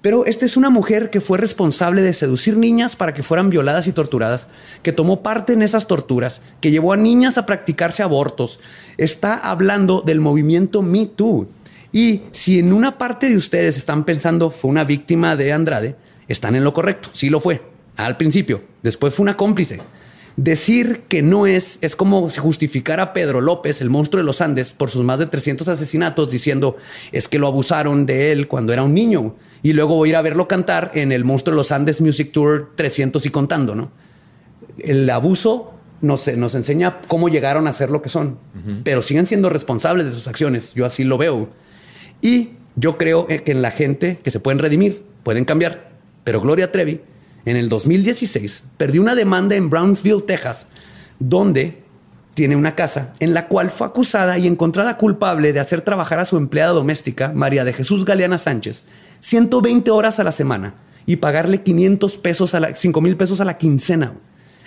[0.03, 3.86] Pero esta es una mujer que fue responsable de seducir niñas para que fueran violadas
[3.86, 4.48] y torturadas,
[4.82, 8.61] que tomó parte en esas torturas, que llevó a niñas a practicarse abortos.
[8.96, 11.48] Está hablando del movimiento Me Too.
[11.92, 15.96] Y si en una parte de ustedes están pensando fue una víctima de Andrade,
[16.28, 17.11] están en lo correcto.
[17.12, 17.61] Sí lo fue
[17.96, 18.62] al principio.
[18.82, 19.80] Después fue una cómplice.
[20.36, 24.40] Decir que no es es como si justificara a Pedro López, el monstruo de los
[24.40, 26.78] Andes, por sus más de 300 asesinatos, diciendo
[27.12, 30.16] es que lo abusaron de él cuando era un niño y luego voy a ir
[30.16, 33.90] a verlo cantar en el monstruo de los Andes Music Tour 300 y contando, ¿no?
[34.78, 38.38] El abuso nos, nos enseña cómo llegaron a ser lo que son,
[38.84, 40.72] pero siguen siendo responsables de sus acciones.
[40.74, 41.50] Yo así lo veo.
[42.22, 45.90] Y yo creo que en la gente que se pueden redimir, pueden cambiar,
[46.24, 47.00] pero Gloria Trevi
[47.44, 50.66] en el 2016 perdió una demanda en Brownsville, Texas,
[51.18, 51.82] donde
[52.34, 56.24] tiene una casa en la cual fue acusada y encontrada culpable de hacer trabajar a
[56.24, 58.84] su empleada doméstica, María de Jesús Galeana Sánchez,
[59.20, 60.74] 120 horas a la semana
[61.06, 64.14] y pagarle 500 pesos a la, 5 mil pesos a la quincena.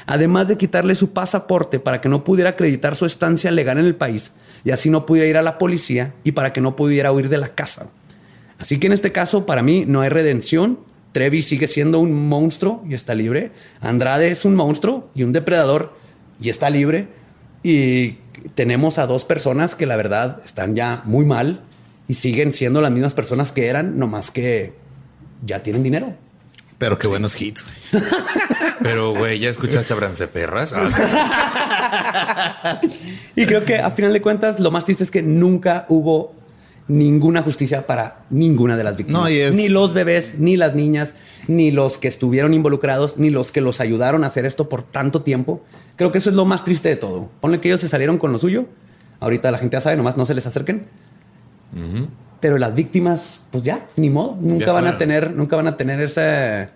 [0.05, 3.95] Además de quitarle su pasaporte para que no pudiera acreditar su estancia legal en el
[3.95, 4.33] país
[4.63, 7.37] y así no pudiera ir a la policía y para que no pudiera huir de
[7.37, 7.89] la casa.
[8.59, 10.79] Así que en este caso, para mí, no hay redención
[11.13, 13.51] Trevi sigue siendo un monstruo y está libre.
[13.79, 15.93] Andrade es un monstruo y un depredador
[16.41, 17.07] y está libre.
[17.61, 18.17] Y
[18.55, 21.61] tenemos a dos personas que la verdad están ya muy mal
[22.07, 24.73] y siguen siendo las mismas personas que eran, nomás que
[25.45, 26.13] ya tienen dinero.
[26.77, 27.65] Pero qué buenos hits.
[28.81, 30.73] Pero, güey, ¿ya escuchaste a Brance Perras?
[30.75, 32.81] Ah.
[33.35, 36.35] y creo que a final de cuentas, lo más triste es que nunca hubo
[36.87, 39.29] ninguna justicia para ninguna de las víctimas.
[39.53, 41.13] Ni los bebés, ni las niñas,
[41.47, 45.21] ni los que estuvieron involucrados, ni los que los ayudaron a hacer esto por tanto
[45.21, 45.61] tiempo.
[45.95, 47.29] Creo que eso es lo más triste de todo.
[47.39, 48.65] Ponle que ellos se salieron con lo suyo.
[49.19, 50.87] Ahorita la gente ya sabe, nomás no se les acerquen.
[52.39, 54.37] Pero las víctimas, pues ya, ni modo.
[54.39, 56.69] Nunca van a tener, nunca van a tener ese,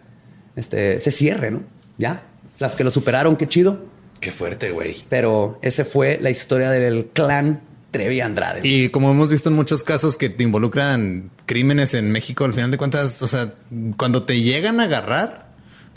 [0.55, 1.61] este, ese cierre, ¿no?
[1.97, 2.23] Ya,
[2.59, 3.85] las que lo superaron, qué chido.
[4.19, 4.97] Qué fuerte, güey.
[5.09, 7.61] Pero ese fue la historia del clan
[7.91, 8.61] Trevi Andrade.
[8.63, 12.71] Y como hemos visto en muchos casos que te involucran crímenes en México, al final
[12.71, 13.53] de cuentas, o sea,
[13.97, 15.47] cuando te llegan a agarrar,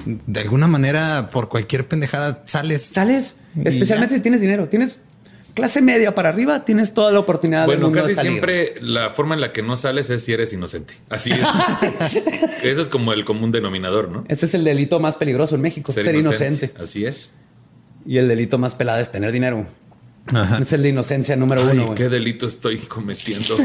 [0.04, 2.86] de alguna manera, por cualquier pendejada, sales.
[2.86, 4.68] Sales, especialmente si tienes dinero.
[4.68, 4.96] Tienes
[5.60, 9.52] clase media para arriba, tienes toda la oportunidad bueno, casi siempre la forma en la
[9.52, 10.94] que no sales es si eres inocente.
[11.08, 11.40] Así es.
[12.62, 14.24] Ese es como el común denominador, ¿no?
[14.28, 16.72] Ese es el delito más peligroso en México, ser, inocente.
[16.80, 17.32] Así es.
[18.06, 19.66] Y el delito más pelado es tener dinero.
[20.60, 21.94] Es el de inocencia número uno.
[21.94, 23.56] ¿Qué delito estoy cometiendo?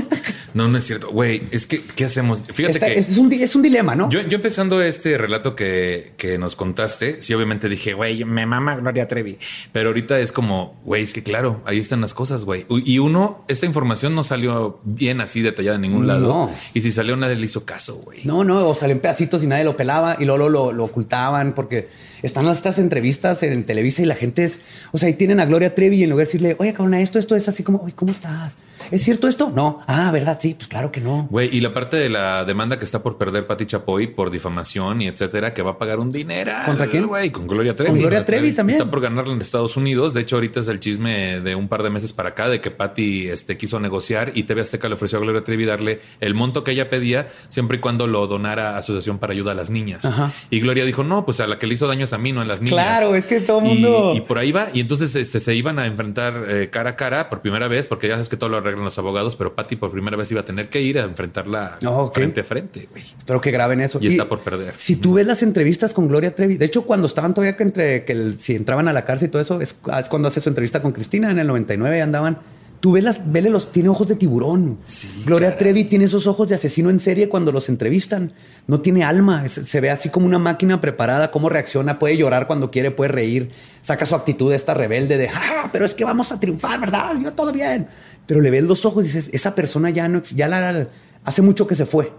[0.53, 1.11] no, no es cierto.
[1.11, 2.44] Güey, es que, ¿qué hacemos?
[2.53, 2.99] Fíjate que.
[2.99, 4.10] Es un, es un, dilema, ¿no?
[4.10, 8.76] Yo, yo empezando este relato que, que, nos contaste, sí, obviamente dije, güey, me mama
[8.77, 9.38] Gloria Trevi.
[9.72, 12.65] Pero ahorita es como, güey, es que claro, ahí están las cosas, güey.
[12.69, 16.49] Y uno, esta información no salió bien así detallada en ningún lado.
[16.73, 18.22] Y si salió, nadie le hizo caso, güey.
[18.23, 21.53] No, no, o salió en pedacitos y nadie lo pelaba y luego lo, lo ocultaban
[21.53, 21.90] porque
[22.21, 24.59] están estas entrevistas en Televisa y la gente es,
[24.91, 27.19] o sea, ahí tienen a Gloria Trevi y en lugar de decirle, oye, cabrón, esto,
[27.19, 28.57] esto es así como, oye, ¿cómo estás?
[28.91, 29.51] ¿Es cierto esto?
[29.53, 29.81] No.
[29.87, 30.37] Ah, ¿verdad?
[30.39, 31.27] Sí, pues claro que no.
[31.29, 35.01] Güey, y la parte de la demanda que está por perder Pati Chapoy por difamación
[35.01, 36.51] y etcétera, que va a pagar un dinero.
[36.65, 37.07] ¿Contra quién?
[37.07, 37.91] Güey, con Gloria Trevi.
[37.91, 38.79] Con Gloria Trevi, también.
[38.79, 40.13] Está por ganarla en Estados Unidos.
[40.13, 42.71] De hecho, ahorita es el chisme de un par de meses para acá de que
[42.71, 46.63] Pati este, quiso negociar y TV Azteca le ofreció a Gloria Trevi darle el monto
[46.63, 50.07] que ella pedía siempre y cuando lo donara a Asociación para Ayuda a las Niñas.
[50.49, 52.41] Y Gloria dijo, no, pues a la que le hizo daño es a mí, no
[52.41, 52.73] a las niñas.
[52.73, 54.13] Claro, es que todo el mundo.
[54.15, 54.67] Y, por ahí va.
[54.73, 58.07] Y entonces este, se iban a enfrentar eh, cara a cara por primera vez, porque
[58.07, 60.45] ya sabes que todo lo arreglan los abogados, pero Patty por primera vez iba a
[60.45, 61.80] tener que ir a enfrentarla
[62.14, 63.03] frente a frente, güey.
[63.03, 63.99] Espero que graben eso.
[64.02, 64.73] Y, está por perder.
[64.77, 68.06] Si tú ves las entrevistas con Gloria Trevi, de hecho, cuando estaban todavía que entre
[68.06, 70.81] que si entraban a la cárcel y todo eso, es, es cuando hace su entrevista
[70.81, 72.39] con Cristina en el 99 andaban
[72.85, 74.77] Tú ves las, vele los, tiene ojos de tiburón.
[75.25, 78.31] Gloria Trevi tiene esos ojos de asesino en serie cuando los entrevistan.
[78.67, 79.47] No tiene alma.
[79.47, 83.49] se ve así como una máquina preparada, cómo reacciona, puede llorar cuando quiere, puede reír,
[83.81, 87.15] saca su actitud de esta rebelde de, ah, pero es que vamos a triunfar, ¿verdad?
[87.23, 87.87] Yo todo bien.
[88.27, 90.87] Pero le ves los ojos y dices, esa persona ya no, ya la,
[91.23, 92.13] hace mucho que se fue.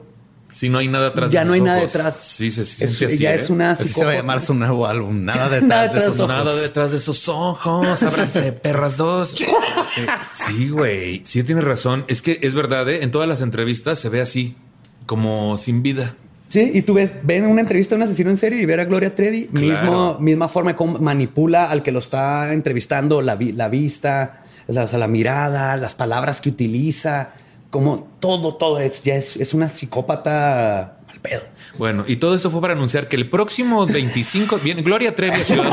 [0.57, 1.31] Si no hay nada atrás.
[1.31, 2.16] Ya no hay nada detrás.
[2.16, 3.19] Sí, se siente así.
[3.19, 3.53] Ya es ¿eh?
[3.53, 5.23] una así se va a llamar su nuevo álbum.
[5.27, 6.28] Nada detrás de esos ojos.
[6.28, 8.03] Nada detrás de esos ojos.
[8.03, 9.35] Ábranse, perras dos.
[10.33, 11.20] sí, güey.
[11.27, 12.07] Sí, tienes razón.
[12.09, 13.03] Es que es verdad, ¿eh?
[13.03, 14.57] En todas las entrevistas se ve así,
[15.05, 16.16] como sin vida.
[16.49, 18.87] Sí, y tú ves, ven una entrevista de un asesino en serio y ver a
[18.87, 23.69] Gloria Trevi, mismo, misma forma de cómo manipula al que lo está entrevistando, la, la
[23.69, 27.35] vista, la, la mirada, las palabras que utiliza
[27.70, 31.43] como todo, todo es, ya es, una psicópata al pedo.
[31.78, 35.44] Bueno, y todo eso fue para anunciar que el próximo 25 viene Gloria Trevi a
[35.44, 35.64] Ciudad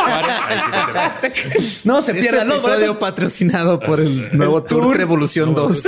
[1.84, 2.52] no se pierdan.
[2.52, 5.86] Este episodio patrocinado por el nuevo Tour, Revolución 2.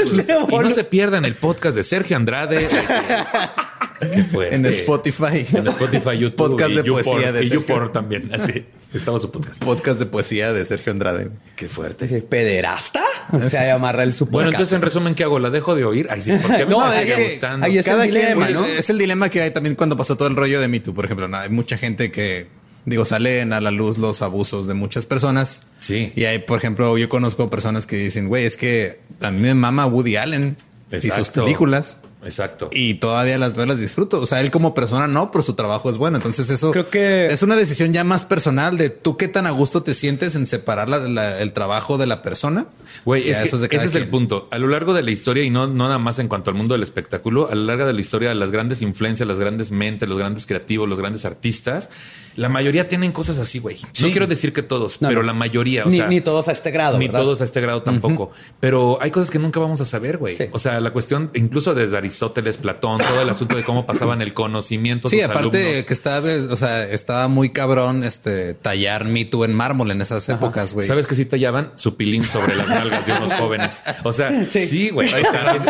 [0.52, 2.70] Y no se pierdan el podcast de Sergio Andrade.
[4.02, 5.46] En Spotify.
[5.54, 6.36] En Spotify, YouTube.
[6.36, 8.34] Podcast de poesía de Y YouPorn también.
[8.34, 8.66] Así.
[8.94, 9.64] Estaba su podcast.
[9.64, 11.30] Podcast de poesía de Sergio Andrade.
[11.56, 12.08] Qué fuerte.
[12.22, 13.04] ¿Pederasta?
[13.32, 15.40] O sea, amarra el su Bueno, entonces en resumen, ¿qué hago?
[15.40, 16.08] ¿La dejo de oír?
[16.10, 17.68] Ay, sí, porque no, es que gustando?
[17.68, 18.66] es el dilema, ¿no?
[18.66, 21.06] Es el dilema que hay también cuando pasó todo el rollo de Me Too, por
[21.06, 21.28] ejemplo.
[21.36, 22.48] hay mucha gente que
[22.86, 25.66] digo, salen a la luz los abusos de muchas personas.
[25.80, 26.14] Sí.
[26.16, 29.56] Y hay, por ejemplo, yo conozco personas que dicen, güey, es que a mí me
[29.56, 30.58] mama Woody Allen
[30.92, 32.00] y sus películas.
[32.26, 32.70] Exacto.
[32.72, 34.20] Y todavía las veo, las disfruto.
[34.20, 36.18] O sea, él como persona no, pero su trabajo es bueno.
[36.18, 39.52] Entonces eso creo que es una decisión ya más personal de tú qué tan a
[39.52, 42.68] gusto te sientes en separar el trabajo de la persona.
[43.06, 44.48] Güey, es ese es el punto.
[44.52, 46.74] A lo largo de la historia y no, no nada más en cuanto al mundo
[46.74, 50.18] del espectáculo, a lo largo de la historia, las grandes influencias, las grandes mentes, los
[50.18, 51.90] grandes creativos, los grandes artistas,
[52.36, 53.80] la mayoría tienen cosas así, güey.
[54.02, 55.86] No quiero decir que todos, pero la mayoría.
[55.86, 56.98] O ni, sea, ni, todos a este grado.
[56.98, 58.32] Ni todos a este grado tampoco.
[58.60, 60.36] Pero hay cosas que nunca vamos a saber, güey.
[60.52, 62.15] O sea, la cuestión, incluso desde Aristóteles,
[62.62, 65.10] Platón, todo el asunto de cómo pasaban el conocimiento.
[65.10, 70.02] Sí, aparte que estaba, o sea, estaba muy cabrón este tallar mito en mármol en
[70.02, 70.88] esas épocas, güey.
[70.88, 73.84] ¿Sabes que sí tallaban su pilín sobre las nalgas de unos jóvenes?
[74.04, 75.12] O sea, sí, güey.
[75.14, 75.24] ahí,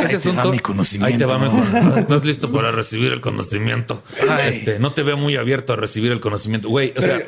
[0.05, 0.51] ese asunto.
[0.51, 1.13] mi conocimiento.
[1.13, 1.97] Ahí te va mejor.
[1.99, 4.03] Estás listo para recibir el conocimiento.
[4.43, 7.27] Este, no te veo muy abierto a recibir el conocimiento Güey, o sea,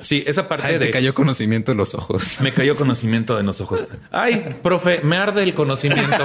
[0.00, 0.86] sí, esa parte de.
[0.86, 2.40] Te cayó conocimiento en los ojos.
[2.42, 3.86] Me cayó conocimiento en los ojos.
[4.10, 6.24] Ay, profe, me arde el conocimiento.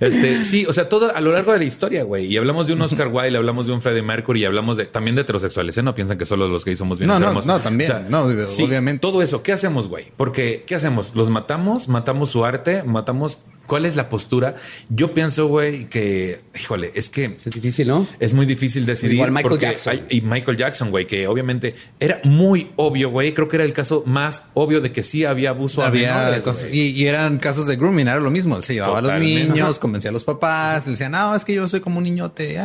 [0.00, 2.26] este, sí, o sea, todo a lo largo de la historia, güey.
[2.26, 5.14] Y hablamos de un Oscar Wilde, hablamos de un Freddie Mercury y hablamos de también
[5.16, 5.76] de heterosexuales.
[5.78, 5.82] ¿eh?
[5.82, 8.06] No piensan que solo los gays somos bien no, No, no, también.
[8.08, 9.00] no, obviamente.
[9.00, 10.12] Todo eso, ¿qué hacemos, güey?
[10.16, 11.12] Porque, ¿qué hacemos?
[11.14, 11.88] ¿Los matamos?
[11.88, 12.82] ¿Matamos su arte?
[12.82, 13.40] ¿Matamos
[13.70, 14.56] ¿Cuál es la postura?
[14.88, 17.36] Yo pienso, güey, que, híjole, es que...
[17.36, 18.04] Es difícil, ¿no?
[18.18, 19.14] Es muy difícil decidir.
[19.14, 20.00] Igual Michael Jackson.
[20.08, 23.32] y Michael Jackson, güey, que obviamente era muy obvio, güey.
[23.32, 26.36] Creo que era el caso más obvio de que sí había abuso había
[26.72, 28.56] y, eran casos de grooming, era lo mismo.
[28.56, 31.54] Él se llevaba a los niños, convencía a los papás, él decía, no, es que
[31.54, 32.58] yo soy como un niñote.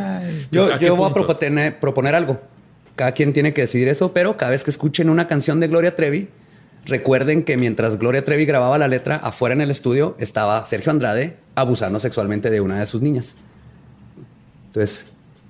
[0.49, 2.41] yo, yo voy a proponer, proponer algo.
[2.95, 5.95] cada quien tiene que decidir eso, pero cada vez que escuchen una canción de Gloria
[5.95, 6.29] Trevi,
[6.85, 11.37] recuerden que mientras Gloria Trevi grababa la letra, afuera en el estudio estaba Sergio Andrade
[11.55, 13.35] abusando sexualmente de una de sus niñas.
[14.67, 15.07] Entonces,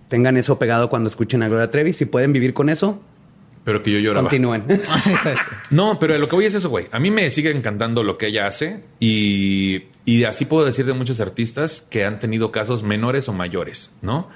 [0.07, 1.93] tengan eso pegado cuando escuchen a Gloria Trevi.
[1.93, 3.01] Si pueden vivir con eso,
[3.65, 4.29] pero que yo lloraba.
[4.29, 4.63] Continúen.
[5.71, 6.87] no, pero lo que voy es eso, güey.
[6.91, 10.93] A mí me sigue encantando lo que ella hace y, y así puedo decir de
[10.93, 14.29] muchos artistas que han tenido casos menores o mayores, ¿no?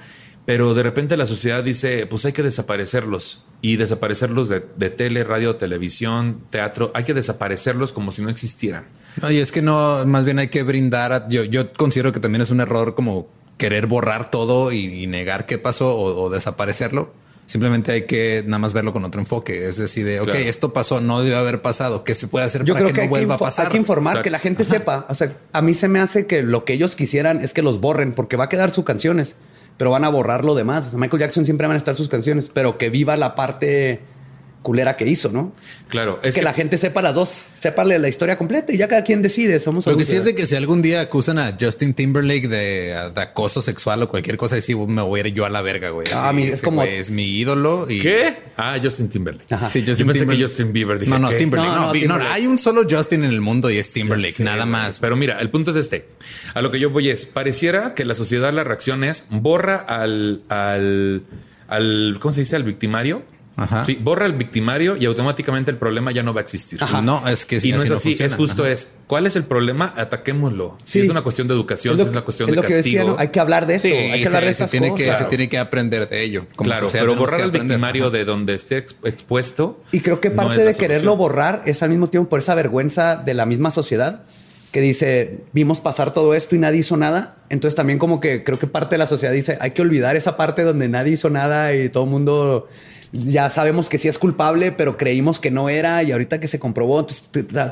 [0.50, 5.54] Pero de repente la sociedad dice, pues hay que desaparecerlos y desaparecerlos de, tele, radio,
[5.54, 6.90] televisión, teatro.
[6.92, 8.88] Hay que desaparecerlos como si no existieran.
[9.22, 11.28] No, y es que no, más bien hay que brindar.
[11.28, 13.28] yo, yo considero que también es un error como
[13.58, 17.12] querer borrar todo y, negar qué pasó o, desaparecerlo.
[17.46, 19.68] Simplemente hay que nada más verlo con otro enfoque.
[19.68, 22.02] Es decir, de, ok, esto pasó, no debe haber pasado.
[22.02, 23.66] ¿Qué se puede hacer para que, no vuelva a pasar?
[23.66, 25.06] Hay que informar, que la gente sepa.
[25.08, 27.80] O sea, a mí se me hace que lo que ellos quisieran es que los
[27.80, 29.36] borren porque va a quedar sus canciones
[29.80, 30.88] pero van a borrar lo demás.
[30.88, 34.00] O sea, Michael Jackson siempre van a estar sus canciones, pero que viva la parte
[34.62, 35.52] culera que hizo, ¿no?
[35.88, 36.20] Claro.
[36.22, 37.28] Es que, la gente sepa las dos,
[37.58, 39.58] séparle la historia completa y ya cada quien decide.
[39.58, 42.94] Somos Lo que sí es de que si algún día acusan a Justin Timberlake de,
[43.16, 46.08] acoso sexual o cualquier cosa así, me voy a ir yo a la verga, güey.
[46.12, 47.86] Ah, mí es como es mi ídolo.
[47.88, 48.00] Y...
[48.00, 48.36] ¿Qué?
[48.56, 49.46] Ah, Justin Timberlake.
[49.68, 51.08] Sí, Justin yo pensé que Justin Bieber.
[51.08, 52.06] no, no, Timberlake.
[52.06, 54.98] No, no, hay un solo Justin en el mundo y es Timberlake, nada más.
[54.98, 56.06] Pero mira, el punto es este.
[56.54, 60.42] A lo que yo voy es, pareciera que la sociedad la reacción es borra al,
[60.48, 61.22] al,
[61.68, 62.56] al, ¿cómo se dice?
[62.56, 63.22] Al victimario
[63.84, 66.80] Sí, borra el victimario y automáticamente el problema ya no va a existir.
[67.02, 68.16] No, es que y no es así.
[68.18, 70.76] es justo es cuál es el problema, ataquémoslo.
[70.82, 73.16] Si es una cuestión de educación, si es una cuestión de castigo.
[73.18, 73.88] hay que hablar de esto.
[73.88, 76.46] hay que hablar de se tiene Que, se tiene que aprender de ello.
[76.56, 79.82] claro, pero borrar el victimario de donde esté expuesto.
[79.92, 83.34] Y creo que parte de quererlo borrar es al mismo tiempo por esa vergüenza de
[83.34, 84.22] la misma sociedad
[84.70, 87.36] que dice, vimos pasar todo esto y nadie hizo nada.
[87.48, 90.36] Entonces también como que creo que parte de la sociedad dice, hay que olvidar esa
[90.36, 92.68] parte donde nadie hizo nada y todo el mundo
[93.12, 96.60] ya sabemos que sí es culpable, pero creímos que no era y ahorita que se
[96.60, 97.06] comprobó,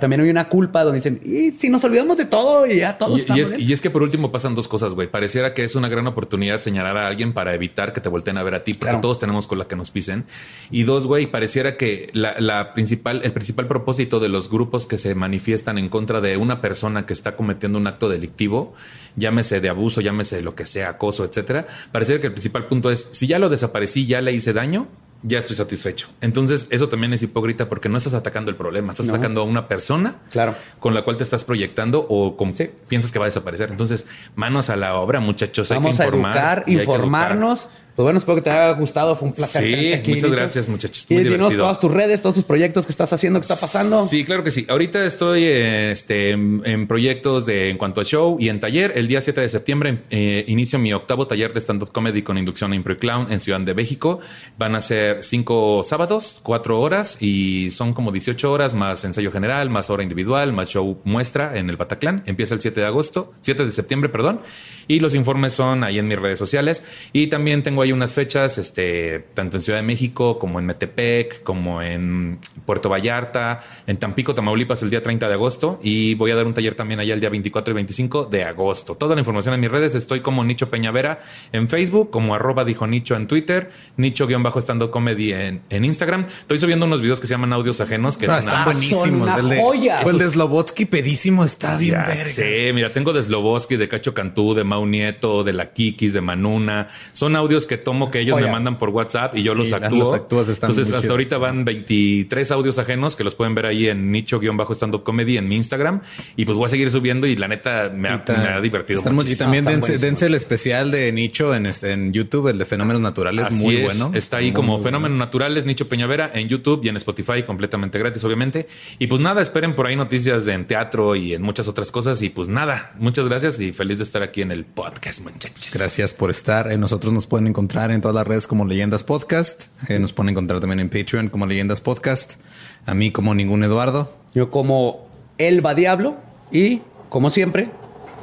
[0.00, 3.20] también hay una culpa donde dicen, y si nos olvidamos de todo y ya todos
[3.20, 3.32] y,
[3.62, 5.08] y, es, que por último pasan dos cosas, güey.
[5.08, 8.42] Pareciera que es una gran oportunidad señalar a alguien para evitar que te volteen a
[8.42, 10.24] ver a ti, porque todos tenemos con la que nos pisen.
[10.72, 15.14] Y dos, güey, pareciera que la, principal, el principal propósito de los grupos que se
[15.14, 18.74] manifiestan en contra de una persona que está cometiendo un acto delictivo,
[19.14, 23.08] llámese de abuso, llámese lo que sea, acoso, etcétera, pareciera que el principal punto es,
[23.12, 24.88] si ya lo desaparecí, ya le hice daño,
[25.22, 26.08] ya estoy satisfecho.
[26.20, 29.66] Entonces, eso también es hipócrita porque no estás atacando el problema, estás atacando a una
[29.66, 30.54] persona claro.
[30.78, 32.54] con la cual te estás proyectando o con,
[32.88, 33.70] piensas que va a desaparecer.
[33.70, 35.68] Entonces, manos a la obra, muchachos.
[35.70, 37.68] Vamos hay que informar a educar, informarnos.
[37.98, 39.16] Pues bueno, espero que te haya gustado.
[39.16, 39.64] Fue un placer.
[39.64, 41.04] Sí, aquí, muchas gracias, muchachos.
[41.08, 44.06] y dinos todas tus redes, todos tus proyectos que estás haciendo, que está pasando.
[44.06, 44.64] Sí, claro que sí.
[44.68, 48.92] Ahorita estoy este, en, proyectos de en cuanto a show y en taller.
[48.94, 52.70] El día 7 de septiembre eh, inicio mi octavo taller de stand-up comedy con inducción
[52.70, 54.20] a Impro Clown en Ciudad de México.
[54.56, 59.70] Van a ser cinco sábados, cuatro horas y son como 18 horas más ensayo general,
[59.70, 62.22] más hora individual, más show muestra en el Bataclan.
[62.26, 64.40] Empieza el 7 de agosto, 7 de septiembre, perdón.
[64.86, 66.84] Y los informes son ahí en mis redes sociales.
[67.12, 71.42] Y también tengo ahí unas fechas, este, tanto en Ciudad de México como en Metepec,
[71.42, 76.36] como en Puerto Vallarta, en Tampico, Tamaulipas el día 30 de agosto y voy a
[76.36, 78.94] dar un taller también allá el día 24 y 25 de agosto.
[78.96, 82.86] Toda la información en mis redes, estoy como Nicho Peñavera en Facebook, como arroba dijo
[82.86, 86.26] Nicho en Twitter, Nicho-estando comedy en, en, Instagram.
[86.40, 89.38] Estoy subiendo unos videos que se llaman audios ajenos que están buenísimos.
[89.38, 89.60] el de,
[90.06, 92.14] El de Slobotsky pedísimo está bien verga.
[92.14, 96.20] Sí, mira, tengo de Slobotsky, de Cacho Cantú, de Mau Nieto, de la Kikis, de
[96.20, 96.88] Manuna.
[97.12, 100.16] Son audios que tomo que ellos me mandan por WhatsApp y yo los actúo.
[100.16, 105.38] Entonces, hasta ahorita van 23 audios ajenos que los pueden ver ahí en nicho-stand-up comedy
[105.38, 106.02] en mi Instagram.
[106.36, 109.32] Y pues voy a seguir subiendo y la neta me ha, divertido mucho.
[109.32, 113.52] Y también dense, el especial de Nicho en, este, en YouTube, el de Fenómenos Naturales,
[113.52, 114.10] muy bueno.
[114.14, 118.66] Está ahí como Fenómenos Naturales, Nicho Peñavera en YouTube y en Spotify, completamente gratis, obviamente.
[118.98, 122.22] Y pues nada, esperen por ahí noticias en teatro y en muchas otras cosas.
[122.22, 125.70] Y pues nada, muchas gracias y feliz de estar aquí en el podcast, muchachos.
[125.74, 126.70] Gracias por estar.
[126.70, 129.66] Eh, nosotros nos pueden encontrar en todas las redes como Leyendas Podcast.
[129.90, 132.40] Eh, nos pueden encontrar también en Patreon como Leyendas Podcast.
[132.86, 134.12] A mí como ningún Eduardo.
[134.32, 135.08] Yo como
[135.38, 136.16] Elba Diablo.
[136.52, 137.70] Y como siempre,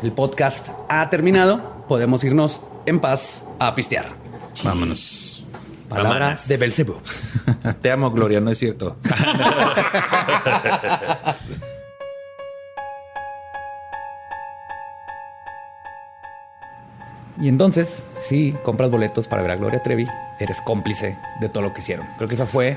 [0.04, 1.84] el podcast ha terminado.
[1.90, 4.06] Podemos irnos en paz a pistear.
[4.64, 5.46] Vámonos.
[5.90, 6.96] Palabra de Belcebú.
[7.82, 8.96] Te amo, Gloria, no es cierto.
[17.46, 20.08] Y entonces, si compras boletos para ver a Gloria Trevi,
[20.40, 22.08] eres cómplice de todo lo que hicieron.
[22.18, 22.76] Creo que esa fue,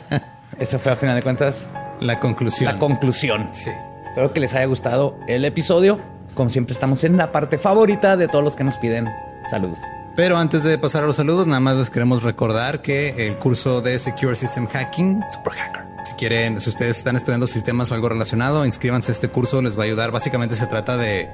[0.58, 1.66] esa fue a final de cuentas
[1.98, 2.74] la conclusión.
[2.74, 3.48] La conclusión.
[3.52, 3.70] Sí.
[4.06, 5.98] Espero que les haya gustado el episodio.
[6.34, 9.08] Como siempre, estamos en la parte favorita de todos los que nos piden
[9.50, 9.78] Saludos.
[10.14, 13.80] Pero antes de pasar a los saludos, nada más les queremos recordar que el curso
[13.80, 15.91] de Secure System Hacking, Super Hacker.
[16.04, 19.78] Si quieren, si ustedes están estudiando sistemas o algo relacionado, inscríbanse a este curso, les
[19.78, 20.10] va a ayudar.
[20.10, 21.30] Básicamente se trata de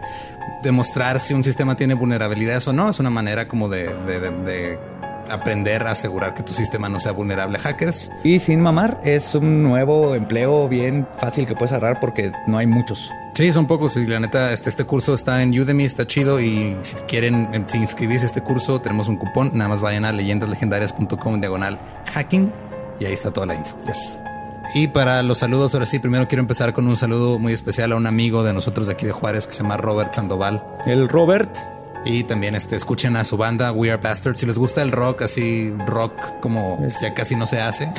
[0.63, 2.91] demostrar si un sistema tiene vulnerabilidades o no.
[2.91, 4.79] Es una manera como de, de
[5.31, 8.11] aprender a asegurar que tu sistema no sea vulnerable a hackers.
[8.25, 12.67] Y sin mamar, es un nuevo empleo bien fácil que puedes agarrar porque no hay
[12.67, 13.11] muchos.
[13.35, 13.97] Sí, son pocos.
[13.97, 16.41] Y la neta, este, este curso está en Udemy, está chido.
[16.41, 19.51] Y si quieren em, si inscribirse a este curso, tenemos un cupón.
[19.55, 21.79] Nada más vayan a leyendaslegendarias.com diagonal
[22.13, 22.53] hacking
[22.99, 23.77] y ahí está toda la info.
[24.75, 27.97] Y para los saludos, ahora sí, primero quiero empezar con un saludo muy especial a
[27.97, 30.63] un amigo de nosotros de aquí de Juárez que se llama Robert Sandoval.
[30.87, 31.51] El Robert.
[32.05, 34.41] Y también este, escuchen a su banda We Are Bastards.
[34.41, 37.91] Si les gusta el rock, así rock como ya casi no se hace.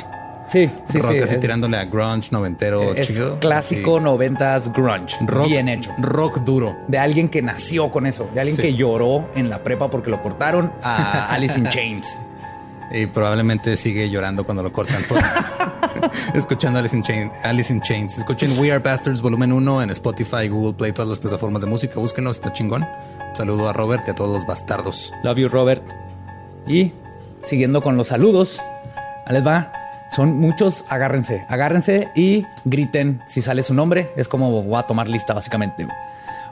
[0.50, 1.18] Sí, sí, rock sí.
[1.18, 5.16] así tirándole a grunge noventero es Clásico noventas grunge.
[5.26, 5.92] Rock, bien hecho.
[5.98, 6.76] Rock duro.
[6.88, 8.28] De alguien que nació con eso.
[8.34, 12.18] De alguien que lloró en la prepa porque lo cortaron a Alice in Chains.
[12.90, 15.02] Y probablemente sigue llorando cuando lo cortan.
[16.34, 18.18] Escuchando Alice in, Chains, Alice in Chains.
[18.18, 22.00] Escuchen We Are Bastards volumen 1 en Spotify, Google Play, todas las plataformas de música.
[22.00, 22.86] Búsquenlo, está chingón.
[23.34, 25.12] saludo a Robert y a todos los bastardos.
[25.22, 25.82] Love you, Robert.
[26.66, 26.92] Y
[27.44, 28.60] siguiendo con los saludos,
[29.28, 29.72] les va.
[30.10, 34.10] Son muchos, agárrense, agárrense y griten si sale su nombre.
[34.16, 35.86] Es como voy a tomar lista, básicamente.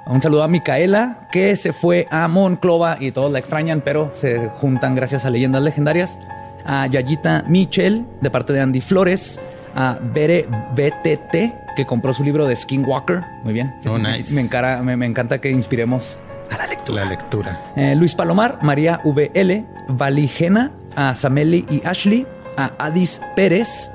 [0.08, 4.48] Un saludo a Micaela, que se fue a Monclova y todos la extrañan, pero se
[4.48, 6.18] juntan gracias a leyendas legendarias.
[6.64, 9.38] A Yayita Michel, de parte de Andy Flores.
[9.74, 13.22] A Bere BTT, que compró su libro de Skinwalker.
[13.44, 13.74] Muy bien.
[13.86, 14.34] Oh, nice.
[14.34, 16.18] Me, me, encanta que inspiremos
[16.50, 17.04] a la lectura.
[17.04, 17.60] La lectura.
[17.76, 22.26] Eh, Luis Palomar, María VL, Valigena, a Sameli y Ashley,
[22.56, 23.90] a Adis Pérez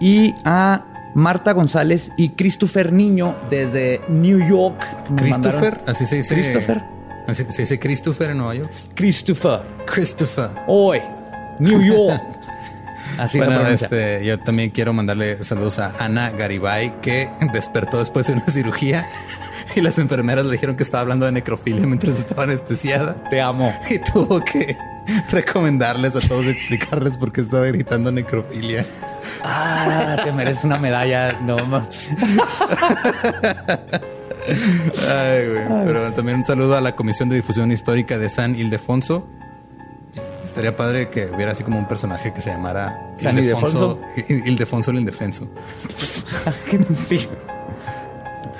[0.00, 4.82] y a Marta González y Christopher Niño desde New York.
[5.16, 6.34] Christopher, así se dice.
[6.34, 6.82] Christopher.
[7.26, 8.70] Así se dice Christopher en Nueva York.
[8.94, 9.60] Christopher.
[9.86, 10.50] Christopher.
[10.66, 11.00] Hoy,
[11.58, 12.20] New York.
[13.18, 18.34] Así bueno, este, yo también quiero mandarle saludos a Ana Garibay, que despertó después de
[18.34, 19.04] una cirugía
[19.76, 23.22] y las enfermeras le dijeron que estaba hablando de necrofilia mientras estaba anestesiada.
[23.28, 23.72] Te amo.
[23.90, 24.76] Y tuvo que
[25.30, 28.86] recomendarles a todos, explicarles por qué estaba gritando necrofilia.
[29.44, 31.32] Ah, te mereces una medalla.
[31.40, 31.56] No,
[35.08, 35.84] Ay, güey.
[35.84, 39.26] Pero también un saludo a la Comisión de Difusión Histórica de San Ildefonso.
[40.44, 44.00] Estaría padre que hubiera así como un personaje que se llamara San Ildefonso.
[44.28, 45.48] Ildefonso el Indefenso.
[46.94, 47.28] sí.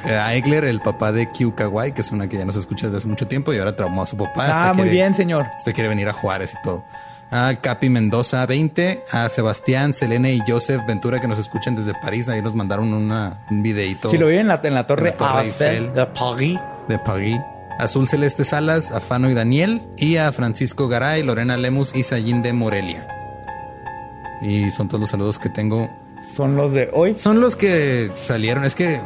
[0.07, 2.87] Eh, a Egler, el papá de Q Kawai, que es una que ya nos escucha
[2.87, 4.47] desde hace mucho tiempo y ahora traumó a su papá.
[4.47, 5.47] Ah, este muy bien, señor.
[5.57, 6.85] Este quiere venir a Juárez y todo.
[7.31, 12.28] A Capi Mendoza 20, a Sebastián, Selene y Joseph Ventura que nos escuchan desde París.
[12.28, 14.11] Ahí nos mandaron una, un videito.
[14.11, 16.59] Sí, lo vi en la, en la torre, Eiffel, de París.
[16.89, 17.39] De París.
[17.78, 22.43] Azul Celeste Salas, a Fano y Daniel y a Francisco Garay, Lorena Lemus y Sayin
[22.43, 23.07] de Morelia.
[24.43, 25.89] Y son todos los saludos que tengo.
[26.20, 27.19] ¿Son los de hoy?
[27.19, 28.65] Son los que salieron.
[28.65, 29.01] Es que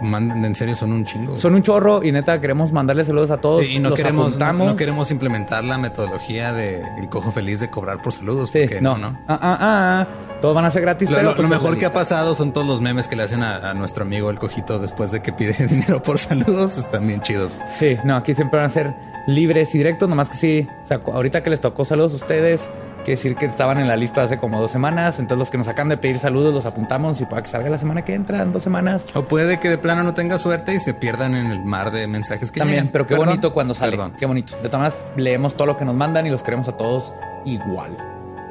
[0.00, 1.38] En serio, son un chingo.
[1.38, 3.64] Son un chorro y neta queremos mandarles saludos a todos.
[3.66, 8.12] Y no queremos no, queremos implementar la metodología de el cojo feliz de cobrar por
[8.12, 8.50] saludos.
[8.52, 9.18] Sí, no, no.
[9.26, 10.08] Ah, ah, ah,
[10.40, 11.10] todos van a ser gratis.
[11.10, 13.42] Lo, pero lo, pues mejor que ha pasado son todos los memes que le hacen
[13.42, 16.76] a, nuestro amigo el cojito después de que pide dinero por saludos.
[16.78, 17.56] Están bien chidos.
[17.76, 18.94] Sí, no, aquí siempre van a ser
[19.28, 20.68] libres y directos, nomás que sí.
[20.82, 23.96] O sea, ahorita que les tocó saludos a ustedes, Quiere decir que estaban en la
[23.96, 25.18] lista hace como dos semanas.
[25.18, 27.78] Entonces, los que nos acaban de pedir saludos los apuntamos y para que salga la
[27.78, 29.06] semana que entra, en dos semanas.
[29.14, 32.06] O puede que de plano no tenga suerte y se pierdan en el mar de
[32.06, 33.92] mensajes que También, pero qué bonito cuando sale.
[33.92, 34.14] Perdón.
[34.18, 34.56] Qué bonito.
[34.62, 37.14] De todas maneras, leemos todo lo que nos mandan y los queremos a todos
[37.46, 37.96] igual.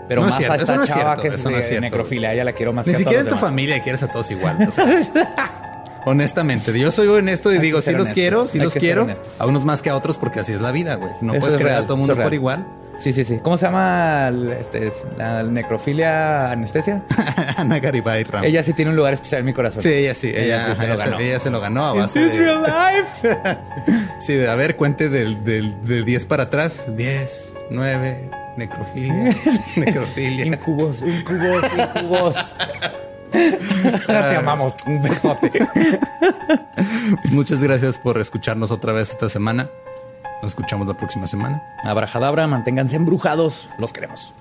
[0.08, 3.28] Pero más a esta chava que es necrofilia, ella la quiero más Ni siquiera en
[3.28, 4.58] tu familia quieres a todos igual.
[6.08, 9.08] honestamente, yo soy honesto y digo, sí los quiero, sí los quiero.
[9.40, 11.12] A unos más que a otros porque así es la vida, güey.
[11.22, 12.66] No puedes creer a todo el mundo por igual.
[13.00, 13.38] Sí, sí, sí.
[13.44, 17.04] ¿Cómo se llama este, la necrofilia anestesia?
[17.58, 18.44] Ana Garibay Ram.
[18.44, 19.84] Ella sí tiene un lugar especial en mi corazón.
[19.84, 20.30] Sí, ella sí.
[20.30, 22.40] Ella, ella, se, lo ganó a base de...
[22.40, 23.38] real life?
[24.20, 26.88] sí, a ver, cuente del, del, de 10 para atrás.
[26.96, 29.36] 10, 9, necrofilia,
[29.76, 30.46] necrofilia.
[30.48, 32.36] incubos, incubos, incubos.
[33.32, 34.76] Te amamos.
[34.86, 35.52] Un besote.
[37.32, 39.70] Muchas gracias por escucharnos otra vez esta semana.
[40.42, 41.62] Nos escuchamos la próxima semana.
[41.84, 43.70] Abrajadabra, manténganse embrujados.
[43.78, 44.34] Los queremos.